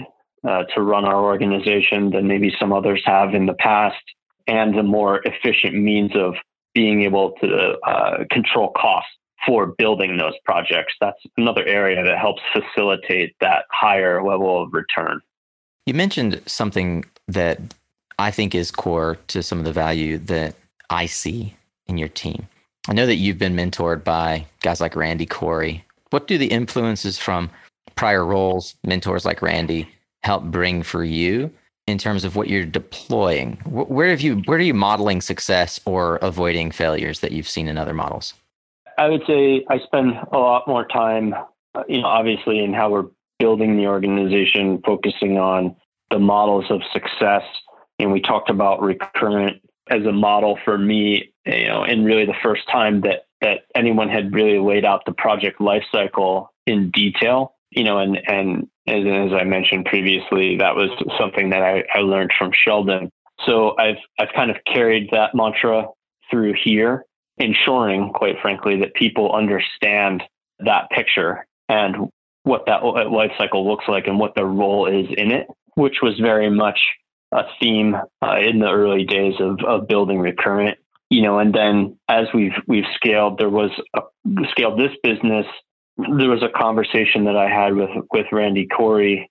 uh, 0.47 0.65
to 0.75 0.83
run 0.83 1.05
our 1.05 1.23
organization 1.23 2.11
than 2.11 2.27
maybe 2.27 2.55
some 2.59 2.73
others 2.73 3.03
have 3.05 3.35
in 3.35 3.47
the 3.47 3.55
past, 3.55 4.03
and 4.47 4.77
a 4.79 4.83
more 4.83 5.21
efficient 5.25 5.75
means 5.75 6.13
of 6.15 6.35
being 6.75 7.03
able 7.03 7.33
to 7.41 7.77
uh, 7.87 8.25
control 8.31 8.73
costs 8.77 9.11
for 9.47 9.67
building 9.67 10.17
those 10.17 10.35
projects. 10.45 10.95
That's 11.01 11.19
another 11.37 11.65
area 11.67 12.03
that 12.03 12.19
helps 12.19 12.43
facilitate 12.53 13.35
that 13.41 13.65
higher 13.71 14.25
level 14.25 14.63
of 14.63 14.73
return. 14.73 15.21
You 15.87 15.95
mentioned 15.95 16.41
something 16.47 17.05
that 17.29 17.59
I 18.19 18.31
think 18.31 18.55
is 18.55 18.71
core 18.71 19.19
to 19.29 19.43
some 19.43 19.59
of 19.59 19.65
the 19.65 19.73
value 19.73 20.19
that 20.19 20.55
I 20.91 21.07
see 21.07 21.57
in 21.87 21.99
your 21.99 22.09
team. 22.09 22.47
I 22.89 22.95
know 22.95 23.07
that 23.07 23.17
you've 23.17 23.39
been 23.39 23.57
mentored 23.57 24.03
by 24.03 24.47
guys 24.61 24.81
like 24.81 24.97
Randy 24.97 25.27
Corey. 25.27 25.85
What 26.11 26.27
do 26.27 26.37
the 26.37 26.49
influences 26.49 27.17
from 27.17 27.51
prior 27.95 28.25
roles, 28.25 28.75
mentors 28.85 29.25
like 29.25 29.41
Randy, 29.41 29.89
help 30.23 30.45
bring 30.45 30.83
for 30.83 31.05
you 31.05 31.51
in 31.87 31.99
terms 31.99 32.25
of 32.25 32.35
what 32.35 32.49
you're 32.49 32.67
deploying? 32.67 33.55
Where 33.67 34.11
have 34.11 34.21
you 34.21 34.43
where 34.47 34.59
are 34.59 34.63
you 34.63 34.75
modeling 34.75 35.21
success 35.21 35.81
or 35.85 36.17
avoiding 36.17 36.71
failures 36.71 37.21
that 37.21 37.33
you've 37.33 37.49
seen 37.49 37.69
in 37.69 37.79
other 37.79 37.95
models? 37.95 38.35
I 38.99 39.09
would 39.09 39.23
say 39.27 39.65
I 39.71 39.79
spend 39.79 40.15
a 40.33 40.39
lot 40.39 40.67
more 40.69 40.87
time, 40.87 41.35
uh, 41.75 41.85
you 41.89 42.03
know, 42.03 42.09
obviously 42.09 42.59
in 42.59 42.75
how 42.75 42.91
we're 42.91 43.07
building 43.39 43.77
the 43.77 43.87
organization, 43.87 44.83
focusing 44.85 45.39
on 45.39 45.75
the 46.11 46.19
models 46.19 46.67
of 46.71 46.83
success. 46.93 47.43
And 47.99 48.13
we 48.13 48.21
talked 48.21 48.51
about 48.51 48.83
recurrent 48.83 49.63
as 49.89 50.05
a 50.05 50.13
model 50.13 50.59
for 50.65 50.79
me, 50.79 51.32
you 51.47 51.67
know, 51.69 51.83
and 51.83 52.05
really 52.05 52.27
the 52.27 52.35
first 52.43 52.63
time 52.71 53.01
that 53.03 53.27
that 53.41 53.65
anyone 53.75 54.09
had 54.09 54.33
really 54.33 54.59
laid 54.59 54.85
out 54.85 55.03
the 55.05 55.13
project 55.13 55.59
lifecycle 55.59 56.47
in 56.67 56.91
detail, 56.93 57.55
you 57.71 57.85
know, 57.85 57.99
and 57.99 58.19
and 58.27 58.69
as, 58.87 59.05
as 59.05 59.33
I 59.33 59.45
mentioned 59.45 59.87
previously, 59.87 60.57
that 60.59 60.77
was 60.77 60.91
something 61.19 61.51
that 61.51 61.63
I, 61.63 61.85
I 61.93 62.01
learned 62.01 62.33
from 62.39 62.53
Sheldon. 62.53 63.11
So 63.45 63.77
I've 63.79 63.97
I've 64.19 64.33
kind 64.35 64.51
of 64.51 64.57
carried 64.65 65.11
that 65.13 65.35
mantra 65.35 65.87
through 66.31 66.55
here, 66.63 67.05
ensuring, 67.39 68.13
quite 68.15 68.37
frankly, 68.41 68.81
that 68.81 68.95
people 68.95 69.35
understand 69.35 70.23
that 70.61 70.91
picture 70.91 71.47
and 71.69 72.09
what 72.45 72.67
that 72.67 72.85
life 72.85 73.33
cycle 73.39 73.69
looks 73.69 73.85
like 73.89 74.07
and 74.07 74.19
what 74.19 74.35
their 74.35 74.47
role 74.47 74.87
is 74.87 75.07
in 75.17 75.33
it, 75.33 75.47
which 75.75 75.97
was 76.03 76.19
very 76.21 76.51
much 76.51 76.79
a 77.33 77.45
theme 77.61 77.97
uh, 78.21 78.37
in 78.39 78.59
the 78.59 78.71
early 78.71 79.05
days 79.05 79.35
of, 79.41 79.59
of 79.67 79.89
building 79.89 80.19
recurrent 80.19 80.79
you 81.13 81.23
know 81.23 81.39
and 81.39 81.55
then 81.55 81.99
as 82.09 82.27
we've 82.33 82.57
we've 82.67 82.87
scaled 82.95 83.39
there 83.39 83.51
was 83.51 83.71
a, 83.95 84.01
scaled 84.51 84.79
this 84.79 84.93
business 85.03 85.47
there 86.19 86.31
was 86.31 86.43
a 86.43 86.59
conversation 86.59 87.25
that 87.25 87.37
i 87.37 87.49
had 87.49 87.75
with 87.75 87.91
with 88.13 88.27
randy 88.33 88.67
corey 88.67 89.31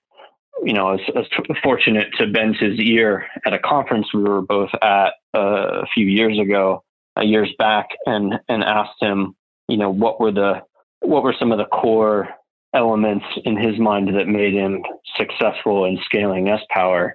you 0.63 0.73
know 0.73 0.89
I 0.89 0.91
was, 0.93 1.01
I 1.15 1.19
was 1.19 1.57
fortunate 1.63 2.09
to 2.19 2.27
bend 2.27 2.57
his 2.57 2.79
ear 2.79 3.25
at 3.45 3.53
a 3.53 3.59
conference 3.59 4.13
we 4.13 4.23
were 4.23 4.41
both 4.41 4.69
at 4.81 5.13
uh, 5.33 5.81
a 5.81 5.85
few 5.93 6.05
years 6.05 6.37
ago 6.37 6.83
uh, 7.17 7.23
years 7.23 7.51
back 7.57 7.87
and 8.05 8.35
and 8.47 8.63
asked 8.63 9.01
him 9.01 9.35
you 9.67 9.77
know 9.77 9.89
what 9.89 10.19
were 10.19 10.31
the 10.31 10.61
what 10.99 11.23
were 11.23 11.35
some 11.39 11.51
of 11.51 11.57
the 11.57 11.65
core 11.65 12.29
elements 12.73 13.25
in 13.43 13.57
his 13.57 13.77
mind 13.79 14.07
that 14.15 14.27
made 14.27 14.53
him 14.53 14.83
successful 15.17 15.85
in 15.85 15.97
scaling 16.05 16.45
sPower 16.45 17.13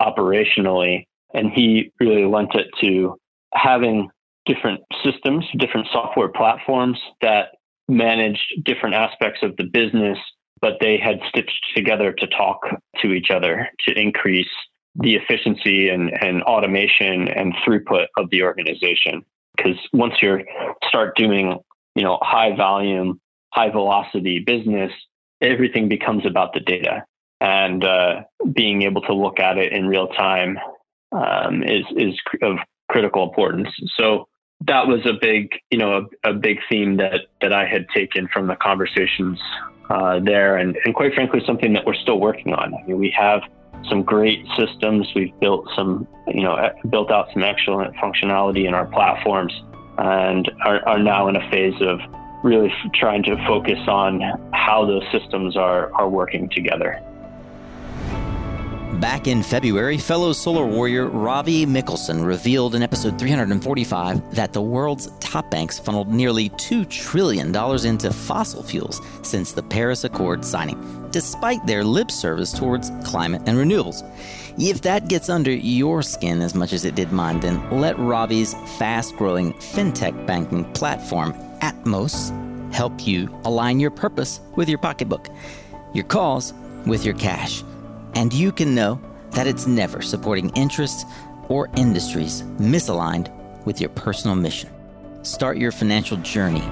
operationally. 0.00 1.06
And 1.34 1.50
he 1.52 1.92
really 2.00 2.24
lent 2.24 2.54
it 2.54 2.68
to 2.80 3.18
having 3.56 4.08
different 4.44 4.80
systems, 5.04 5.44
different 5.58 5.88
software 5.92 6.28
platforms 6.28 6.98
that 7.20 7.48
managed 7.88 8.64
different 8.64 8.94
aspects 8.94 9.40
of 9.42 9.56
the 9.56 9.64
business, 9.64 10.18
but 10.60 10.74
they 10.80 10.98
had 10.98 11.20
stitched 11.28 11.66
together 11.74 12.12
to 12.12 12.26
talk 12.28 12.60
to 13.02 13.12
each 13.12 13.30
other 13.30 13.68
to 13.86 13.98
increase 13.98 14.48
the 14.94 15.14
efficiency 15.14 15.88
and, 15.88 16.10
and 16.22 16.42
automation 16.44 17.28
and 17.28 17.54
throughput 17.56 18.06
of 18.16 18.30
the 18.30 18.42
organization. 18.42 19.24
Because 19.56 19.78
once 19.92 20.14
you 20.22 20.44
start 20.86 21.16
doing, 21.16 21.58
you 21.94 22.02
know, 22.02 22.18
high 22.22 22.54
volume, 22.56 23.20
high 23.52 23.70
velocity 23.70 24.38
business, 24.38 24.92
everything 25.40 25.88
becomes 25.88 26.24
about 26.24 26.54
the 26.54 26.60
data 26.60 27.04
and 27.40 27.84
uh, 27.84 28.22
being 28.52 28.82
able 28.82 29.02
to 29.02 29.14
look 29.14 29.38
at 29.38 29.58
it 29.58 29.72
in 29.72 29.86
real 29.86 30.08
time 30.08 30.58
um, 31.12 31.62
is 31.62 31.84
is 31.96 32.14
of 32.42 32.56
critical 32.96 33.22
importance. 33.22 33.68
So 33.98 34.26
that 34.64 34.86
was 34.86 35.04
a 35.04 35.12
big, 35.20 35.50
you 35.70 35.76
know, 35.76 36.08
a, 36.24 36.30
a 36.30 36.32
big 36.32 36.60
theme 36.66 36.96
that 36.96 37.26
that 37.42 37.52
I 37.52 37.66
had 37.66 37.86
taken 37.94 38.26
from 38.32 38.46
the 38.46 38.56
conversations 38.56 39.38
uh, 39.90 40.18
there, 40.20 40.56
and 40.56 40.78
and 40.86 40.94
quite 40.94 41.12
frankly, 41.12 41.42
something 41.46 41.74
that 41.74 41.84
we're 41.84 42.00
still 42.06 42.18
working 42.18 42.54
on. 42.54 42.72
I 42.72 42.86
mean, 42.86 42.98
we 42.98 43.10
have 43.10 43.42
some 43.90 44.02
great 44.02 44.46
systems. 44.56 45.06
We've 45.14 45.38
built 45.40 45.68
some, 45.76 46.08
you 46.26 46.42
know, 46.42 46.56
built 46.88 47.10
out 47.10 47.26
some 47.34 47.42
excellent 47.42 47.94
functionality 47.96 48.66
in 48.66 48.72
our 48.72 48.86
platforms, 48.86 49.52
and 49.98 50.50
are, 50.64 50.80
are 50.88 50.98
now 50.98 51.28
in 51.28 51.36
a 51.36 51.50
phase 51.50 51.78
of 51.82 52.00
really 52.42 52.72
trying 52.94 53.24
to 53.24 53.36
focus 53.46 53.78
on 53.88 54.22
how 54.54 54.86
those 54.86 55.04
systems 55.12 55.54
are 55.54 55.92
are 55.92 56.08
working 56.08 56.48
together. 56.48 56.98
Back 59.00 59.26
in 59.26 59.42
February, 59.42 59.98
fellow 59.98 60.32
solar 60.32 60.64
warrior 60.64 61.08
Ravi 61.08 61.66
Mikkelsen 61.66 62.24
revealed 62.24 62.74
in 62.74 62.82
episode 62.82 63.18
345 63.18 64.34
that 64.34 64.54
the 64.54 64.62
world's 64.62 65.10
top 65.20 65.50
banks 65.50 65.78
funneled 65.78 66.08
nearly 66.08 66.48
$2 66.48 66.88
trillion 66.88 67.54
into 67.84 68.10
fossil 68.10 68.62
fuels 68.62 69.02
since 69.22 69.52
the 69.52 69.62
Paris 69.62 70.04
Accord 70.04 70.42
signing, 70.42 71.10
despite 71.10 71.66
their 71.66 71.84
lip 71.84 72.10
service 72.10 72.58
towards 72.58 72.90
climate 73.04 73.42
and 73.44 73.58
renewables. 73.58 74.02
If 74.58 74.80
that 74.82 75.08
gets 75.08 75.28
under 75.28 75.52
your 75.52 76.00
skin 76.00 76.40
as 76.40 76.54
much 76.54 76.72
as 76.72 76.86
it 76.86 76.94
did 76.94 77.12
mine, 77.12 77.40
then 77.40 77.70
let 77.70 77.98
Ravi's 77.98 78.54
fast 78.78 79.14
growing 79.16 79.52
fintech 79.54 80.26
banking 80.26 80.64
platform, 80.72 81.34
Atmos, 81.60 82.32
help 82.72 83.06
you 83.06 83.28
align 83.44 83.78
your 83.78 83.90
purpose 83.90 84.40
with 84.54 84.70
your 84.70 84.78
pocketbook, 84.78 85.28
your 85.92 86.04
calls 86.04 86.54
with 86.86 87.04
your 87.04 87.14
cash 87.14 87.62
and 88.16 88.32
you 88.32 88.50
can 88.50 88.74
know 88.74 88.98
that 89.32 89.46
it's 89.46 89.66
never 89.66 90.00
supporting 90.00 90.48
interests 90.50 91.04
or 91.48 91.68
industries 91.76 92.42
misaligned 92.58 93.30
with 93.66 93.80
your 93.80 93.90
personal 93.90 94.34
mission. 94.34 94.70
Start 95.22 95.58
your 95.58 95.70
financial 95.70 96.16
journey 96.18 96.62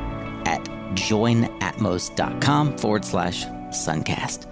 at 0.46 0.64
joinatmos.com 0.94 2.78
forward 2.78 3.04
slash 3.04 3.44
suncast. 3.44 4.46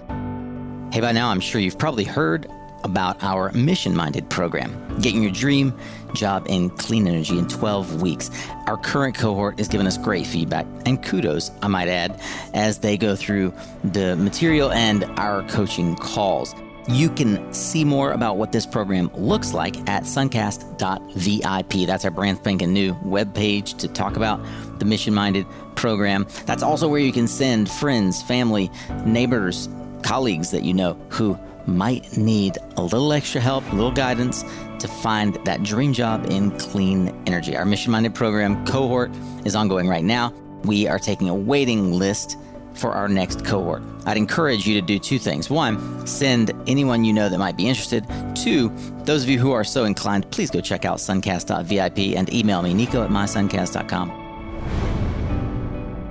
Hey, 0.92 1.00
by 1.00 1.12
now 1.12 1.30
I'm 1.30 1.40
sure 1.40 1.60
you've 1.60 1.78
probably 1.78 2.04
heard 2.04 2.46
about 2.84 3.22
our 3.22 3.50
mission 3.52 3.96
minded 3.96 4.28
program, 4.28 4.98
getting 5.00 5.22
your 5.22 5.32
dream 5.32 5.72
job 6.14 6.44
in 6.48 6.68
clean 6.68 7.06
energy 7.06 7.38
in 7.38 7.48
12 7.48 8.02
weeks. 8.02 8.30
Our 8.66 8.76
current 8.76 9.16
cohort 9.16 9.58
is 9.58 9.68
giving 9.68 9.86
us 9.86 9.96
great 9.96 10.26
feedback 10.26 10.66
and 10.84 11.02
kudos, 11.02 11.50
I 11.62 11.68
might 11.68 11.88
add, 11.88 12.20
as 12.52 12.80
they 12.80 12.98
go 12.98 13.16
through 13.16 13.54
the 13.84 14.16
material 14.16 14.70
and 14.72 15.04
our 15.16 15.42
coaching 15.44 15.96
calls. 15.96 16.54
You 16.88 17.10
can 17.10 17.52
see 17.52 17.84
more 17.84 18.10
about 18.12 18.38
what 18.38 18.50
this 18.50 18.66
program 18.66 19.08
looks 19.14 19.54
like 19.54 19.76
at 19.88 20.02
suncast.vip. 20.02 21.86
That's 21.86 22.04
our 22.04 22.10
brand 22.10 22.38
spanking 22.38 22.72
new 22.72 22.94
webpage 22.94 23.78
to 23.78 23.88
talk 23.88 24.16
about 24.16 24.40
the 24.80 24.84
mission 24.84 25.14
minded 25.14 25.46
program. 25.76 26.26
That's 26.44 26.62
also 26.62 26.88
where 26.88 27.00
you 27.00 27.12
can 27.12 27.28
send 27.28 27.70
friends, 27.70 28.20
family, 28.22 28.70
neighbors, 29.04 29.68
colleagues 30.02 30.50
that 30.50 30.64
you 30.64 30.74
know 30.74 30.94
who 31.10 31.38
might 31.66 32.16
need 32.16 32.58
a 32.76 32.82
little 32.82 33.12
extra 33.12 33.40
help, 33.40 33.64
a 33.70 33.74
little 33.76 33.92
guidance 33.92 34.42
to 34.80 34.88
find 34.88 35.34
that 35.44 35.62
dream 35.62 35.92
job 35.92 36.26
in 36.30 36.50
clean 36.58 37.08
energy. 37.26 37.56
Our 37.56 37.64
mission 37.64 37.92
minded 37.92 38.14
program 38.14 38.66
cohort 38.66 39.12
is 39.44 39.54
ongoing 39.54 39.88
right 39.88 40.04
now. 40.04 40.32
We 40.64 40.88
are 40.88 40.98
taking 40.98 41.28
a 41.28 41.34
waiting 41.34 41.92
list 41.92 42.36
for 42.74 42.92
our 42.92 43.08
next 43.08 43.44
cohort. 43.44 43.82
I'd 44.06 44.16
encourage 44.16 44.66
you 44.66 44.74
to 44.80 44.86
do 44.86 44.98
two 44.98 45.18
things. 45.18 45.48
One, 45.50 46.06
send 46.06 46.52
anyone 46.66 47.04
you 47.04 47.12
know 47.12 47.28
that 47.28 47.38
might 47.38 47.56
be 47.56 47.68
interested. 47.68 48.06
Two, 48.34 48.70
those 49.04 49.22
of 49.22 49.28
you 49.28 49.38
who 49.38 49.52
are 49.52 49.64
so 49.64 49.84
inclined, 49.84 50.30
please 50.30 50.50
go 50.50 50.60
check 50.60 50.84
out 50.84 50.98
suncast.vip 50.98 52.16
and 52.16 52.32
email 52.32 52.62
me, 52.62 52.74
nico 52.74 53.02
at 53.04 53.10
mysuncast.com. 53.10 54.18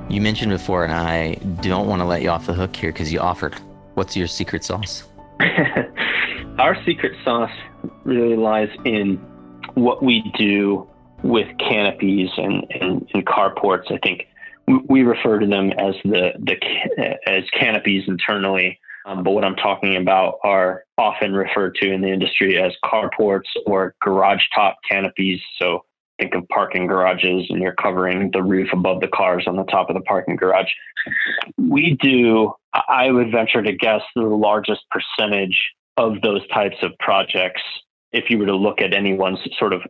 You 0.09 0.19
mentioned 0.19 0.51
before, 0.51 0.83
and 0.83 0.93
I 0.93 1.35
don't 1.61 1.87
want 1.87 2.01
to 2.01 2.05
let 2.05 2.21
you 2.21 2.29
off 2.29 2.45
the 2.45 2.53
hook 2.53 2.75
here 2.75 2.91
because 2.91 3.13
you 3.13 3.19
offered. 3.19 3.55
What's 3.93 4.17
your 4.17 4.27
secret 4.27 4.63
sauce? 4.63 5.03
our 6.59 6.81
secret 6.83 7.13
sauce 7.23 7.51
really 8.03 8.35
lies 8.35 8.69
in 8.85 9.17
what 9.73 10.03
we 10.03 10.31
do 10.37 10.87
with 11.23 11.47
canopies 11.59 12.29
and, 12.37 12.65
and, 12.71 13.07
and 13.13 13.25
carports. 13.25 13.91
I 13.91 13.97
think 13.99 14.27
we 14.67 15.01
refer 15.01 15.39
to 15.39 15.47
them 15.47 15.71
as 15.71 15.95
the, 16.03 16.31
the 16.39 17.17
as 17.27 17.43
canopies 17.57 18.03
internally. 18.07 18.79
Um, 19.05 19.23
but 19.23 19.31
what 19.31 19.43
I'm 19.43 19.55
talking 19.55 19.95
about 19.95 20.35
are 20.43 20.83
often 20.97 21.33
referred 21.33 21.75
to 21.75 21.91
in 21.91 22.01
the 22.01 22.09
industry 22.09 22.61
as 22.61 22.73
carports 22.85 23.49
or 23.65 23.95
garage 24.01 24.43
top 24.53 24.77
canopies. 24.89 25.41
So 25.59 25.85
think 26.19 26.35
of 26.35 26.47
parking 26.49 26.85
garages 26.85 27.47
and 27.49 27.61
you're 27.61 27.73
covering 27.73 28.29
the 28.31 28.43
roof 28.43 28.69
above 28.71 29.01
the 29.01 29.07
cars 29.07 29.45
on 29.47 29.55
the 29.55 29.63
top 29.63 29.89
of 29.89 29.95
the 29.95 30.01
parking 30.01 30.35
garage. 30.35 30.69
We 31.57 31.97
do, 31.99 32.53
I 32.73 33.09
would 33.09 33.31
venture 33.31 33.63
to 33.63 33.73
guess, 33.73 34.01
the 34.15 34.21
largest 34.21 34.81
percentage 34.91 35.59
of 35.97 36.21
those 36.21 36.47
types 36.49 36.77
of 36.83 36.91
projects. 36.99 37.61
If 38.11 38.29
you 38.29 38.37
were 38.37 38.45
to 38.45 38.55
look 38.55 38.81
at 38.81 38.93
anyone's 38.93 39.39
sort 39.57 39.73
of 39.73 39.81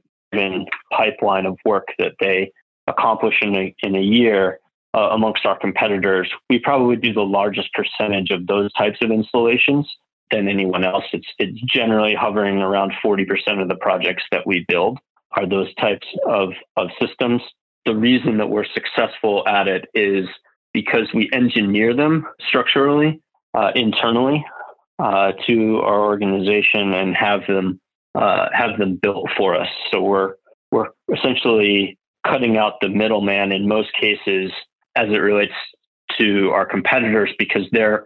pipeline 0.93 1.45
of 1.45 1.57
work 1.65 1.89
that 1.99 2.13
they 2.21 2.51
accomplish 2.91 3.35
in 3.41 3.55
a, 3.55 3.75
in 3.83 3.95
a 3.95 4.01
year, 4.01 4.59
uh, 4.93 5.09
amongst 5.11 5.45
our 5.45 5.57
competitors, 5.57 6.29
we 6.49 6.59
probably 6.59 6.95
do 6.95 7.13
the 7.13 7.21
largest 7.21 7.69
percentage 7.73 8.29
of 8.29 8.47
those 8.47 8.71
types 8.73 8.97
of 9.01 9.09
installations 9.09 9.89
than 10.31 10.47
anyone 10.47 10.83
else. 10.83 11.05
It's 11.13 11.27
it's 11.39 11.59
generally 11.61 12.15
hovering 12.15 12.57
around 12.59 12.93
40% 13.03 13.61
of 13.61 13.67
the 13.67 13.75
projects 13.75 14.23
that 14.31 14.45
we 14.45 14.65
build 14.67 14.99
are 15.33 15.47
those 15.47 15.73
types 15.75 16.07
of, 16.27 16.49
of 16.77 16.89
systems. 16.99 17.41
The 17.85 17.95
reason 17.95 18.37
that 18.37 18.49
we're 18.49 18.65
successful 18.65 19.47
at 19.47 19.67
it 19.67 19.85
is 19.93 20.27
because 20.73 21.07
we 21.13 21.29
engineer 21.33 21.93
them 21.93 22.27
structurally, 22.47 23.21
uh, 23.53 23.71
internally 23.75 24.45
uh, 24.99 25.31
to 25.47 25.79
our 25.79 26.01
organization 26.01 26.93
and 26.93 27.15
have 27.15 27.41
them 27.47 27.79
uh, 28.13 28.47
have 28.53 28.77
them 28.77 28.99
built 29.01 29.29
for 29.37 29.55
us. 29.55 29.69
So 29.89 30.01
we're 30.01 30.35
we're 30.71 30.89
essentially 31.13 31.97
cutting 32.25 32.57
out 32.57 32.73
the 32.81 32.89
middleman 32.89 33.51
in 33.51 33.67
most 33.67 33.89
cases 33.99 34.51
as 34.95 35.09
it 35.09 35.17
relates 35.17 35.53
to 36.19 36.49
our 36.51 36.65
competitors 36.65 37.31
because 37.39 37.63
they're 37.71 38.05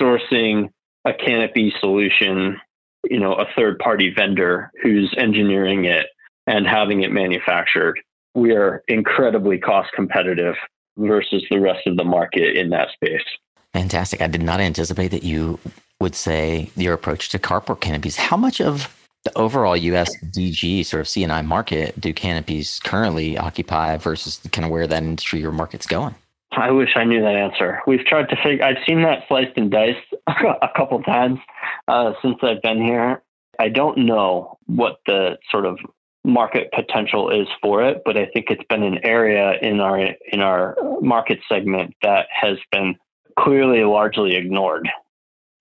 sourcing 0.00 0.70
a 1.04 1.12
canopy 1.12 1.72
solution, 1.80 2.60
you 3.04 3.20
know, 3.20 3.34
a 3.34 3.46
third 3.56 3.78
party 3.78 4.12
vendor 4.14 4.70
who's 4.82 5.14
engineering 5.18 5.84
it 5.84 6.06
and 6.46 6.66
having 6.66 7.02
it 7.02 7.12
manufactured. 7.12 8.00
We 8.34 8.52
are 8.52 8.82
incredibly 8.88 9.58
cost 9.58 9.90
competitive 9.94 10.54
versus 10.96 11.44
the 11.50 11.60
rest 11.60 11.86
of 11.86 11.96
the 11.96 12.04
market 12.04 12.56
in 12.56 12.70
that 12.70 12.88
space. 12.92 13.24
Fantastic. 13.72 14.20
I 14.22 14.28
did 14.28 14.42
not 14.42 14.60
anticipate 14.60 15.08
that 15.08 15.24
you 15.24 15.58
would 16.00 16.14
say 16.14 16.70
your 16.76 16.94
approach 16.94 17.28
to 17.30 17.38
carport 17.38 17.80
canopies. 17.80 18.16
How 18.16 18.36
much 18.36 18.60
of 18.60 18.94
the 19.24 19.36
overall 19.36 19.76
US 19.76 20.16
DG 20.24 20.84
sort 20.84 21.00
of 21.00 21.06
CNI 21.06 21.44
market 21.44 21.98
do 22.00 22.12
canopies 22.12 22.78
currently 22.84 23.36
occupy 23.36 23.96
versus 23.96 24.40
kind 24.52 24.64
of 24.64 24.70
where 24.70 24.86
that 24.86 25.02
industry 25.02 25.44
or 25.44 25.50
market's 25.52 25.86
going? 25.86 26.14
I 26.52 26.70
wish 26.70 26.90
I 26.94 27.04
knew 27.04 27.20
that 27.20 27.34
answer. 27.34 27.80
We've 27.86 28.04
tried 28.04 28.28
to 28.28 28.36
figure. 28.36 28.64
I've 28.64 28.76
seen 28.86 29.02
that 29.02 29.24
sliced 29.26 29.56
and 29.56 29.70
diced 29.70 29.98
a 30.28 30.68
couple 30.76 31.02
times 31.02 31.40
uh, 31.88 32.12
since 32.22 32.36
I've 32.42 32.62
been 32.62 32.80
here. 32.80 33.22
I 33.58 33.68
don't 33.68 33.98
know 33.98 34.58
what 34.66 34.98
the 35.06 35.38
sort 35.50 35.66
of 35.66 35.78
market 36.24 36.70
potential 36.72 37.30
is 37.30 37.46
for 37.62 37.82
it, 37.82 38.02
but 38.04 38.16
I 38.16 38.26
think 38.26 38.46
it's 38.50 38.64
been 38.68 38.82
an 38.82 38.98
area 39.04 39.54
in 39.62 39.80
our 39.80 39.98
in 39.98 40.40
our 40.40 40.76
market 41.00 41.40
segment 41.48 41.94
that 42.02 42.26
has 42.30 42.58
been 42.72 42.96
clearly 43.38 43.84
largely 43.84 44.36
ignored 44.36 44.88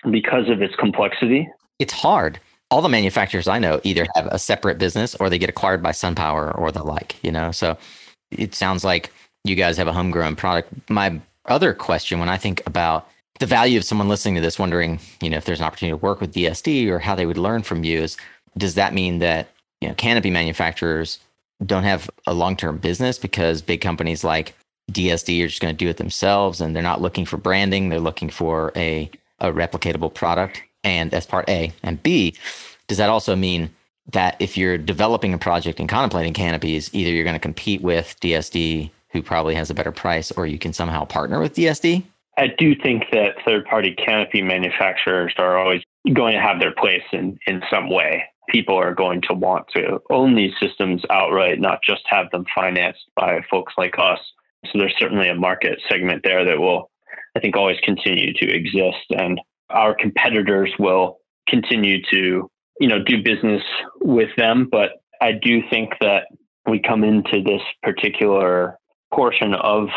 because 0.10 0.50
of 0.50 0.62
its 0.62 0.76
complexity. 0.76 1.50
It's 1.80 1.94
hard 1.94 2.40
all 2.74 2.82
the 2.82 2.90
manufacturers 2.90 3.48
I 3.48 3.60
know 3.60 3.80
either 3.84 4.08
have 4.16 4.26
a 4.32 4.40
separate 4.40 4.80
business 4.80 5.14
or 5.16 5.30
they 5.30 5.38
get 5.38 5.50
acquired 5.50 5.84
by 5.84 5.92
SunPower 5.92 6.58
or 6.58 6.72
the 6.72 6.82
like, 6.82 7.24
you 7.24 7.32
know. 7.32 7.52
So 7.52 7.78
it 8.32 8.56
sounds 8.56 8.84
like 8.84 9.12
you 9.44 9.56
guys 9.56 9.78
have 9.78 9.88
a 9.88 9.94
homegrown 9.94 10.36
product. 10.36 10.74
My 10.90 11.22
other 11.46 11.76
question 11.76 12.20
when 12.20 12.30
I 12.30 12.38
think 12.38 12.64
about 12.66 13.08
the 13.40 13.46
value 13.46 13.78
of 13.78 13.86
someone 13.86 14.10
listening 14.10 14.34
to 14.36 14.42
this 14.42 14.58
wondering, 14.58 15.00
you 15.22 15.30
know, 15.30 15.38
if 15.38 15.46
there's 15.46 15.60
an 15.60 15.66
opportunity 15.66 16.00
to 16.00 16.04
work 16.04 16.20
with 16.20 16.34
DSD 16.34 16.88
or 16.88 16.98
how 16.98 17.14
they 17.14 17.28
would 17.28 17.38
learn 17.38 17.62
from 17.62 17.84
you 17.84 18.02
is 18.02 18.18
does 18.58 18.74
that 18.74 18.96
mean 18.96 19.20
that, 19.20 19.50
you 19.80 19.88
know, 19.88 19.94
canopy 19.94 20.32
manufacturers 20.32 21.20
don't 21.64 21.84
have 21.84 22.10
a 22.26 22.34
long-term 22.34 22.80
business 22.80 23.20
because 23.20 23.62
big 23.62 23.82
companies 23.82 24.24
like 24.24 24.56
DSD 24.92 25.44
are 25.44 25.48
just 25.48 25.62
going 25.62 25.76
to 25.76 25.78
do 25.78 25.90
it 25.90 25.98
themselves 25.98 26.60
and 26.60 26.76
they're 26.76 26.82
not 26.82 27.02
looking 27.02 27.26
for 27.26 27.38
branding, 27.38 27.90
they're 27.90 28.00
looking 28.00 28.32
for 28.32 28.72
a 28.76 29.12
a 29.40 29.52
replicatable 29.52 30.14
product? 30.14 30.64
And 30.84 31.14
as 31.14 31.26
part 31.26 31.50
A. 31.50 31.72
And 31.82 32.02
B, 32.02 32.36
does 32.88 32.98
that 32.98 33.10
also 33.10 33.36
mean 33.36 33.70
that 34.12 34.36
if 34.40 34.58
you're 34.58 34.78
developing 34.78 35.34
a 35.34 35.38
project 35.38 35.80
and 35.80 35.88
contemplating 35.88 36.34
canopies, 36.34 36.90
either 36.94 37.12
you're 37.12 37.24
going 37.24 37.36
to 37.36 37.40
compete 37.40 37.82
with 37.82 38.16
DSD, 38.22 38.92
who 39.12 39.22
probably 39.22 39.56
has 39.56 39.70
a 39.70 39.74
better 39.74 39.92
price, 39.92 40.32
or 40.32 40.46
you 40.46 40.60
can 40.60 40.74
somehow 40.74 41.06
partner 41.06 41.40
with 41.40 41.56
DSD? 41.56 42.04
I 42.38 42.48
do 42.58 42.76
think 42.76 43.04
that 43.12 43.36
third 43.46 43.66
party 43.66 43.94
canopy 43.94 44.42
manufacturers 44.42 45.34
are 45.38 45.58
always 45.58 45.84
going 46.12 46.34
to 46.34 46.42
have 46.42 46.60
their 46.60 46.74
place 46.74 47.04
in, 47.12 47.38
in 47.48 47.62
some 47.70 47.90
way. 47.90 48.24
People 48.50 48.76
are 48.76 48.94
going 48.94 49.22
to 49.30 49.34
want 49.34 49.68
to 49.76 50.02
own 50.10 50.36
these 50.36 50.54
systems 50.60 51.04
outright, 51.10 51.60
not 51.60 51.80
just 51.84 52.02
have 52.08 52.30
them 52.32 52.46
financed 52.54 53.06
by 53.16 53.40
folks 53.50 53.74
like 53.78 53.96
us. 53.98 54.20
So 54.66 54.80
there's 54.80 54.96
certainly 54.98 55.30
a 55.30 55.36
market 55.36 55.80
segment 55.90 56.24
there 56.24 56.44
that 56.44 56.60
will, 56.60 56.90
I 57.36 57.40
think, 57.40 57.56
always 57.56 57.80
continue 57.84 58.34
to 58.34 58.50
exist. 58.50 59.06
And 59.12 59.40
our 59.74 59.96
competitors 59.96 60.72
will 60.80 61.18
continue 61.48 62.02
to, 62.12 62.50
you 62.80 62.88
know, 62.88 63.04
do 63.04 63.22
business 63.24 63.62
with 64.02 64.30
them. 64.38 64.68
But 64.72 64.92
I 65.22 65.34
do 65.34 65.62
think 65.70 65.92
that 66.02 66.28
we 66.68 66.80
come 66.80 67.04
into 67.04 67.42
this 67.44 67.62
particular 67.82 68.78
portion 69.14 69.54
of 69.54 69.88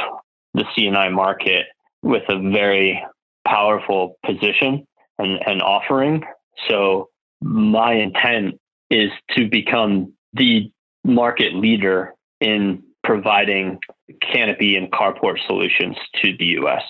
the 0.55 0.65
CNI 0.77 1.13
market 1.13 1.67
with 2.03 2.23
a 2.29 2.39
very 2.51 3.03
powerful 3.47 4.17
position 4.25 4.87
and, 5.19 5.39
and 5.47 5.63
offering. 5.63 6.23
So 6.69 7.09
my 7.41 7.95
intent 7.95 8.59
is 8.91 9.11
to 9.37 9.49
become 9.49 10.13
the 10.33 10.71
market 11.05 11.55
leader 11.55 12.15
in 12.41 12.83
providing 13.05 13.79
canopy 14.21 14.77
and 14.77 14.91
carport 14.91 15.39
solutions 15.47 15.97
to 16.23 16.37
the 16.39 16.45
US. 16.61 16.83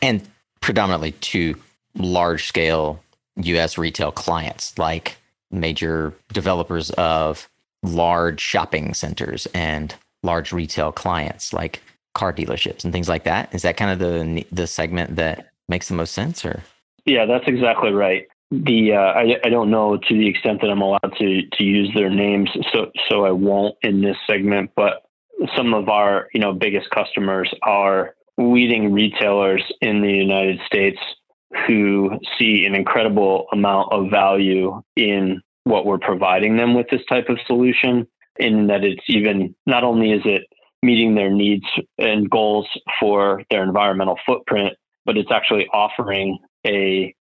And 0.00 0.22
predominantly 0.60 1.12
to 1.12 1.56
large 1.96 2.46
scale 2.46 3.02
US 3.36 3.78
retail 3.78 4.12
clients 4.12 4.76
like 4.78 5.16
major 5.50 6.14
developers 6.32 6.90
of 6.92 7.48
large 7.82 8.40
shopping 8.40 8.94
centers 8.94 9.46
and 9.54 9.94
large 10.22 10.52
retail 10.52 10.92
clients 10.92 11.52
like 11.52 11.82
car 12.14 12.32
dealerships 12.32 12.84
and 12.84 12.92
things 12.92 13.08
like 13.08 13.24
that. 13.24 13.54
Is 13.54 13.62
that 13.62 13.76
kind 13.76 13.90
of 13.90 13.98
the 13.98 14.46
the 14.52 14.66
segment 14.66 15.16
that 15.16 15.52
makes 15.68 15.88
the 15.88 15.94
most 15.94 16.12
sense 16.12 16.44
or 16.44 16.62
Yeah, 17.04 17.26
that's 17.26 17.44
exactly 17.46 17.90
right. 17.90 18.26
The 18.50 18.92
uh, 18.92 18.98
I, 18.98 19.36
I 19.44 19.48
don't 19.48 19.70
know 19.70 19.96
to 19.96 20.14
the 20.14 20.28
extent 20.28 20.60
that 20.60 20.70
I'm 20.70 20.82
allowed 20.82 21.14
to 21.18 21.42
to 21.52 21.64
use 21.64 21.90
their 21.94 22.10
names 22.10 22.50
so 22.72 22.90
so 23.08 23.24
I 23.24 23.30
won't 23.30 23.76
in 23.82 24.02
this 24.02 24.16
segment, 24.26 24.70
but 24.76 25.04
some 25.56 25.74
of 25.74 25.88
our, 25.88 26.28
you 26.32 26.40
know, 26.40 26.52
biggest 26.52 26.90
customers 26.90 27.52
are 27.62 28.14
leading 28.38 28.92
retailers 28.92 29.62
in 29.80 30.00
the 30.00 30.10
United 30.10 30.60
States 30.66 30.98
who 31.66 32.18
see 32.38 32.64
an 32.66 32.74
incredible 32.74 33.46
amount 33.52 33.92
of 33.92 34.10
value 34.10 34.80
in 34.96 35.40
what 35.64 35.86
we're 35.86 35.98
providing 35.98 36.56
them 36.56 36.74
with 36.74 36.86
this 36.90 37.04
type 37.08 37.28
of 37.28 37.38
solution 37.46 38.06
in 38.38 38.66
that 38.68 38.84
it's 38.84 39.04
even 39.08 39.54
not 39.66 39.84
only 39.84 40.12
is 40.12 40.22
it 40.24 40.42
meeting 40.82 41.14
their 41.14 41.30
needs 41.30 41.66
and 41.98 42.28
goals 42.28 42.66
for 42.98 43.42
their 43.50 43.62
environmental 43.62 44.18
footprint 44.26 44.74
but 45.04 45.16
it's 45.16 45.30
actually 45.30 45.66
offering 45.72 46.38
a 46.66 47.14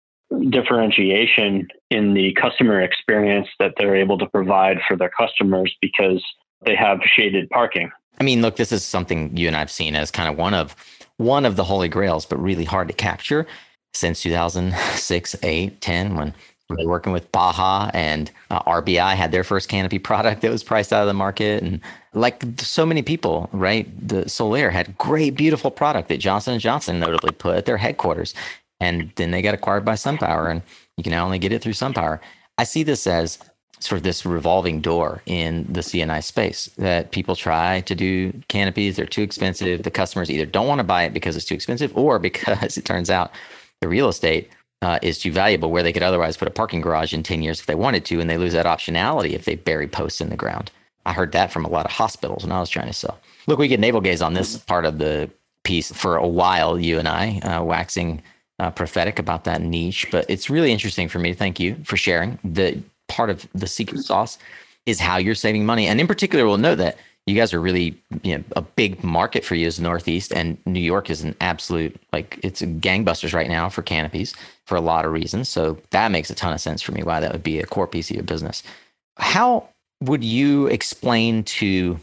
differentiation 0.51 1.67
in 1.91 2.15
the 2.15 2.33
customer 2.41 2.81
experience 2.81 3.49
that 3.59 3.73
they're 3.77 3.97
able 3.97 4.19
to 4.19 4.27
provide 4.27 4.79
for 4.87 4.97
their 4.97 5.11
customers 5.11 5.75
because 5.81 6.25
they 6.65 6.77
have 6.77 7.01
shaded 7.17 7.49
parking. 7.51 7.91
I 8.19 8.23
mean, 8.23 8.43
look, 8.43 8.57
this 8.57 8.71
is 8.71 8.85
something 8.85 9.37
you 9.37 9.49
and 9.49 9.57
I've 9.57 9.71
seen 9.71 9.97
as 9.97 10.11
kind 10.11 10.29
of 10.29 10.37
one 10.37 10.55
of 10.55 10.77
one 11.17 11.45
of 11.45 11.57
the 11.57 11.65
holy 11.65 11.89
grails, 11.89 12.27
but 12.27 12.41
really 12.41 12.65
hard 12.65 12.89
to 12.89 12.95
capture 12.95 13.47
since 13.93 14.23
2006, 14.23 15.37
8, 15.43 15.81
10, 15.81 16.15
when 16.17 16.35
we 16.71 16.85
were 16.85 16.91
working 16.91 17.13
with 17.13 17.31
Baja 17.33 17.91
and 17.95 18.31
uh, 18.51 18.63
RBI 18.63 19.15
had 19.15 19.33
their 19.33 19.45
first 19.45 19.69
canopy 19.69 19.99
product 20.11 20.43
that 20.43 20.51
was 20.51 20.63
priced 20.63 20.93
out 20.93 21.03
of 21.03 21.09
the 21.09 21.15
market. 21.15 21.63
And 21.63 21.81
like 22.15 22.43
so 22.59 22.87
many 22.87 23.03
people, 23.03 23.49
right? 23.53 23.89
The 24.09 24.25
Solaire 24.25 24.73
had 24.73 24.97
great, 24.99 25.31
beautiful 25.31 25.71
product 25.71 26.09
that 26.09 26.19
Johnson 26.19 26.59
& 26.59 26.61
Johnson 26.61 27.01
notably 27.01 27.33
put 27.33 27.57
at 27.57 27.67
their 27.67 27.77
headquarters. 27.77 28.35
And 28.81 29.13
then 29.17 29.31
they 29.31 29.43
got 29.43 29.55
acquired 29.55 29.85
by 29.85 29.95
SunPower 29.95 30.51
and 30.51 30.63
you 30.97 31.05
can 31.05 31.13
only 31.15 31.39
get 31.39 31.53
it 31.53 31.63
through 31.63 31.75
SunPower. 31.75 32.21
I 32.57 32.65
see 32.65 32.83
this 32.83 33.07
as 33.07 33.39
sort 33.81 33.97
of 33.97 34.03
this 34.03 34.27
revolving 34.27 34.81
door 34.81 35.23
in 35.25 35.67
the 35.71 35.83
C&I 35.83 36.21
space 36.21 36.67
that 36.77 37.13
people 37.13 37.35
try 37.35 37.81
to 37.83 37.95
do 37.95 38.33
canopies. 38.49 38.97
They're 38.97 39.07
too 39.07 39.23
expensive. 39.23 39.83
The 39.83 39.91
customers 39.91 40.31
either 40.31 40.45
don't 40.47 40.67
want 40.67 40.81
to 40.81 40.85
buy 40.85 41.05
it 41.05 41.15
because 41.15 41.35
it's 41.35 41.47
too 41.47 41.55
expensive 41.55 41.97
or 41.97 42.19
because 42.31 42.77
it 42.77 42.85
turns 42.85 43.11
out 43.11 43.33
the 43.81 43.89
real 43.89 44.09
estate 44.09 44.51
uh, 44.83 44.99
is 45.03 45.19
too 45.19 45.33
valuable 45.33 45.71
where 45.71 45.83
they 45.83 45.93
could 45.93 46.03
otherwise 46.03 46.37
put 46.37 46.49
a 46.49 46.53
parking 46.53 46.81
garage 46.81 47.13
in 47.13 47.23
10 47.23 47.43
years 47.43 47.61
if 47.61 47.67
they 47.67 47.75
wanted 47.75 48.05
to, 48.07 48.21
and 48.21 48.31
they 48.31 48.39
lose 48.39 48.53
that 48.53 48.67
optionality 48.67 49.33
if 49.33 49.45
they 49.45 49.57
bury 49.57 49.87
posts 49.87 50.21
in 50.21 50.31
the 50.31 50.37
ground. 50.37 50.71
I 51.07 51.13
heard 51.13 51.33
that 51.33 51.53
from 51.53 51.65
a 51.65 51.71
lot 51.71 51.87
of 51.87 51.93
hospitals 51.93 52.45
when 52.45 52.53
I 52.53 52.61
was 52.61 52.71
trying 52.71 52.87
to 52.87 52.93
sell. 52.93 53.19
Look, 53.47 53.59
we 53.59 53.69
get 53.69 53.81
navel 53.81 54.01
gaze 54.01 54.23
on 54.23 54.35
this 54.35 54.59
part 54.59 54.85
of 54.85 54.99
the 54.99 55.31
piece 55.65 55.93
for 55.93 56.17
a 56.17 56.27
while, 56.27 56.79
you 56.79 56.99
and 56.99 57.09
I, 57.09 57.39
uh, 57.41 57.65
waxing 57.65 58.23
uh, 58.59 58.71
prophetic 58.71 59.19
about 59.19 59.45
that 59.45 59.63
niche. 59.63 60.07
But 60.11 60.27
it's 60.29 60.51
really 60.51 60.73
interesting 60.73 61.09
for 61.09 61.19
me. 61.19 61.33
Thank 61.33 61.59
you 61.59 61.77
for 61.85 61.97
sharing. 61.97 62.39
The 62.45 62.83
part 63.09 63.31
of 63.31 63.47
the 63.55 63.67
secret 63.67 64.03
sauce 64.03 64.39
is 64.87 65.01
how 65.01 65.17
you're 65.17 65.35
saving 65.35 65.67
money. 65.67 65.87
And 65.87 66.01
in 66.01 66.07
particular, 66.07 66.47
we'll 66.47 66.59
note 66.59 66.77
that 66.77 66.97
you 67.27 67.35
guys 67.35 67.55
are 67.55 67.61
really 67.61 68.01
you 68.23 68.39
know, 68.39 68.45
a 68.57 68.63
big 68.63 69.05
market 69.05 69.45
for 69.45 69.55
you 69.55 69.67
as 69.67 69.79
Northeast, 69.79 70.33
and 70.33 70.59
New 70.67 70.81
York 70.81 71.11
is 71.11 71.23
an 71.23 71.35
absolute 71.41 72.01
like 72.13 72.39
it's 72.43 72.63
gangbusters 72.63 73.35
right 73.35 73.49
now 73.49 73.69
for 73.69 73.83
canopies 73.83 74.35
for 74.65 74.77
a 74.77 74.81
lot 74.81 75.05
of 75.05 75.13
reasons. 75.13 75.49
So 75.49 75.79
that 75.91 76.11
makes 76.11 76.31
a 76.31 76.35
ton 76.35 76.53
of 76.53 76.61
sense 76.61 76.83
for 76.83 76.93
me 76.93 77.03
why 77.03 77.21
that 77.21 77.33
would 77.33 77.43
be 77.43 77.61
a 77.61 77.67
core 77.67 77.87
piece 77.87 78.11
of 78.11 78.17
your 78.17 78.25
business. 78.25 78.63
How 79.17 79.69
would 80.01 80.25
you 80.25 80.67
explain 80.69 81.45
to 81.45 81.99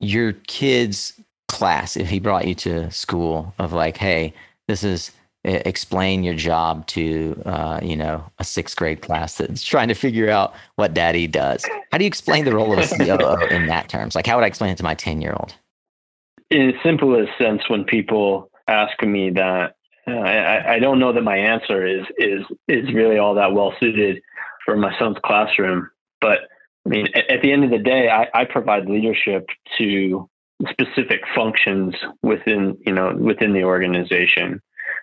your 0.00 0.32
kid's 0.32 1.14
class 1.46 1.96
if 1.96 2.08
he 2.08 2.18
brought 2.18 2.46
you 2.46 2.54
to 2.54 2.90
school 2.90 3.54
of 3.58 3.72
like, 3.72 3.96
hey, 3.96 4.34
this 4.66 4.84
is 4.84 5.12
explain 5.44 6.24
your 6.24 6.34
job 6.34 6.86
to 6.88 7.40
uh, 7.46 7.80
you 7.82 7.96
know 7.96 8.24
a 8.38 8.44
sixth 8.44 8.76
grade 8.76 9.00
class 9.02 9.36
that's 9.36 9.62
trying 9.62 9.88
to 9.88 9.94
figure 9.94 10.30
out 10.30 10.54
what 10.76 10.94
daddy 10.94 11.26
does. 11.26 11.64
How 11.92 11.98
do 11.98 12.04
you 12.04 12.08
explain 12.08 12.44
the 12.44 12.54
role 12.54 12.72
of 12.72 12.78
a 12.78 12.86
COO 12.96 13.46
in 13.46 13.66
that 13.66 13.88
terms? 13.88 14.14
Like 14.14 14.26
how 14.26 14.36
would 14.36 14.44
i 14.44 14.48
explain 14.48 14.70
it 14.70 14.76
to 14.78 14.84
my 14.84 14.94
10 14.94 15.20
year 15.20 15.34
old 15.38 15.54
in 16.50 16.68
the 16.68 16.78
simplest 16.82 17.30
sense 17.38 17.68
when 17.68 17.84
people 17.84 18.50
ask 18.66 19.02
me 19.02 19.30
that 19.30 19.74
uh, 20.06 20.12
I, 20.12 20.74
I 20.74 20.78
don't 20.78 20.98
know 20.98 21.12
that 21.12 21.22
my 21.22 21.36
answer 21.36 21.86
is 21.86 22.06
is 22.16 22.42
is 22.66 22.92
really 22.94 23.18
all 23.18 23.34
that 23.34 23.52
well 23.52 23.74
suited 23.78 24.22
for 24.64 24.76
my 24.76 24.96
son's 24.98 25.18
classroom. 25.24 25.90
But 26.20 26.40
i 26.86 26.88
mean 26.88 27.06
at, 27.14 27.30
at 27.30 27.42
the 27.42 27.52
end 27.52 27.64
of 27.64 27.70
the 27.70 27.78
day 27.78 28.08
I, 28.08 28.28
I 28.34 28.44
provide 28.44 28.86
leadership 28.86 29.46
to 29.78 30.28
specific 30.70 31.20
functions 31.34 31.94
within 32.22 32.76
you 32.86 32.92
know 32.92 33.14
within 33.14 33.52
the 33.52 33.64
organization 33.64 34.60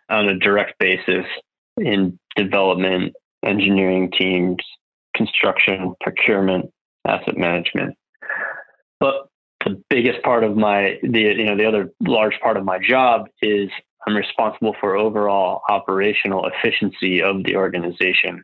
on 0.09 0.29
a 0.29 0.37
direct 0.37 0.77
basis 0.79 1.25
in 1.77 2.17
development, 2.35 3.13
engineering 3.43 4.11
teams, 4.11 4.57
construction, 5.15 5.93
procurement, 6.01 6.71
asset 7.07 7.37
management. 7.37 7.95
But 8.99 9.27
the 9.63 9.81
biggest 9.89 10.21
part 10.23 10.43
of 10.43 10.55
my 10.55 10.99
the 11.03 11.21
you 11.21 11.45
know 11.45 11.57
the 11.57 11.65
other 11.65 11.91
large 12.01 12.39
part 12.41 12.57
of 12.57 12.63
my 12.63 12.79
job 12.79 13.27
is 13.41 13.69
I'm 14.07 14.15
responsible 14.15 14.75
for 14.79 14.95
overall 14.95 15.61
operational 15.67 16.47
efficiency 16.47 17.21
of 17.21 17.43
the 17.43 17.55
organization. 17.55 18.43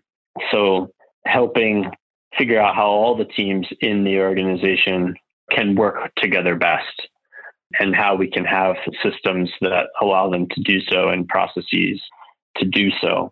So 0.51 0.91
helping 1.25 1.91
figure 2.37 2.59
out 2.59 2.75
how 2.75 2.87
all 2.87 3.15
the 3.15 3.25
teams 3.25 3.67
in 3.81 4.03
the 4.03 4.19
organization 4.19 5.15
can 5.51 5.75
work 5.75 6.11
together 6.15 6.55
best 6.55 7.07
and 7.79 7.95
how 7.95 8.15
we 8.15 8.29
can 8.29 8.45
have 8.45 8.75
systems 9.03 9.49
that 9.61 9.87
allow 10.01 10.29
them 10.29 10.47
to 10.49 10.61
do 10.61 10.79
so 10.81 11.09
and 11.09 11.27
processes 11.27 12.01
to 12.57 12.65
do 12.65 12.89
so. 13.01 13.31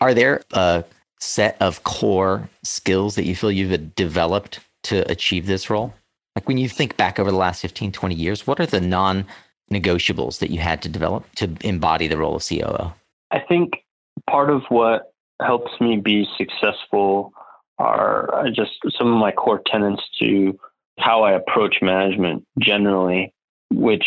Are 0.00 0.14
there 0.14 0.42
a 0.52 0.84
set 1.20 1.56
of 1.60 1.84
core 1.84 2.48
skills 2.62 3.14
that 3.14 3.24
you 3.24 3.34
feel 3.34 3.50
you've 3.50 3.94
developed 3.94 4.60
to 4.84 5.10
achieve 5.10 5.46
this 5.46 5.70
role? 5.70 5.94
Like 6.34 6.46
when 6.48 6.58
you 6.58 6.68
think 6.68 6.96
back 6.96 7.18
over 7.18 7.30
the 7.30 7.36
last 7.36 7.62
15, 7.62 7.92
20 7.92 8.14
years, 8.14 8.46
what 8.46 8.60
are 8.60 8.66
the 8.66 8.80
non 8.80 9.26
negotiables 9.72 10.38
that 10.38 10.50
you 10.50 10.60
had 10.60 10.82
to 10.82 10.88
develop 10.88 11.24
to 11.36 11.50
embody 11.62 12.08
the 12.08 12.18
role 12.18 12.36
of 12.36 12.46
COO? 12.46 12.92
I 13.30 13.40
think 13.40 13.84
part 14.28 14.50
of 14.50 14.62
what 14.68 15.12
helps 15.42 15.72
me 15.80 15.96
be 15.96 16.26
successful 16.36 17.32
are 17.78 18.34
uh, 18.34 18.50
just 18.50 18.72
some 18.96 19.12
of 19.12 19.18
my 19.18 19.32
core 19.32 19.60
tenets 19.66 20.02
to 20.20 20.58
how 20.98 21.22
I 21.22 21.32
approach 21.32 21.76
management 21.82 22.44
generally 22.58 23.34
which 23.70 24.06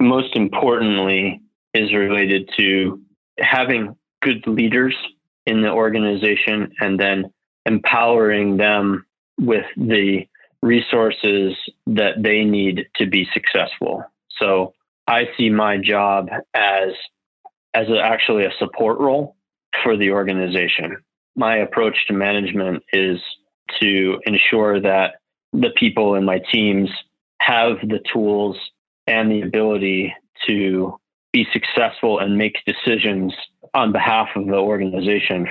most 0.00 0.36
importantly 0.36 1.40
is 1.74 1.92
related 1.92 2.50
to 2.56 3.00
having 3.38 3.96
good 4.20 4.46
leaders 4.46 4.96
in 5.46 5.62
the 5.62 5.70
organization 5.70 6.72
and 6.80 6.98
then 6.98 7.32
empowering 7.66 8.56
them 8.56 9.04
with 9.38 9.64
the 9.76 10.26
resources 10.62 11.56
that 11.86 12.22
they 12.22 12.44
need 12.44 12.86
to 12.96 13.06
be 13.06 13.26
successful. 13.32 14.04
So 14.38 14.74
I 15.06 15.28
see 15.36 15.50
my 15.50 15.78
job 15.78 16.28
as 16.54 16.90
as 17.74 17.88
a, 17.88 17.98
actually 18.00 18.44
a 18.44 18.52
support 18.58 18.98
role 19.00 19.36
for 19.82 19.96
the 19.96 20.10
organization. 20.10 20.98
My 21.36 21.56
approach 21.56 21.96
to 22.08 22.12
management 22.12 22.82
is 22.92 23.18
to 23.80 24.20
ensure 24.26 24.80
that 24.80 25.14
the 25.52 25.70
people 25.76 26.14
in 26.14 26.24
my 26.24 26.40
teams 26.52 26.90
have 27.40 27.78
the 27.82 28.00
tools 28.12 28.58
and 29.06 29.30
the 29.30 29.42
ability 29.42 30.14
to 30.46 30.98
be 31.32 31.46
successful 31.52 32.18
and 32.18 32.36
make 32.36 32.58
decisions 32.66 33.34
on 33.74 33.92
behalf 33.92 34.28
of 34.36 34.46
the 34.46 34.56
organization 34.56 35.48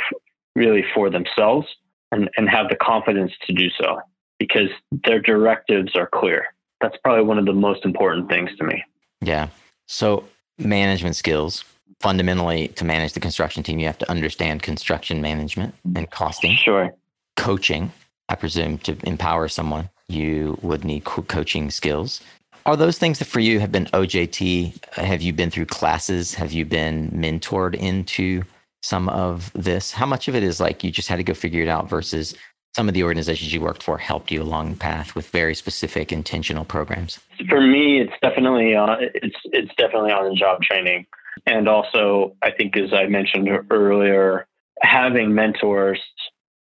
really 0.55 0.83
for 0.93 1.09
themselves 1.09 1.67
and, 2.11 2.29
and 2.37 2.49
have 2.49 2.69
the 2.69 2.75
confidence 2.75 3.31
to 3.47 3.53
do 3.53 3.69
so 3.79 3.99
because 4.37 4.69
their 5.05 5.19
directives 5.19 5.95
are 5.95 6.07
clear. 6.07 6.45
That's 6.81 6.97
probably 7.03 7.23
one 7.23 7.37
of 7.37 7.45
the 7.45 7.53
most 7.53 7.85
important 7.85 8.29
things 8.29 8.49
to 8.57 8.63
me. 8.63 8.83
Yeah. 9.21 9.47
So, 9.87 10.25
management 10.57 11.15
skills 11.15 11.63
fundamentally 12.01 12.69
to 12.69 12.83
manage 12.83 13.13
the 13.13 13.19
construction 13.19 13.63
team, 13.63 13.79
you 13.79 13.85
have 13.85 13.97
to 13.99 14.09
understand 14.09 14.63
construction 14.63 15.21
management 15.21 15.75
and 15.95 16.09
costing. 16.09 16.55
Sure. 16.55 16.91
Coaching, 17.37 17.91
I 18.27 18.35
presume, 18.35 18.79
to 18.79 18.97
empower 19.03 19.47
someone, 19.47 19.89
you 20.07 20.57
would 20.61 20.83
need 20.83 21.03
co- 21.03 21.21
coaching 21.21 21.69
skills. 21.69 22.21
Are 22.65 22.77
those 22.77 22.97
things 22.97 23.19
that 23.19 23.25
for 23.25 23.39
you 23.39 23.59
have 23.59 23.71
been 23.71 23.85
OJT? 23.87 24.93
Have 24.95 25.21
you 25.21 25.33
been 25.33 25.49
through 25.49 25.65
classes? 25.65 26.33
Have 26.35 26.51
you 26.51 26.65
been 26.65 27.09
mentored 27.09 27.75
into 27.75 28.43
some 28.83 29.09
of 29.09 29.51
this? 29.53 29.91
How 29.91 30.05
much 30.05 30.27
of 30.27 30.35
it 30.35 30.43
is 30.43 30.59
like 30.59 30.83
you 30.83 30.91
just 30.91 31.07
had 31.07 31.17
to 31.17 31.23
go 31.23 31.33
figure 31.33 31.63
it 31.63 31.67
out 31.67 31.89
versus 31.89 32.35
some 32.75 32.87
of 32.87 32.93
the 32.93 33.03
organizations 33.03 33.51
you 33.51 33.61
worked 33.61 33.83
for 33.83 33.97
helped 33.97 34.31
you 34.31 34.41
along 34.41 34.71
the 34.71 34.77
path 34.77 35.15
with 35.15 35.27
very 35.29 35.55
specific 35.55 36.11
intentional 36.11 36.63
programs? 36.63 37.19
For 37.49 37.61
me, 37.61 37.99
it's 37.99 38.13
definitely 38.21 38.75
uh, 38.75 38.97
it's 38.99 39.35
it's 39.45 39.73
definitely 39.77 40.11
on 40.11 40.29
the 40.29 40.35
job 40.35 40.61
training, 40.61 41.07
and 41.45 41.67
also 41.67 42.35
I 42.41 42.51
think 42.51 42.77
as 42.77 42.93
I 42.93 43.07
mentioned 43.07 43.49
earlier, 43.71 44.47
having 44.81 45.33
mentors 45.33 45.99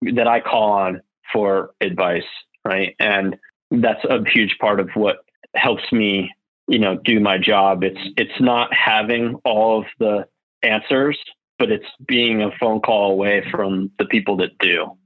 that 0.01 0.27
I 0.27 0.41
call 0.41 0.71
on 0.73 1.01
for 1.31 1.71
advice, 1.81 2.23
right? 2.65 2.95
And 2.99 3.37
that's 3.71 4.03
a 4.05 4.19
huge 4.29 4.57
part 4.59 4.79
of 4.79 4.89
what 4.93 5.24
helps 5.55 5.91
me, 5.91 6.33
you 6.67 6.79
know, 6.79 6.97
do 7.03 7.19
my 7.19 7.37
job. 7.37 7.83
It's 7.83 7.99
it's 8.17 8.39
not 8.39 8.73
having 8.73 9.35
all 9.45 9.79
of 9.79 9.85
the 9.99 10.27
answers, 10.63 11.17
but 11.59 11.71
it's 11.71 11.85
being 12.07 12.41
a 12.41 12.51
phone 12.59 12.81
call 12.81 13.11
away 13.11 13.45
from 13.51 13.91
the 13.99 14.05
people 14.05 14.37
that 14.37 14.57
do. 14.59 14.97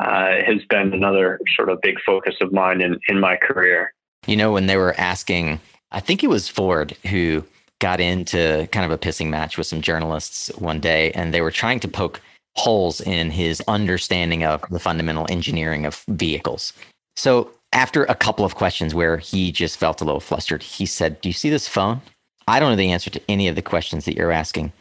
Uh, 0.00 0.42
has 0.44 0.64
been 0.68 0.92
another 0.92 1.38
sort 1.54 1.68
of 1.68 1.80
big 1.80 1.94
focus 2.04 2.34
of 2.40 2.52
mine 2.52 2.80
in, 2.80 2.98
in 3.06 3.20
my 3.20 3.36
career. 3.36 3.94
You 4.26 4.34
know, 4.34 4.50
when 4.50 4.66
they 4.66 4.76
were 4.76 4.98
asking, 4.98 5.60
I 5.92 6.00
think 6.00 6.24
it 6.24 6.28
was 6.28 6.48
Ford 6.48 6.96
who 7.08 7.44
got 7.80 8.00
into 8.00 8.68
kind 8.72 8.84
of 8.84 8.90
a 8.90 8.98
pissing 8.98 9.28
match 9.28 9.56
with 9.56 9.66
some 9.66 9.80
journalists 9.80 10.48
one 10.58 10.80
day, 10.80 11.12
and 11.12 11.32
they 11.32 11.40
were 11.40 11.52
trying 11.52 11.78
to 11.80 11.88
poke 11.88 12.20
holes 12.56 13.00
in 13.00 13.30
his 13.30 13.62
understanding 13.68 14.44
of 14.44 14.62
the 14.70 14.78
fundamental 14.80 15.26
engineering 15.28 15.86
of 15.86 16.04
vehicles. 16.08 16.72
So, 17.16 17.50
after 17.72 18.04
a 18.04 18.14
couple 18.14 18.44
of 18.44 18.54
questions 18.54 18.94
where 18.94 19.16
he 19.16 19.52
just 19.52 19.78
felt 19.78 20.00
a 20.00 20.04
little 20.04 20.20
flustered, 20.20 20.62
he 20.62 20.86
said, 20.86 21.20
Do 21.20 21.28
you 21.28 21.32
see 21.32 21.50
this 21.50 21.68
phone? 21.68 22.00
I 22.46 22.60
don't 22.60 22.70
know 22.70 22.76
the 22.76 22.90
answer 22.90 23.10
to 23.10 23.22
any 23.28 23.48
of 23.48 23.56
the 23.56 23.62
questions 23.62 24.04
that 24.04 24.16
you're 24.16 24.32
asking, 24.32 24.72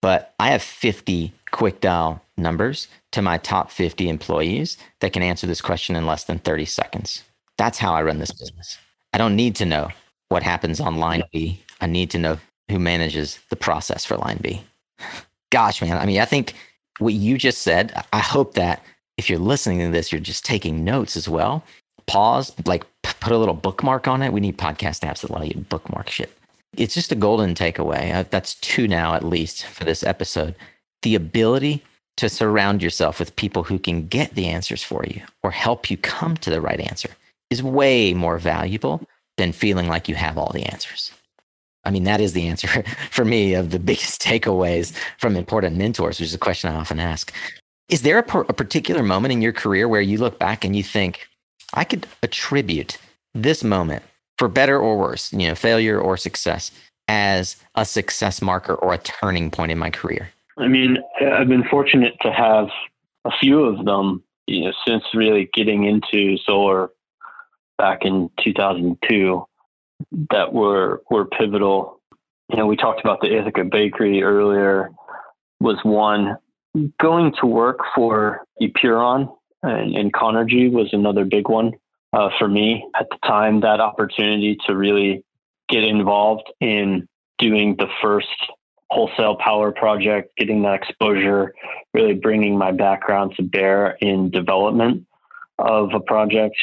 but 0.00 0.34
I 0.38 0.50
have 0.50 0.62
50 0.62 1.32
quick 1.50 1.80
dial 1.80 2.22
numbers 2.36 2.88
to 3.12 3.22
my 3.22 3.38
top 3.38 3.70
50 3.70 4.08
employees 4.08 4.78
that 5.00 5.12
can 5.12 5.22
answer 5.22 5.46
this 5.46 5.60
question 5.60 5.96
in 5.96 6.06
less 6.06 6.24
than 6.24 6.38
30 6.38 6.64
seconds. 6.64 7.24
That's 7.58 7.78
how 7.78 7.92
I 7.92 8.02
run 8.02 8.18
this 8.18 8.32
business. 8.32 8.78
I 9.12 9.18
don't 9.18 9.36
need 9.36 9.56
to 9.56 9.66
know 9.66 9.88
what 10.28 10.42
happens 10.42 10.80
on 10.80 10.96
line 10.96 11.24
B. 11.32 11.60
I 11.80 11.86
need 11.86 12.10
to 12.10 12.18
know 12.18 12.38
who 12.70 12.78
manages 12.78 13.40
the 13.50 13.56
process 13.56 14.04
for 14.04 14.16
line 14.16 14.38
B. 14.40 14.62
Gosh, 15.50 15.82
man. 15.82 15.98
I 15.98 16.06
mean, 16.06 16.20
I 16.20 16.24
think 16.24 16.54
what 16.98 17.14
you 17.14 17.36
just 17.36 17.62
said, 17.62 18.04
I 18.12 18.20
hope 18.20 18.54
that 18.54 18.84
if 19.16 19.28
you're 19.28 19.38
listening 19.38 19.80
to 19.80 19.90
this, 19.90 20.12
you're 20.12 20.20
just 20.20 20.44
taking 20.44 20.84
notes 20.84 21.16
as 21.16 21.28
well. 21.28 21.64
Pause, 22.10 22.54
like 22.66 22.84
put 23.02 23.32
a 23.32 23.38
little 23.38 23.54
bookmark 23.54 24.08
on 24.08 24.22
it. 24.22 24.32
We 24.32 24.40
need 24.40 24.58
podcast 24.58 25.06
apps 25.08 25.20
that 25.20 25.30
allow 25.30 25.42
you 25.42 25.52
to 25.52 25.60
bookmark 25.60 26.10
shit. 26.10 26.36
It's 26.76 26.94
just 26.94 27.12
a 27.12 27.16
golden 27.16 27.54
takeaway. 27.54 28.14
Uh, 28.14 28.24
that's 28.30 28.54
two 28.56 28.88
now, 28.88 29.14
at 29.14 29.24
least, 29.24 29.66
for 29.66 29.84
this 29.84 30.02
episode. 30.02 30.54
The 31.02 31.14
ability 31.14 31.82
to 32.16 32.28
surround 32.28 32.82
yourself 32.82 33.18
with 33.18 33.36
people 33.36 33.62
who 33.62 33.78
can 33.78 34.06
get 34.06 34.34
the 34.34 34.46
answers 34.46 34.82
for 34.82 35.04
you 35.04 35.22
or 35.42 35.50
help 35.50 35.90
you 35.90 35.96
come 35.96 36.36
to 36.38 36.50
the 36.50 36.60
right 36.60 36.80
answer 36.80 37.10
is 37.48 37.62
way 37.62 38.12
more 38.12 38.38
valuable 38.38 39.02
than 39.36 39.52
feeling 39.52 39.88
like 39.88 40.08
you 40.08 40.14
have 40.14 40.36
all 40.36 40.52
the 40.52 40.64
answers. 40.64 41.12
I 41.84 41.90
mean, 41.90 42.04
that 42.04 42.20
is 42.20 42.32
the 42.34 42.46
answer 42.46 42.68
for 43.10 43.24
me 43.24 43.54
of 43.54 43.70
the 43.70 43.78
biggest 43.78 44.20
takeaways 44.22 44.92
from 45.18 45.36
important 45.36 45.76
mentors, 45.76 46.20
which 46.20 46.28
is 46.28 46.34
a 46.34 46.38
question 46.38 46.70
I 46.70 46.76
often 46.76 47.00
ask. 47.00 47.32
Is 47.88 48.02
there 48.02 48.18
a, 48.18 48.38
a 48.40 48.52
particular 48.52 49.02
moment 49.02 49.32
in 49.32 49.42
your 49.42 49.52
career 49.52 49.88
where 49.88 50.00
you 50.00 50.18
look 50.18 50.38
back 50.38 50.64
and 50.64 50.76
you 50.76 50.82
think, 50.82 51.26
I 51.74 51.84
could 51.84 52.06
attribute 52.22 52.98
this 53.34 53.62
moment 53.62 54.02
for 54.38 54.48
better 54.48 54.78
or 54.78 54.98
worse, 54.98 55.32
you 55.32 55.48
know, 55.48 55.54
failure 55.54 56.00
or 56.00 56.16
success 56.16 56.70
as 57.08 57.56
a 57.74 57.84
success 57.84 58.40
marker 58.40 58.74
or 58.74 58.94
a 58.94 58.98
turning 58.98 59.50
point 59.50 59.72
in 59.72 59.78
my 59.78 59.90
career? 59.90 60.30
I 60.56 60.68
mean, 60.68 60.98
I've 61.20 61.48
been 61.48 61.64
fortunate 61.70 62.14
to 62.22 62.32
have 62.32 62.68
a 63.24 63.30
few 63.40 63.64
of 63.64 63.84
them, 63.84 64.22
you 64.46 64.64
know, 64.64 64.72
since 64.86 65.02
really 65.14 65.50
getting 65.52 65.84
into 65.84 66.36
solar 66.38 66.90
back 67.78 68.00
in 68.02 68.30
2002 68.44 69.44
that 70.30 70.52
were 70.52 71.02
were 71.10 71.26
pivotal. 71.26 72.00
You 72.48 72.56
know, 72.56 72.66
we 72.66 72.76
talked 72.76 73.00
about 73.00 73.20
the 73.20 73.36
Ithaca 73.36 73.64
Bakery 73.64 74.22
earlier. 74.22 74.90
Was 75.60 75.78
one 75.82 76.36
going 77.00 77.34
to 77.40 77.46
work 77.46 77.80
for 77.94 78.44
Epuron 78.62 79.34
and, 79.62 79.96
and 79.96 80.12
Conergy 80.12 80.70
was 80.70 80.88
another 80.92 81.24
big 81.24 81.48
one 81.48 81.72
uh, 82.12 82.30
for 82.38 82.48
me 82.48 82.86
at 82.98 83.08
the 83.10 83.16
time. 83.26 83.60
That 83.60 83.80
opportunity 83.80 84.56
to 84.66 84.76
really 84.76 85.24
get 85.68 85.84
involved 85.84 86.50
in 86.60 87.08
doing 87.38 87.76
the 87.76 87.88
first 88.02 88.28
wholesale 88.90 89.36
power 89.36 89.70
project, 89.70 90.36
getting 90.36 90.62
that 90.62 90.74
exposure, 90.74 91.54
really 91.94 92.14
bringing 92.14 92.58
my 92.58 92.72
background 92.72 93.34
to 93.36 93.42
bear 93.42 93.96
in 94.00 94.30
development 94.30 95.06
of 95.58 95.90
a 95.94 96.00
project. 96.00 96.56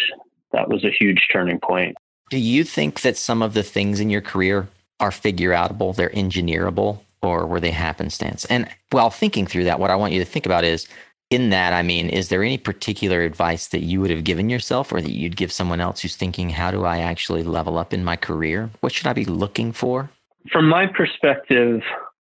That 0.51 0.69
was 0.69 0.83
a 0.83 0.91
huge 0.91 1.27
turning 1.31 1.59
point. 1.59 1.95
Do 2.29 2.37
you 2.37 2.63
think 2.63 3.01
that 3.01 3.15
some 3.15 3.41
of 3.41 3.53
the 3.53 3.63
things 3.63 3.99
in 3.99 4.09
your 4.09 4.21
career 4.21 4.67
are 4.99 5.11
figure 5.11 5.51
outable, 5.51 5.95
they're 5.95 6.09
engineerable, 6.09 6.99
or 7.21 7.45
were 7.45 7.59
they 7.59 7.71
happenstance? 7.71 8.43
And 8.45 8.67
while 8.91 9.09
thinking 9.09 9.47
through 9.47 9.65
that, 9.65 9.79
what 9.79 9.91
I 9.91 9.95
want 9.95 10.13
you 10.13 10.19
to 10.19 10.25
think 10.25 10.45
about 10.45 10.65
is 10.65 10.87
in 11.29 11.49
that, 11.49 11.73
I 11.73 11.81
mean, 11.81 12.09
is 12.09 12.29
there 12.29 12.43
any 12.43 12.57
particular 12.57 13.21
advice 13.21 13.67
that 13.67 13.81
you 13.81 13.99
would 13.99 14.09
have 14.09 14.23
given 14.23 14.49
yourself 14.49 14.91
or 14.93 15.01
that 15.01 15.11
you'd 15.11 15.35
give 15.35 15.51
someone 15.51 15.81
else 15.81 16.01
who's 16.01 16.15
thinking, 16.15 16.49
how 16.49 16.71
do 16.71 16.85
I 16.85 16.99
actually 16.99 17.43
level 17.43 17.77
up 17.77 17.93
in 17.93 18.03
my 18.03 18.15
career? 18.15 18.69
What 18.79 18.93
should 18.93 19.07
I 19.07 19.13
be 19.13 19.25
looking 19.25 19.73
for? 19.73 20.09
From 20.51 20.69
my 20.69 20.87
perspective, 20.87 21.81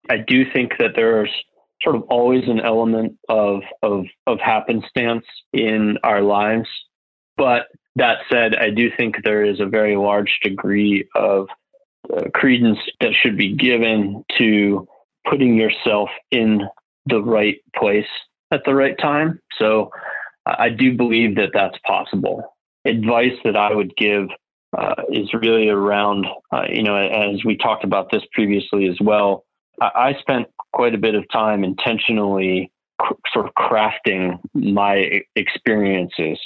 I 0.09 0.17
do 0.17 0.49
think 0.49 0.73
that 0.79 0.91
there's 0.95 1.31
sort 1.81 1.97
of 1.97 2.03
always 2.03 2.47
an 2.47 2.61
element 2.61 3.17
of, 3.27 3.61
of, 3.81 4.05
of 4.25 4.39
happenstance 4.39 5.25
in 5.51 5.97
our 6.03 6.21
lives. 6.21 6.69
But 7.35 7.67
that 7.97 8.19
said, 8.31 8.55
I 8.55 8.69
do 8.69 8.89
think 8.95 9.17
there 9.23 9.43
is 9.43 9.59
a 9.59 9.65
very 9.65 9.97
large 9.97 10.39
degree 10.41 11.05
of 11.13 11.47
uh, 12.11 12.29
credence 12.33 12.79
that 13.01 13.11
should 13.13 13.37
be 13.37 13.53
given 13.53 14.23
to 14.37 14.87
putting 15.29 15.57
yourself 15.57 16.09
in 16.31 16.61
the 17.05 17.21
right 17.21 17.57
place 17.75 18.05
at 18.53 18.63
the 18.65 18.75
right 18.75 18.97
time. 18.97 19.39
So 19.57 19.89
I 20.45 20.69
do 20.69 20.95
believe 20.95 21.35
that 21.35 21.51
that's 21.53 21.77
possible. 21.85 22.55
Advice 22.85 23.33
that 23.43 23.55
I 23.55 23.73
would 23.73 23.95
give 23.95 24.27
uh, 24.77 24.95
is 25.09 25.33
really 25.33 25.69
around, 25.69 26.25
uh, 26.51 26.65
you 26.69 26.83
know, 26.83 26.95
as 26.95 27.43
we 27.45 27.57
talked 27.57 27.83
about 27.83 28.11
this 28.11 28.23
previously 28.33 28.87
as 28.87 28.97
well. 29.01 29.45
I 29.81 30.15
spent 30.19 30.47
quite 30.73 30.93
a 30.93 30.99
bit 30.99 31.15
of 31.15 31.25
time 31.31 31.63
intentionally 31.63 32.71
cr- 32.99 33.13
sort 33.33 33.47
of 33.47 33.53
crafting 33.55 34.39
my 34.53 35.21
experiences 35.35 36.39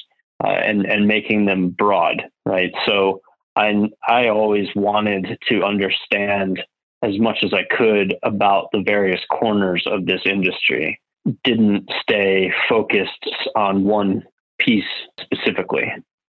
uh, 0.44 0.48
and 0.50 0.86
and 0.86 1.08
making 1.08 1.46
them 1.46 1.70
broad, 1.70 2.24
right? 2.46 2.72
So 2.86 3.22
I 3.56 3.74
I 4.08 4.28
always 4.28 4.68
wanted 4.76 5.38
to 5.50 5.64
understand 5.64 6.62
as 7.04 7.20
much 7.20 7.40
as 7.44 7.54
I 7.54 7.64
could 7.76 8.16
about 8.24 8.70
the 8.72 8.82
various 8.86 9.22
corners 9.30 9.86
of 9.86 10.06
this 10.06 10.22
industry. 10.26 11.00
Didn't 11.44 11.90
stay 12.02 12.52
focused 12.70 13.28
on 13.56 13.84
one 13.84 14.24
piece 14.60 14.86
specifically. 15.20 15.92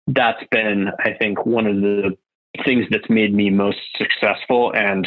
That's 0.06 0.42
been, 0.50 0.88
I 1.00 1.12
think, 1.12 1.44
one 1.44 1.66
of 1.66 1.76
the 1.76 2.16
things 2.64 2.86
that's 2.90 3.10
made 3.10 3.34
me 3.34 3.50
most 3.50 3.78
successful 3.96 4.72
and 4.74 5.06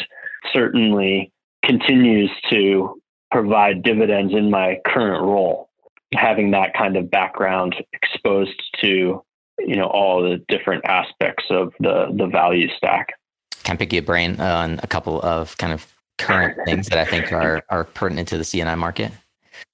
certainly 0.52 1.32
continues 1.64 2.30
to 2.50 3.00
provide 3.30 3.82
dividends 3.82 4.32
in 4.32 4.50
my 4.50 4.78
current 4.86 5.22
role 5.22 5.68
having 6.14 6.50
that 6.50 6.74
kind 6.74 6.96
of 6.96 7.10
background 7.10 7.74
exposed 7.92 8.60
to 8.80 9.22
you 9.58 9.76
know 9.76 9.86
all 9.86 10.22
the 10.22 10.42
different 10.48 10.84
aspects 10.84 11.44
of 11.50 11.72
the 11.80 12.12
the 12.16 12.26
value 12.26 12.68
stack 12.76 13.08
can 13.64 13.74
I 13.74 13.76
pick 13.76 13.92
your 13.92 14.02
brain 14.02 14.40
on 14.40 14.80
a 14.82 14.86
couple 14.86 15.20
of 15.22 15.56
kind 15.56 15.72
of 15.72 15.86
current 16.18 16.58
things 16.64 16.88
that 16.88 16.98
I 16.98 17.04
think 17.04 17.32
are 17.32 17.62
are 17.68 17.84
pertinent 17.84 18.28
to 18.28 18.38
the 18.38 18.44
C&I 18.44 18.74
market. 18.74 19.12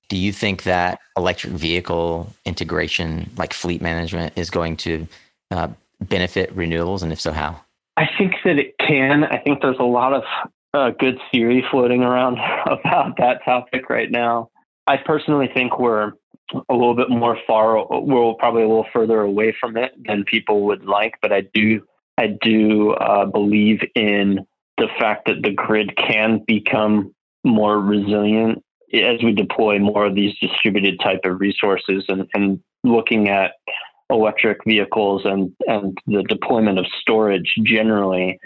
Do 0.08 0.16
you 0.16 0.32
think 0.32 0.62
that 0.62 1.00
electric 1.16 1.52
vehicle 1.52 2.32
integration, 2.44 3.30
like 3.36 3.52
fleet 3.52 3.82
management, 3.82 4.32
is 4.36 4.50
going 4.50 4.76
to 4.78 5.06
uh, 5.50 5.68
benefit 6.00 6.54
renewables, 6.56 7.02
and 7.02 7.12
if 7.12 7.20
so, 7.20 7.32
how? 7.32 7.60
I 7.96 8.08
think 8.16 8.34
that 8.44 8.58
it 8.58 8.76
can. 8.78 9.24
I 9.24 9.38
think 9.38 9.60
there's 9.60 9.78
a 9.78 9.84
lot 9.84 10.14
of 10.14 10.22
uh, 10.72 10.90
good 10.98 11.18
theory 11.30 11.64
floating 11.70 12.02
around 12.02 12.38
about 12.66 13.16
that 13.18 13.44
topic 13.44 13.90
right 13.90 14.10
now. 14.10 14.50
I 14.86 14.96
personally 14.96 15.50
think 15.52 15.78
we're 15.78 16.12
a 16.68 16.74
little 16.74 16.94
bit 16.94 17.10
more 17.10 17.38
far 17.46 17.86
we're 18.00 18.34
probably 18.34 18.62
a 18.62 18.68
little 18.68 18.86
further 18.92 19.20
away 19.20 19.54
from 19.60 19.76
it 19.76 19.92
than 20.06 20.24
people 20.24 20.62
would 20.62 20.84
like 20.84 21.14
but 21.20 21.32
i 21.32 21.42
do 21.52 21.82
i 22.16 22.26
do 22.26 22.92
uh, 22.92 23.26
believe 23.26 23.80
in 23.94 24.46
the 24.78 24.88
fact 24.98 25.26
that 25.26 25.42
the 25.42 25.50
grid 25.50 25.94
can 25.96 26.42
become 26.46 27.14
more 27.44 27.78
resilient 27.78 28.62
as 28.92 29.22
we 29.22 29.32
deploy 29.32 29.78
more 29.78 30.06
of 30.06 30.14
these 30.14 30.34
distributed 30.40 30.98
type 31.00 31.20
of 31.24 31.40
resources 31.40 32.04
and, 32.08 32.26
and 32.34 32.60
looking 32.84 33.28
at 33.28 33.52
electric 34.10 34.58
vehicles 34.64 35.22
and, 35.24 35.54
and 35.66 35.98
the 36.06 36.22
deployment 36.22 36.78
of 36.78 36.86
storage 37.00 37.54
generally 37.62 38.38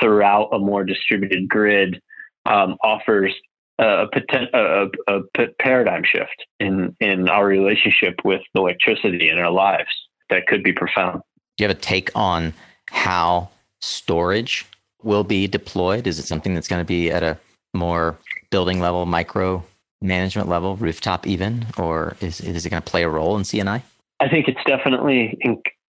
throughout 0.00 0.48
a 0.52 0.58
more 0.58 0.84
distributed 0.84 1.48
grid 1.48 2.00
um, 2.44 2.76
offers 2.82 3.34
a, 3.78 4.06
a, 4.54 4.86
a, 5.08 5.20
a 5.38 5.46
paradigm 5.60 6.02
shift 6.04 6.46
in 6.60 6.96
in 7.00 7.28
our 7.28 7.46
relationship 7.46 8.14
with 8.24 8.40
electricity 8.54 9.28
in 9.28 9.38
our 9.38 9.50
lives 9.50 9.90
that 10.30 10.46
could 10.46 10.62
be 10.62 10.72
profound. 10.72 11.20
Do 11.56 11.64
you 11.64 11.68
have 11.68 11.76
a 11.76 11.80
take 11.80 12.10
on 12.14 12.52
how 12.90 13.50
storage 13.80 14.66
will 15.02 15.24
be 15.24 15.46
deployed? 15.46 16.06
Is 16.06 16.18
it 16.18 16.26
something 16.26 16.54
that's 16.54 16.68
going 16.68 16.80
to 16.80 16.86
be 16.86 17.10
at 17.10 17.22
a 17.22 17.38
more 17.74 18.16
building 18.50 18.80
level, 18.80 19.04
micro 19.06 19.64
management 20.00 20.48
level, 20.48 20.76
rooftop 20.76 21.26
even, 21.26 21.66
or 21.78 22.16
is, 22.20 22.40
is 22.40 22.66
it 22.66 22.70
going 22.70 22.82
to 22.82 22.90
play 22.90 23.02
a 23.02 23.08
role 23.08 23.36
in 23.36 23.44
C&I? 23.44 23.82
I 24.18 24.28
think 24.28 24.48
it's 24.48 24.64
definitely 24.66 25.38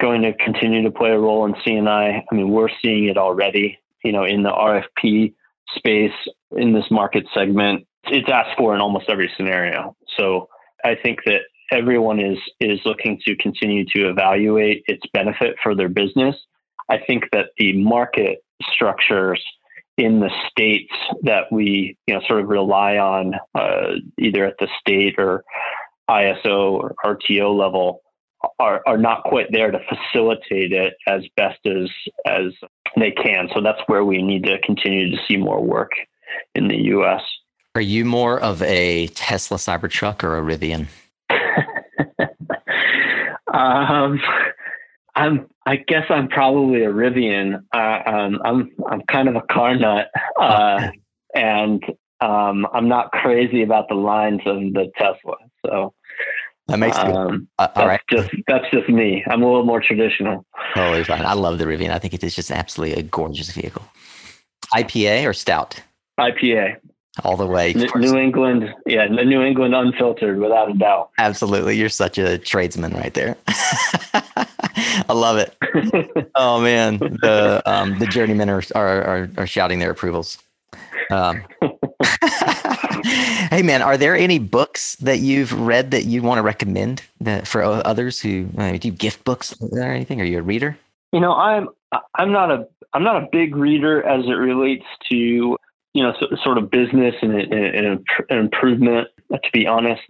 going 0.01 0.21
to 0.21 0.33
continue 0.33 0.83
to 0.83 0.91
play 0.91 1.11
a 1.11 1.19
role 1.19 1.45
in 1.45 1.55
C&I. 1.63 1.89
I 1.89 2.35
mean, 2.35 2.49
we're 2.49 2.69
seeing 2.81 3.05
it 3.05 3.17
already, 3.17 3.77
you 4.03 4.11
know, 4.11 4.25
in 4.25 4.43
the 4.43 4.51
RFP 4.51 5.33
space 5.75 6.13
in 6.51 6.73
this 6.73 6.89
market 6.91 7.25
segment. 7.33 7.85
It's 8.05 8.29
asked 8.29 8.57
for 8.57 8.73
in 8.75 8.81
almost 8.81 9.09
every 9.09 9.31
scenario. 9.35 9.95
So 10.17 10.49
I 10.83 10.95
think 10.95 11.19
that 11.25 11.41
everyone 11.71 12.19
is 12.19 12.37
is 12.59 12.79
looking 12.85 13.19
to 13.25 13.35
continue 13.35 13.85
to 13.95 14.09
evaluate 14.09 14.83
its 14.87 15.03
benefit 15.13 15.55
for 15.61 15.75
their 15.75 15.89
business. 15.89 16.35
I 16.89 16.97
think 17.05 17.25
that 17.33 17.47
the 17.57 17.73
market 17.73 18.39
structures 18.63 19.43
in 19.97 20.19
the 20.19 20.29
states 20.49 20.93
that 21.23 21.51
we 21.51 21.97
you 22.05 22.13
know 22.13 22.21
sort 22.27 22.41
of 22.41 22.47
rely 22.47 22.97
on 22.97 23.33
uh, 23.55 23.93
either 24.17 24.45
at 24.45 24.55
the 24.59 24.67
state 24.79 25.15
or 25.17 25.43
ISO 26.09 26.71
or 26.71 26.95
RTO 27.03 27.57
level 27.57 28.01
are, 28.59 28.81
are 28.85 28.97
not 28.97 29.23
quite 29.23 29.47
there 29.51 29.71
to 29.71 29.79
facilitate 29.89 30.71
it 30.71 30.93
as 31.07 31.23
best 31.35 31.59
as 31.65 31.89
as 32.25 32.53
they 32.95 33.11
can. 33.11 33.49
So 33.53 33.61
that's 33.61 33.81
where 33.87 34.05
we 34.05 34.21
need 34.21 34.43
to 34.45 34.59
continue 34.61 35.11
to 35.11 35.17
see 35.27 35.37
more 35.37 35.61
work 35.61 35.91
in 36.55 36.67
the 36.67 36.77
U.S. 36.77 37.21
Are 37.75 37.81
you 37.81 38.05
more 38.05 38.39
of 38.39 38.61
a 38.61 39.07
Tesla 39.07 39.57
Cybertruck 39.57 40.23
or 40.23 40.37
a 40.37 40.41
Rivian? 40.41 40.87
um, 43.53 44.19
I'm. 45.17 45.47
I 45.65 45.77
guess 45.77 46.05
I'm 46.09 46.29
probably 46.29 46.83
a 46.83 46.89
Rivian. 46.89 47.63
Uh, 47.73 48.09
um, 48.09 48.39
I'm. 48.45 48.71
I'm 48.89 49.01
kind 49.11 49.27
of 49.27 49.35
a 49.35 49.41
car 49.41 49.75
nut, 49.75 50.07
uh, 50.39 50.89
and 51.35 51.83
um, 52.21 52.67
I'm 52.73 52.87
not 52.87 53.11
crazy 53.11 53.63
about 53.63 53.89
the 53.89 53.95
lines 53.95 54.41
of 54.45 54.57
the 54.73 54.91
Tesla. 54.95 55.35
So 55.65 55.93
that 56.67 56.77
makes 56.77 56.97
um, 56.97 57.47
uh, 57.57 57.67
all 57.75 57.87
right. 57.87 58.01
Just 58.09 58.29
that's 58.47 58.65
just 58.71 58.87
me. 58.89 59.23
I'm 59.27 59.41
a 59.41 59.45
little 59.45 59.65
more 59.65 59.81
traditional. 59.81 60.45
Totally 60.75 61.03
fine. 61.03 61.25
I 61.25 61.33
love 61.33 61.57
the 61.57 61.65
Rivian. 61.65 61.89
I 61.89 61.99
think 61.99 62.13
it 62.13 62.23
is 62.23 62.35
just 62.35 62.51
absolutely 62.51 62.99
a 62.99 63.03
gorgeous 63.03 63.51
vehicle. 63.51 63.83
IPA 64.73 65.27
or 65.27 65.33
stout? 65.33 65.81
IPA. 66.19 66.75
All 67.23 67.37
the 67.37 67.47
way. 67.47 67.73
N- 67.73 67.89
New 67.95 68.17
England, 68.17 68.73
yeah, 68.85 69.05
New 69.07 69.41
England 69.41 69.75
unfiltered, 69.75 70.39
without 70.39 70.69
a 70.69 70.73
doubt. 70.73 71.09
Absolutely, 71.17 71.75
you're 71.75 71.89
such 71.89 72.17
a 72.17 72.37
tradesman 72.37 72.93
right 72.93 73.13
there. 73.13 73.35
I 73.47 75.13
love 75.13 75.37
it. 75.37 75.55
oh 76.35 76.61
man, 76.61 76.97
the 76.97 77.61
um, 77.65 77.97
the 77.99 78.05
journeymen 78.07 78.49
are, 78.49 78.63
are 78.75 79.03
are, 79.03 79.29
are 79.37 79.47
shouting 79.47 79.79
their 79.79 79.91
approvals. 79.91 80.37
Um, 81.09 81.43
hey 83.49 83.61
man, 83.63 83.81
are 83.81 83.97
there 83.97 84.15
any 84.15 84.39
books 84.39 84.95
that 84.97 85.19
you've 85.19 85.53
read 85.53 85.91
that 85.91 86.05
you 86.05 86.21
want 86.21 86.39
to 86.39 86.43
recommend 86.43 87.03
that 87.21 87.47
for 87.47 87.63
others 87.63 88.19
who 88.19 88.47
uh, 88.57 88.71
do 88.77 88.87
you 88.87 88.93
gift 88.93 89.23
books 89.23 89.55
or 89.61 89.81
anything? 89.81 90.21
Are 90.21 90.25
you 90.25 90.39
a 90.39 90.41
reader? 90.41 90.77
You 91.13 91.19
know, 91.19 91.33
I'm 91.33 91.69
I'm 92.15 92.31
not 92.31 92.51
a 92.51 92.67
I'm 92.93 93.03
not 93.03 93.23
a 93.23 93.27
big 93.31 93.55
reader 93.55 94.03
as 94.03 94.25
it 94.25 94.31
relates 94.31 94.85
to 95.09 95.57
you 95.97 96.03
know 96.03 96.13
so, 96.19 96.27
sort 96.43 96.59
of 96.59 96.69
business 96.69 97.15
and, 97.23 97.33
and, 97.33 98.05
and, 98.29 98.39
improvement. 98.39 99.07
To 99.31 99.49
be 99.51 99.65
honest, 99.65 100.01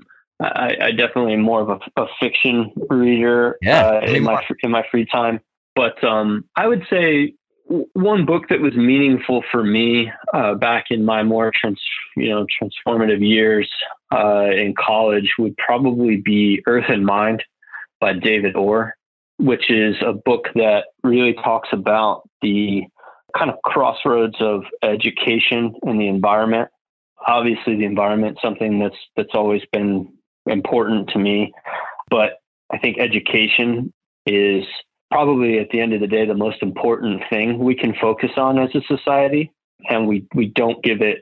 I, 0.41 0.75
I 0.81 0.91
definitely 0.91 1.33
am 1.33 1.41
more 1.41 1.61
of 1.61 1.69
a, 1.69 2.01
a 2.01 2.07
fiction 2.19 2.73
reader 2.89 3.57
yeah, 3.61 3.87
uh, 3.87 4.01
in 4.01 4.23
my 4.23 4.45
in 4.63 4.71
my 4.71 4.83
free 4.91 5.05
time. 5.05 5.39
But 5.75 6.03
um, 6.03 6.43
I 6.57 6.67
would 6.67 6.83
say 6.89 7.35
one 7.93 8.25
book 8.25 8.49
that 8.49 8.59
was 8.59 8.75
meaningful 8.75 9.45
for 9.49 9.63
me 9.63 10.11
uh, 10.33 10.55
back 10.55 10.87
in 10.89 11.05
my 11.05 11.23
more 11.23 11.53
trans, 11.55 11.81
you 12.17 12.29
know 12.29 12.45
transformative 12.61 13.25
years 13.25 13.71
uh, 14.13 14.49
in 14.51 14.73
college 14.77 15.35
would 15.39 15.55
probably 15.55 16.17
be 16.17 16.61
Earth 16.67 16.89
in 16.89 17.05
Mind 17.05 17.45
by 18.01 18.11
David 18.11 18.57
Orr, 18.57 18.93
which 19.37 19.71
is 19.71 19.95
a 20.05 20.11
book 20.11 20.49
that 20.55 20.87
really 21.03 21.33
talks 21.33 21.69
about 21.71 22.27
the 22.41 22.83
kind 23.37 23.51
of 23.51 23.61
crossroads 23.63 24.35
of 24.39 24.63
education 24.83 25.75
and 25.83 25.99
the 25.99 26.07
environment. 26.07 26.69
Obviously, 27.25 27.75
the 27.75 27.85
environment 27.85 28.37
something 28.41 28.79
that's 28.79 28.95
that's 29.15 29.33
always 29.33 29.61
been 29.71 30.13
important 30.45 31.09
to 31.09 31.19
me, 31.19 31.53
but 32.09 32.39
I 32.71 32.77
think 32.77 32.99
education 32.99 33.93
is 34.25 34.65
probably 35.11 35.59
at 35.59 35.69
the 35.69 35.79
end 35.79 35.93
of 35.93 36.01
the 36.01 36.07
day 36.07 36.25
the 36.25 36.35
most 36.35 36.61
important 36.61 37.21
thing 37.29 37.59
we 37.59 37.75
can 37.75 37.93
focus 37.99 38.31
on 38.37 38.59
as 38.59 38.69
a 38.75 38.81
society 38.81 39.51
and 39.89 40.07
we 40.07 40.27
we 40.35 40.47
don't 40.47 40.83
give 40.83 41.01
it 41.01 41.19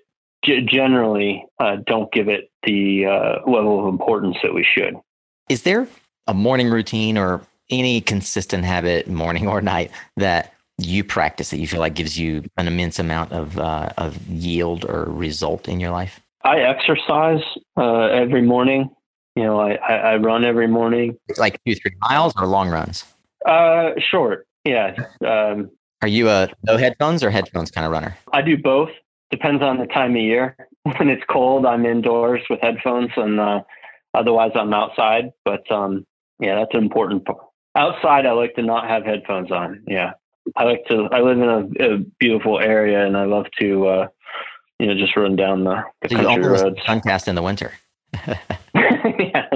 generally 0.67 1.45
uh, 1.59 1.77
don't 1.87 2.11
give 2.11 2.27
it 2.27 2.51
the 2.63 3.05
uh, 3.05 3.49
level 3.49 3.79
of 3.79 3.87
importance 3.87 4.37
that 4.43 4.53
we 4.53 4.65
should 4.75 4.95
is 5.49 5.63
there 5.63 5.87
a 6.27 6.33
morning 6.33 6.69
routine 6.69 7.17
or 7.17 7.41
any 7.69 8.01
consistent 8.01 8.63
habit 8.63 9.07
morning 9.07 9.47
or 9.47 9.61
night 9.61 9.91
that 10.17 10.54
you 10.77 11.03
practice 11.03 11.49
that 11.49 11.57
you 11.57 11.67
feel 11.67 11.79
like 11.79 11.95
gives 11.95 12.19
you 12.19 12.43
an 12.57 12.67
immense 12.67 12.99
amount 12.99 13.31
of 13.31 13.57
uh, 13.57 13.89
of 13.97 14.25
yield 14.27 14.85
or 14.85 15.05
result 15.05 15.67
in 15.67 15.79
your 15.79 15.91
life 15.91 16.19
i 16.43 16.59
exercise 16.59 17.41
uh, 17.77 18.05
every 18.07 18.41
morning 18.41 18.89
you 19.35 19.43
know 19.43 19.59
I, 19.59 19.75
I 19.75 20.15
run 20.17 20.43
every 20.43 20.67
morning 20.67 21.17
like 21.37 21.59
two 21.65 21.75
three 21.75 21.95
miles 22.01 22.33
or 22.37 22.45
long 22.45 22.69
runs 22.69 23.05
uh, 23.45 23.91
short. 23.99 24.47
Yeah. 24.65 24.95
Um, 25.25 25.69
Are 26.01 26.07
you 26.07 26.29
a 26.29 26.49
no 26.63 26.77
headphones 26.77 27.23
or 27.23 27.29
headphones 27.29 27.71
kind 27.71 27.85
of 27.85 27.91
runner? 27.91 28.17
I 28.33 28.41
do 28.41 28.57
both. 28.57 28.89
Depends 29.31 29.61
on 29.61 29.77
the 29.77 29.85
time 29.85 30.11
of 30.11 30.21
year. 30.21 30.57
When 30.97 31.09
it's 31.09 31.23
cold, 31.27 31.65
I'm 31.65 31.83
indoors 31.83 32.43
with 32.47 32.59
headphones, 32.61 33.09
and 33.17 33.39
uh, 33.39 33.61
otherwise 34.13 34.51
I'm 34.53 34.71
outside. 34.71 35.31
But 35.43 35.69
um, 35.71 36.05
yeah, 36.39 36.59
that's 36.59 36.75
an 36.75 36.83
important 36.83 37.25
part. 37.25 37.39
Outside, 37.75 38.27
I 38.27 38.33
like 38.33 38.53
to 38.55 38.61
not 38.61 38.87
have 38.87 39.03
headphones 39.03 39.51
on. 39.51 39.83
Yeah, 39.87 40.11
I 40.55 40.63
like 40.63 40.85
to. 40.89 41.07
I 41.11 41.21
live 41.21 41.39
in 41.39 41.49
a, 41.49 41.93
a 41.93 41.97
beautiful 42.19 42.59
area, 42.59 43.05
and 43.05 43.17
I 43.17 43.25
love 43.25 43.45
to, 43.59 43.87
uh, 43.87 44.07
you 44.79 44.87
know, 44.87 44.95
just 44.95 45.15
run 45.15 45.35
down 45.35 45.63
the, 45.63 45.83
the 46.01 46.09
so 46.09 46.23
country 46.23 46.47
roads. 46.47 46.79
Suncast 46.87 47.27
in 47.27 47.35
the 47.35 47.41
winter. 47.41 47.73
yeah. 48.73 49.49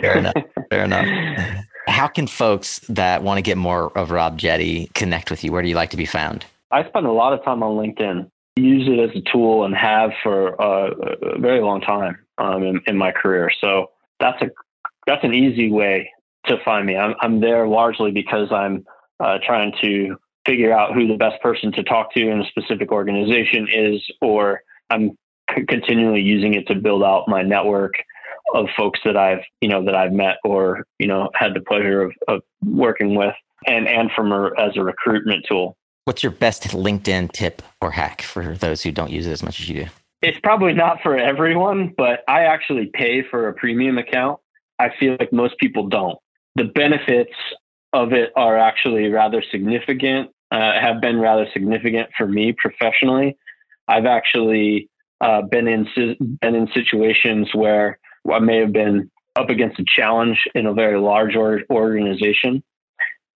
Fair 0.00 0.18
enough. 0.18 0.34
Fair 0.70 0.84
enough 0.84 1.66
how 1.90 2.08
can 2.08 2.26
folks 2.26 2.78
that 2.88 3.22
want 3.22 3.38
to 3.38 3.42
get 3.42 3.58
more 3.58 3.96
of 3.96 4.10
Rob 4.10 4.38
Jetty 4.38 4.90
connect 4.94 5.30
with 5.30 5.44
you? 5.44 5.52
Where 5.52 5.62
do 5.62 5.68
you 5.68 5.74
like 5.74 5.90
to 5.90 5.96
be 5.96 6.06
found? 6.06 6.46
I 6.70 6.86
spend 6.88 7.06
a 7.06 7.12
lot 7.12 7.32
of 7.32 7.44
time 7.44 7.62
on 7.62 7.76
LinkedIn. 7.76 8.30
Use 8.56 8.88
it 8.88 8.98
as 8.98 9.14
a 9.16 9.22
tool 9.30 9.64
and 9.64 9.74
have 9.74 10.10
for 10.22 10.60
uh, 10.60 10.90
a 11.22 11.38
very 11.38 11.60
long 11.60 11.80
time 11.80 12.18
um, 12.38 12.62
in, 12.62 12.80
in, 12.86 12.96
my 12.96 13.12
career. 13.12 13.50
So 13.60 13.90
that's 14.18 14.40
a 14.42 14.50
that's 15.06 15.24
an 15.24 15.34
easy 15.34 15.70
way 15.70 16.10
to 16.46 16.56
find 16.64 16.86
me. 16.86 16.96
I'm, 16.96 17.14
I'm 17.20 17.40
there 17.40 17.66
largely 17.66 18.10
because 18.10 18.52
I'm 18.52 18.84
uh, 19.20 19.38
trying 19.44 19.72
to 19.82 20.16
figure 20.46 20.72
out 20.72 20.94
who 20.94 21.06
the 21.06 21.16
best 21.16 21.40
person 21.42 21.72
to 21.72 21.82
talk 21.82 22.12
to 22.14 22.28
in 22.28 22.40
a 22.40 22.44
specific 22.46 22.90
organization 22.90 23.68
is, 23.72 24.02
or 24.20 24.62
I'm 24.88 25.10
c- 25.54 25.64
continually 25.68 26.20
using 26.20 26.54
it 26.54 26.66
to 26.68 26.74
build 26.74 27.02
out 27.02 27.28
my 27.28 27.42
network 27.42 27.92
of 28.54 28.66
folks 28.76 29.00
that 29.04 29.16
I've 29.16 29.44
you 29.60 29.68
know 29.68 29.84
that 29.84 29.94
I've 29.94 30.12
met 30.12 30.36
or 30.44 30.84
you 30.98 31.06
know 31.06 31.30
had 31.34 31.54
the 31.54 31.60
pleasure 31.60 32.02
of, 32.02 32.12
of 32.28 32.42
working 32.64 33.14
with, 33.14 33.34
and 33.66 33.86
and 33.86 34.10
from 34.14 34.32
a, 34.32 34.50
as 34.58 34.76
a 34.76 34.82
recruitment 34.82 35.44
tool. 35.48 35.76
What's 36.04 36.22
your 36.22 36.32
best 36.32 36.64
LinkedIn 36.70 37.32
tip 37.32 37.62
or 37.80 37.92
hack 37.92 38.22
for 38.22 38.56
those 38.56 38.82
who 38.82 38.90
don't 38.90 39.10
use 39.10 39.26
it 39.26 39.32
as 39.32 39.42
much 39.42 39.60
as 39.60 39.68
you 39.68 39.84
do? 39.84 39.90
It's 40.22 40.38
probably 40.42 40.72
not 40.72 40.98
for 41.02 41.16
everyone, 41.16 41.94
but 41.96 42.20
I 42.26 42.42
actually 42.44 42.90
pay 42.92 43.22
for 43.22 43.48
a 43.48 43.54
premium 43.54 43.98
account. 43.98 44.40
I 44.78 44.88
feel 44.98 45.16
like 45.18 45.32
most 45.32 45.58
people 45.58 45.88
don't. 45.88 46.18
The 46.56 46.64
benefits 46.64 47.32
of 47.92 48.12
it 48.12 48.32
are 48.36 48.58
actually 48.58 49.08
rather 49.08 49.42
significant, 49.50 50.30
uh, 50.50 50.80
have 50.80 51.00
been 51.00 51.18
rather 51.18 51.46
significant 51.52 52.08
for 52.16 52.26
me 52.26 52.54
professionally. 52.56 53.36
I've 53.88 54.06
actually 54.06 54.88
uh, 55.20 55.42
been 55.42 55.68
in 55.68 55.86
been 56.40 56.54
in 56.54 56.68
situations 56.72 57.48
where 57.52 57.98
I 58.30 58.38
may 58.38 58.58
have 58.58 58.72
been 58.72 59.10
up 59.36 59.50
against 59.50 59.78
a 59.78 59.84
challenge 59.96 60.38
in 60.54 60.66
a 60.66 60.74
very 60.74 60.98
large 60.98 61.36
or, 61.36 61.62
organization 61.70 62.62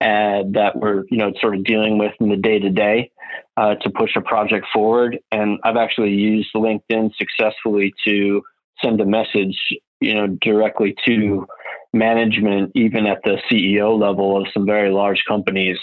and 0.01 0.55
that 0.55 0.77
we're 0.77 1.05
you 1.11 1.19
know 1.19 1.33
sort 1.41 1.57
of 1.57 1.65
dealing 1.65 1.99
with 1.99 2.13
in 2.21 2.29
the 2.29 2.37
day 2.37 2.59
to 2.59 2.71
day 2.71 3.11
to 3.59 3.91
push 3.95 4.17
a 4.17 4.21
project 4.21 4.67
forward. 4.73 5.19
And 5.33 5.59
I've 5.65 5.77
actually 5.77 6.11
used 6.11 6.51
LinkedIn 6.55 7.11
successfully 7.17 7.93
to 8.07 8.43
send 8.83 9.01
a 9.01 9.07
message 9.07 9.57
you 10.01 10.15
know 10.15 10.27
directly 10.41 10.95
to 11.07 11.47
management, 11.95 12.73
even 12.75 13.07
at 13.07 13.23
the 13.25 13.39
CEO 13.51 13.99
level 13.99 14.37
of 14.37 14.47
some 14.53 14.67
very 14.67 14.91
large 14.91 15.23
companies, 15.27 15.79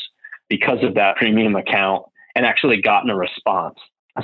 because 0.49 0.83
of 0.83 0.95
that 0.95 1.15
premium 1.15 1.55
account, 1.55 2.03
and 2.35 2.45
actually 2.45 2.81
gotten 2.81 3.09
a 3.09 3.15
response. 3.15 3.77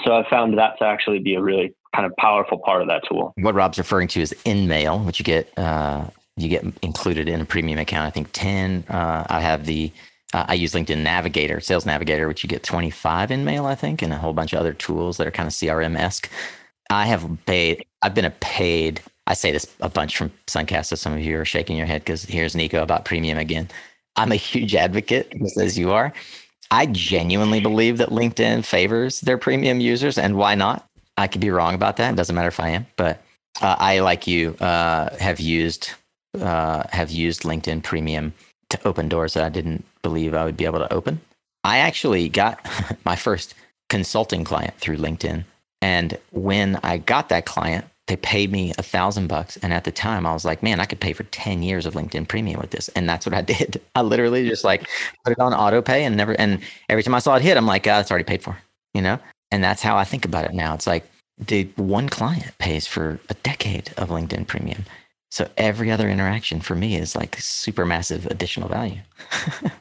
So 0.06 0.14
I 0.16 0.30
found 0.30 0.58
that 0.58 0.78
to 0.80 0.86
actually 0.86 1.20
be 1.20 1.36
a 1.36 1.42
really 1.42 1.74
kind 1.96 2.06
of 2.06 2.16
powerful 2.18 2.60
part 2.60 2.82
of 2.82 2.88
that 2.90 3.04
tool. 3.08 3.34
What 3.38 3.56
Rob's 3.56 3.78
referring 3.78 4.10
to 4.10 4.22
is 4.22 4.34
InMail, 4.46 5.06
which 5.06 5.20
you 5.20 5.26
get 5.26 5.58
uh, 5.58 6.06
you 6.36 6.50
get 6.50 6.64
included 6.82 7.30
in 7.30 7.42
a 7.42 7.46
premium 7.46 7.80
account. 7.80 8.06
I 8.06 8.12
think 8.12 8.30
ten. 8.34 8.84
Uh, 8.90 9.26
I 9.30 9.40
have 9.40 9.66
the 9.66 9.92
uh, 10.34 10.46
I 10.48 10.56
use 10.56 10.74
LinkedIn 10.74 11.04
Navigator, 11.04 11.60
Sales 11.62 11.86
Navigator, 11.86 12.28
which 12.28 12.44
you 12.44 12.50
get 12.50 12.64
twenty 12.64 12.90
five 12.90 13.30
InMail, 13.30 13.66
I 13.66 13.76
think, 13.76 14.02
and 14.02 14.12
a 14.12 14.18
whole 14.18 14.34
bunch 14.34 14.54
of 14.54 14.60
other 14.60 14.74
tools 14.74 15.18
that 15.18 15.28
are 15.28 15.32
kind 15.32 15.48
of 15.48 15.54
CRM 15.54 15.98
esque. 15.98 16.30
I 16.90 17.06
have 17.08 17.26
paid. 17.46 17.86
I've 18.02 18.14
been 18.14 18.26
a 18.26 18.32
paid. 18.32 19.02
I 19.28 19.34
say 19.34 19.52
this 19.52 19.68
a 19.82 19.90
bunch 19.90 20.18
from 20.18 20.32
Suncast, 20.48 20.88
so 20.88 20.96
some 20.96 21.14
of 21.14 21.20
you 21.20 21.40
are 21.40 21.46
shaking 21.46 21.78
your 21.78 21.86
head 21.86 22.02
because 22.02 22.24
here's 22.24 22.56
Nico 22.56 22.82
about 22.82 23.06
premium 23.06 23.38
again. 23.38 23.70
I'm 24.16 24.32
a 24.32 24.36
huge 24.36 24.74
advocate, 24.74 25.32
just 25.38 25.60
as 25.60 25.78
you 25.78 25.92
are. 25.92 26.14
I 26.72 26.88
genuinely 26.88 27.60
believe 27.60 27.98
that 28.00 28.10
LinkedIn 28.10 28.66
favors 28.66 29.22
their 29.22 29.38
premium 29.38 29.80
users, 29.80 30.18
and 30.18 30.38
why 30.38 30.56
not? 30.56 30.88
I 31.18 31.28
could 31.28 31.42
be 31.42 31.50
wrong 31.50 31.76
about 31.76 31.98
that. 31.98 32.14
It 32.14 32.18
doesn't 32.18 32.36
matter 32.36 32.48
if 32.48 32.60
I 32.60 32.70
am, 32.70 32.88
but 32.96 33.22
uh, 33.62 33.76
I, 33.80 34.00
like 34.00 34.28
you, 34.28 34.56
uh, 34.56 35.16
have 35.18 35.40
used 35.40 35.92
uh, 36.40 36.84
have 36.92 37.12
used 37.12 37.44
LinkedIn 37.44 37.84
Premium 37.84 38.34
to 38.70 38.88
open 38.88 39.10
doors 39.10 39.34
that 39.34 39.44
I 39.44 39.50
didn't 39.50 39.86
believe 40.04 40.34
I 40.34 40.46
would 40.46 40.58
be 40.58 40.66
able 40.66 40.80
to 40.80 40.94
open. 40.94 41.22
I 41.64 41.80
actually 41.80 42.30
got 42.30 42.60
my 43.06 43.16
first 43.16 43.56
consulting 43.90 44.44
client 44.44 44.76
through 44.78 44.98
LinkedIn. 44.98 45.46
And 45.82 46.18
when 46.32 46.80
I 46.84 46.98
got 46.98 47.30
that 47.30 47.46
client, 47.46 47.86
they 48.08 48.16
paid 48.16 48.52
me 48.52 48.74
a 48.78 48.84
thousand 48.84 49.28
bucks. 49.28 49.58
And 49.58 49.74
at 49.74 49.84
the 49.84 49.92
time 49.92 50.26
I 50.26 50.34
was 50.34 50.46
like, 50.46 50.64
man, 50.64 50.80
I 50.80 50.86
could 50.86 51.00
pay 51.00 51.14
for 51.14 51.24
10 51.24 51.62
years 51.62 51.86
of 51.86 51.94
LinkedIn 51.94 52.28
premium 52.28 52.60
with 52.60 52.72
this. 52.72 52.90
And 52.90 53.08
that's 53.08 53.26
what 53.26 53.36
I 53.36 53.42
did. 53.54 53.82
I 53.96 54.02
literally 54.02 54.48
just 54.48 54.64
like 54.64 54.88
put 55.24 55.34
it 55.34 55.40
on 55.40 55.54
auto 55.54 55.82
pay 55.82 56.04
and 56.04 56.18
never, 56.18 56.34
and 56.40 56.60
every 56.90 57.04
time 57.04 57.16
I 57.16 57.20
saw 57.20 57.36
it 57.36 57.42
hit, 57.42 57.58
I'm 57.58 57.68
like, 57.68 57.86
oh, 57.88 58.00
it's 58.00 58.10
already 58.10 58.24
paid 58.24 58.42
for, 58.42 58.58
you 58.94 59.02
know? 59.02 59.20
And 59.52 59.64
that's 59.64 59.82
how 59.82 59.98
I 59.98 60.04
think 60.04 60.26
about 60.26 60.46
it 60.46 60.54
now. 60.54 60.74
It's 60.74 60.88
like 60.88 61.10
the 61.38 61.66
one 61.76 62.10
client 62.10 62.58
pays 62.58 62.88
for 62.88 63.20
a 63.30 63.34
decade 63.36 63.94
of 63.98 64.10
LinkedIn 64.10 64.48
premium. 64.48 64.86
So 65.30 65.50
every 65.58 65.92
other 65.92 66.10
interaction 66.10 66.62
for 66.62 66.76
me 66.76 66.96
is 66.96 67.16
like 67.16 67.36
super 67.38 67.86
massive 67.86 68.26
additional 68.28 68.70
value. 68.70 69.00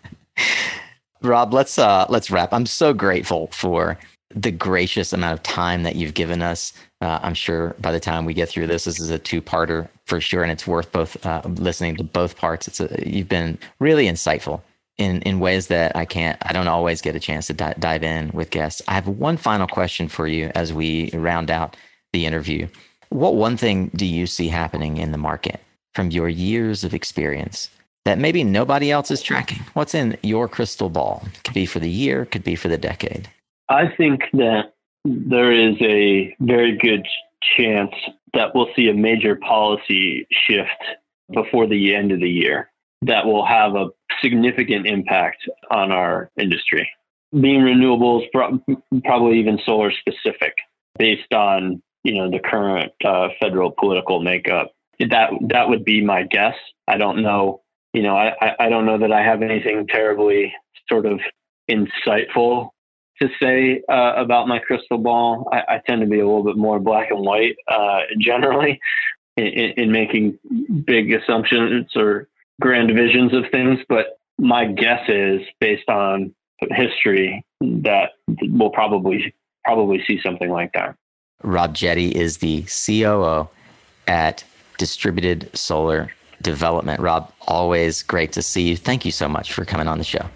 Rob, 1.22 1.54
let's 1.54 1.78
uh 1.78 2.06
let's 2.08 2.30
wrap. 2.30 2.52
I'm 2.52 2.66
so 2.66 2.92
grateful 2.92 3.48
for 3.48 3.98
the 4.36 4.50
gracious 4.50 5.12
amount 5.14 5.32
of 5.32 5.42
time 5.42 5.82
that 5.82 5.96
you've 5.96 6.14
given 6.14 6.42
us. 6.42 6.72
Uh, 7.00 7.18
I'm 7.22 7.34
sure 7.34 7.74
by 7.80 7.90
the 7.90 8.00
time 8.00 8.26
we 8.26 8.34
get 8.34 8.50
through 8.50 8.66
this, 8.66 8.84
this 8.84 9.00
is 9.00 9.10
a 9.10 9.18
two-parter 9.18 9.88
for 10.04 10.20
sure, 10.20 10.42
and 10.42 10.52
it's 10.52 10.66
worth 10.66 10.92
both 10.92 11.24
uh, 11.24 11.40
listening 11.46 11.96
to 11.96 12.04
both 12.04 12.36
parts. 12.36 12.68
It's 12.68 12.80
a, 12.80 12.88
you've 13.04 13.28
been 13.28 13.58
really 13.80 14.06
insightful 14.06 14.60
in 14.98 15.22
in 15.22 15.40
ways 15.40 15.68
that 15.68 15.96
I 15.96 16.04
can't. 16.04 16.38
I 16.42 16.52
don't 16.52 16.68
always 16.68 17.00
get 17.00 17.16
a 17.16 17.20
chance 17.20 17.46
to 17.48 17.54
di- 17.54 17.74
dive 17.78 18.02
in 18.02 18.30
with 18.32 18.50
guests. 18.50 18.82
I 18.88 18.92
have 18.92 19.08
one 19.08 19.36
final 19.36 19.66
question 19.66 20.08
for 20.08 20.26
you 20.26 20.52
as 20.54 20.72
we 20.72 21.10
round 21.12 21.50
out 21.50 21.76
the 22.12 22.26
interview. 22.26 22.68
What 23.08 23.36
one 23.36 23.56
thing 23.56 23.90
do 23.94 24.06
you 24.06 24.26
see 24.26 24.48
happening 24.48 24.98
in 24.98 25.12
the 25.12 25.18
market 25.18 25.60
from 25.94 26.10
your 26.10 26.28
years 26.28 26.84
of 26.84 26.92
experience 26.92 27.70
that 28.04 28.18
maybe 28.18 28.44
nobody 28.44 28.90
else 28.90 29.10
is 29.10 29.22
tracking? 29.22 29.62
What's 29.74 29.94
in 29.94 30.16
your 30.22 30.48
crystal 30.48 30.90
ball? 30.90 31.24
Could 31.44 31.54
be 31.54 31.66
for 31.66 31.78
the 31.78 31.90
year, 31.90 32.24
could 32.26 32.44
be 32.44 32.56
for 32.56 32.68
the 32.68 32.78
decade. 32.78 33.30
I 33.68 33.88
think 33.96 34.22
that 34.34 34.74
there 35.04 35.52
is 35.52 35.76
a 35.80 36.34
very 36.40 36.76
good 36.76 37.06
chance 37.56 37.94
that 38.34 38.54
we'll 38.54 38.68
see 38.74 38.88
a 38.88 38.94
major 38.94 39.36
policy 39.36 40.26
shift 40.30 40.70
before 41.32 41.66
the 41.66 41.94
end 41.94 42.12
of 42.12 42.20
the 42.20 42.28
year 42.28 42.70
that 43.02 43.26
will 43.26 43.44
have 43.44 43.74
a 43.74 43.88
significant 44.22 44.86
impact 44.86 45.48
on 45.70 45.92
our 45.92 46.30
industry. 46.38 46.88
Being 47.32 47.60
renewables, 47.60 48.26
probably 48.32 49.38
even 49.38 49.58
solar 49.64 49.92
specific, 49.92 50.54
based 50.98 51.32
on 51.32 51.82
you 52.04 52.14
know 52.14 52.30
the 52.30 52.38
current 52.38 52.92
uh, 53.04 53.28
federal 53.40 53.72
political 53.72 54.22
makeup. 54.22 54.72
That 55.00 55.30
that 55.48 55.68
would 55.68 55.84
be 55.84 56.02
my 56.02 56.22
guess. 56.22 56.54
I 56.88 56.98
don't 56.98 57.22
know. 57.22 57.62
You 57.92 58.02
know, 58.02 58.16
I 58.16 58.54
I 58.58 58.68
don't 58.68 58.86
know 58.86 58.98
that 58.98 59.12
I 59.12 59.22
have 59.22 59.42
anything 59.42 59.86
terribly 59.88 60.54
sort 60.88 61.04
of 61.04 61.20
insightful 61.68 62.70
to 63.20 63.28
say 63.40 63.82
uh, 63.88 64.14
about 64.16 64.48
my 64.48 64.58
crystal 64.58 64.98
ball. 64.98 65.48
I, 65.52 65.62
I, 65.68 65.80
tend 65.86 66.00
to 66.02 66.06
be 66.06 66.20
a 66.20 66.26
little 66.26 66.44
bit 66.44 66.56
more 66.56 66.78
black 66.78 67.10
and 67.10 67.20
white 67.20 67.56
uh, 67.68 68.00
generally 68.18 68.80
in, 69.36 69.46
in, 69.46 69.92
making 69.92 70.38
big 70.84 71.12
assumptions 71.12 71.96
or 71.96 72.28
grand 72.60 72.94
visions 72.94 73.32
of 73.34 73.44
things. 73.50 73.78
But 73.88 74.18
my 74.38 74.66
guess 74.66 75.08
is, 75.08 75.40
based 75.60 75.88
on 75.88 76.34
history, 76.70 77.44
that 77.60 78.12
we'll 78.42 78.70
probably 78.70 79.34
probably 79.64 80.02
see 80.06 80.20
something 80.22 80.50
like 80.50 80.72
that. 80.74 80.94
Rob 81.42 81.74
Jetty 81.74 82.08
is 82.08 82.38
the 82.38 82.64
COO 82.64 83.48
at 84.06 84.44
Distributed 84.78 85.50
Solar 85.56 86.12
Development. 86.42 87.00
Rob, 87.00 87.32
always 87.42 88.02
great 88.02 88.32
to 88.32 88.42
see 88.42 88.68
you. 88.68 88.76
Thank 88.76 89.04
you 89.04 89.10
so 89.10 89.28
much 89.28 89.52
for 89.52 89.64
coming 89.64 89.88
on 89.88 89.98
the 89.98 90.04
show. 90.04 90.28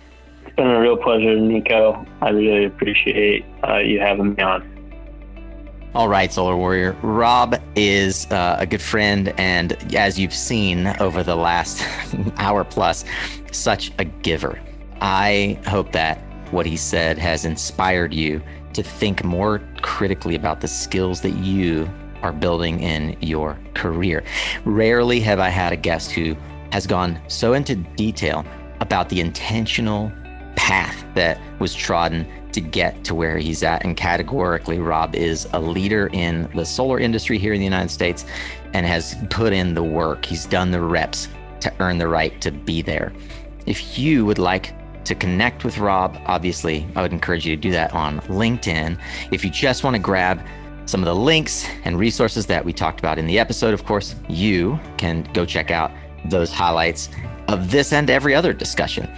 Been 0.61 0.68
a 0.68 0.78
real 0.78 0.98
pleasure, 0.98 1.40
Nico. 1.40 2.04
I 2.20 2.28
really 2.28 2.66
appreciate 2.66 3.46
uh, 3.66 3.78
you 3.78 3.98
having 3.98 4.34
me 4.34 4.42
on. 4.42 4.62
All 5.94 6.06
right, 6.06 6.30
Solar 6.30 6.54
Warrior. 6.54 6.92
Rob 7.00 7.58
is 7.76 8.30
uh, 8.30 8.56
a 8.58 8.66
good 8.66 8.82
friend, 8.82 9.32
and 9.38 9.72
as 9.94 10.18
you've 10.18 10.34
seen 10.34 10.88
over 11.00 11.22
the 11.22 11.34
last 11.34 11.82
hour 12.36 12.62
plus, 12.64 13.06
such 13.52 13.90
a 13.98 14.04
giver. 14.04 14.61
I 15.00 15.58
hope 15.66 15.92
that 15.92 16.18
what 16.50 16.66
he 16.66 16.76
said 16.76 17.16
has 17.16 17.46
inspired 17.46 18.12
you 18.12 18.42
to 18.74 18.82
think 18.82 19.24
more 19.24 19.62
critically 19.80 20.34
about 20.34 20.61
the 20.61 20.68
skills 20.68 21.22
that 21.22 21.36
you 21.38 21.88
are 22.20 22.34
building 22.34 22.80
in 22.80 23.16
your 23.22 23.58
career. 23.72 24.22
Rarely 24.66 25.20
have 25.20 25.40
I 25.40 25.48
had 25.48 25.72
a 25.72 25.76
guest 25.78 26.11
who 26.11 26.36
has 26.70 26.86
gone 26.86 27.18
so 27.28 27.54
into 27.54 27.76
detail 27.76 28.44
about 28.80 29.08
the 29.08 29.20
intentional 29.20 30.12
path 30.57 31.05
that 31.14 31.40
was 31.59 31.74
trodden 31.74 32.26
to 32.53 32.61
get 32.61 33.05
to 33.05 33.14
where 33.14 33.38
he's 33.38 33.62
at. 33.62 33.84
And 33.84 33.96
categorically, 33.96 34.78
Rob 34.78 35.14
is 35.14 35.48
a 35.53 35.61
leader 35.61 36.09
in 36.12 36.48
the 36.55 36.64
solar 36.64 36.98
industry 36.98 37.38
here 37.38 37.53
in 37.53 37.61
the 37.61 37.64
United 37.64 37.90
States 37.90 38.24
and 38.72 38.86
has 38.86 39.16
put 39.30 39.53
in 39.53 39.74
the 39.74 39.82
work. 39.82 40.24
He's 40.24 40.46
done 40.46 40.70
the 40.70 40.80
reps 40.80 41.28
to 41.61 41.72
earn 41.80 41.98
the 41.98 42.09
right 42.09 42.40
to 42.40 42.51
be 42.51 42.82
there. 42.82 43.12
If 43.66 43.98
you 43.98 44.24
would 44.24 44.38
like 44.38 44.74
to 45.05 45.14
connect 45.14 45.64
with 45.64 45.78
Rob, 45.78 46.18
obviously, 46.26 46.86
I 46.96 47.03
would 47.03 47.12
encourage 47.12 47.46
you 47.46 47.55
to 47.57 47.61
do 47.61 47.70
that 47.72 47.92
on 47.92 48.20
LinkedIn. 48.22 48.98
If 49.30 49.44
you 49.44 49.51
just 49.51 49.84
want 49.84 49.94
to 49.94 50.03
grab 50.03 50.40
some 50.86 51.01
of 51.01 51.07
the 51.07 51.14
links 51.14 51.66
and 51.84 51.98
resources 51.98 52.46
that 52.46 52.64
we 52.64 52.72
talked 52.72 52.98
about 52.98 53.18
in 53.18 53.26
the 53.26 53.38
episode, 53.38 53.74
of 53.74 53.84
course, 53.84 54.14
you 54.28 54.78
can 54.96 55.22
go 55.34 55.44
check 55.44 55.70
out 55.70 55.92
those 56.26 56.53
highlights 56.53 57.11
of 57.48 57.70
this 57.70 57.92
and 57.92 58.11
every 58.11 58.34
other 58.34 58.53
discussion. 58.53 59.09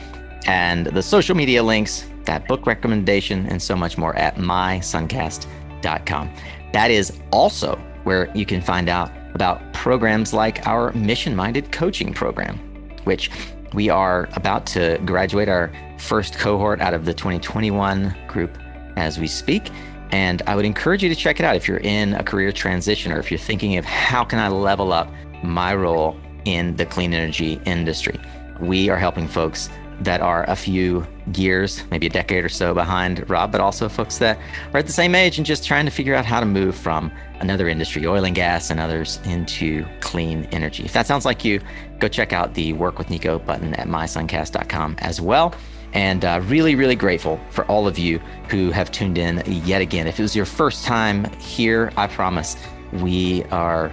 And 0.46 0.86
the 0.86 1.02
social 1.02 1.36
media 1.36 1.62
links, 1.62 2.06
that 2.24 2.48
book 2.48 2.66
recommendation, 2.66 3.46
and 3.46 3.62
so 3.62 3.76
much 3.76 3.96
more 3.98 4.14
at 4.16 4.36
mysuncast.com. 4.36 6.30
That 6.72 6.90
is 6.90 7.20
also 7.30 7.76
where 8.04 8.30
you 8.36 8.46
can 8.46 8.60
find 8.60 8.88
out 8.88 9.12
about 9.34 9.72
programs 9.72 10.32
like 10.32 10.66
our 10.66 10.92
mission 10.92 11.34
minded 11.36 11.72
coaching 11.72 12.12
program, 12.12 12.58
which 13.04 13.30
we 13.72 13.88
are 13.88 14.28
about 14.34 14.66
to 14.66 14.98
graduate 15.04 15.48
our 15.48 15.72
first 15.98 16.38
cohort 16.38 16.80
out 16.80 16.94
of 16.94 17.04
the 17.04 17.14
2021 17.14 18.14
group 18.28 18.58
as 18.96 19.18
we 19.18 19.26
speak. 19.26 19.70
And 20.10 20.42
I 20.46 20.56
would 20.56 20.66
encourage 20.66 21.02
you 21.02 21.08
to 21.08 21.14
check 21.14 21.40
it 21.40 21.44
out 21.44 21.56
if 21.56 21.66
you're 21.66 21.78
in 21.78 22.14
a 22.14 22.22
career 22.22 22.52
transition 22.52 23.12
or 23.12 23.18
if 23.18 23.30
you're 23.30 23.38
thinking 23.38 23.78
of 23.78 23.84
how 23.84 24.24
can 24.24 24.38
I 24.38 24.48
level 24.48 24.92
up 24.92 25.10
my 25.42 25.74
role 25.74 26.18
in 26.44 26.76
the 26.76 26.84
clean 26.84 27.14
energy 27.14 27.60
industry. 27.64 28.20
We 28.60 28.90
are 28.90 28.98
helping 28.98 29.26
folks 29.26 29.70
that 30.04 30.20
are 30.20 30.44
a 30.48 30.56
few 30.56 31.06
years, 31.34 31.84
maybe 31.90 32.06
a 32.06 32.10
decade 32.10 32.44
or 32.44 32.48
so 32.48 32.74
behind 32.74 33.28
Rob, 33.30 33.52
but 33.52 33.60
also 33.60 33.88
folks 33.88 34.18
that 34.18 34.38
are 34.72 34.78
at 34.78 34.86
the 34.86 34.92
same 34.92 35.14
age 35.14 35.38
and 35.38 35.46
just 35.46 35.64
trying 35.64 35.84
to 35.84 35.90
figure 35.90 36.14
out 36.14 36.24
how 36.24 36.40
to 36.40 36.46
move 36.46 36.74
from 36.74 37.12
another 37.40 37.68
industry, 37.68 38.06
oil 38.06 38.24
and 38.24 38.34
gas, 38.34 38.70
and 38.70 38.80
others 38.80 39.20
into 39.24 39.84
clean 40.00 40.44
energy. 40.52 40.84
If 40.84 40.92
that 40.92 41.06
sounds 41.06 41.24
like 41.24 41.44
you, 41.44 41.60
go 41.98 42.08
check 42.08 42.32
out 42.32 42.54
the 42.54 42.72
Work 42.72 42.98
with 42.98 43.10
Nico 43.10 43.38
button 43.38 43.74
at 43.74 43.86
mysuncast.com 43.86 44.96
as 44.98 45.20
well. 45.20 45.54
And 45.94 46.24
uh, 46.24 46.40
really, 46.44 46.74
really 46.74 46.96
grateful 46.96 47.38
for 47.50 47.66
all 47.66 47.86
of 47.86 47.98
you 47.98 48.18
who 48.48 48.70
have 48.70 48.90
tuned 48.90 49.18
in 49.18 49.42
yet 49.46 49.82
again. 49.82 50.06
If 50.06 50.18
it 50.18 50.22
was 50.22 50.34
your 50.34 50.46
first 50.46 50.84
time 50.84 51.30
here, 51.38 51.92
I 51.96 52.06
promise 52.06 52.56
we 52.92 53.44
are 53.44 53.92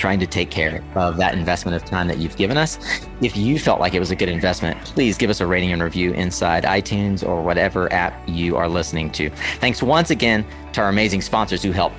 trying 0.00 0.18
to 0.18 0.26
take 0.26 0.50
care 0.50 0.82
of 0.94 1.18
that 1.18 1.34
investment 1.34 1.76
of 1.76 1.84
time 1.84 2.08
that 2.08 2.16
you've 2.16 2.36
given 2.36 2.56
us. 2.56 2.78
If 3.20 3.36
you 3.36 3.58
felt 3.58 3.80
like 3.80 3.92
it 3.92 4.00
was 4.00 4.10
a 4.10 4.16
good 4.16 4.30
investment, 4.30 4.80
please 4.86 5.18
give 5.18 5.28
us 5.28 5.40
a 5.40 5.46
rating 5.46 5.72
and 5.72 5.82
review 5.82 6.12
inside 6.14 6.64
iTunes 6.64 7.26
or 7.26 7.42
whatever 7.42 7.92
app 7.92 8.26
you 8.26 8.56
are 8.56 8.68
listening 8.68 9.10
to. 9.12 9.28
Thanks 9.60 9.82
once 9.82 10.10
again 10.10 10.46
to 10.72 10.80
our 10.80 10.88
amazing 10.88 11.20
sponsors 11.20 11.62
who 11.62 11.70
help 11.70 11.92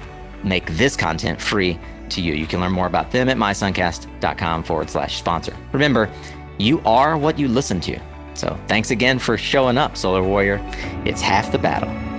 make 0.43 0.65
this 0.71 0.97
content 0.97 1.39
free 1.39 1.79
to 2.09 2.21
you. 2.21 2.33
You 2.33 2.47
can 2.47 2.59
learn 2.59 2.71
more 2.71 2.87
about 2.87 3.11
them 3.11 3.29
at 3.29 3.37
mysuncast.com 3.37 4.63
forward 4.63 4.89
slash 4.89 5.19
sponsor. 5.19 5.55
Remember, 5.71 6.09
you 6.57 6.81
are 6.85 7.17
what 7.17 7.37
you 7.37 7.47
listen 7.47 7.79
to. 7.81 7.99
So 8.33 8.59
thanks 8.67 8.89
again 8.89 9.19
for 9.19 9.37
showing 9.37 9.77
up, 9.77 9.95
Solar 9.95 10.23
Warrior. 10.23 10.59
It's 11.05 11.21
half 11.21 11.51
the 11.51 11.59
battle. 11.59 12.10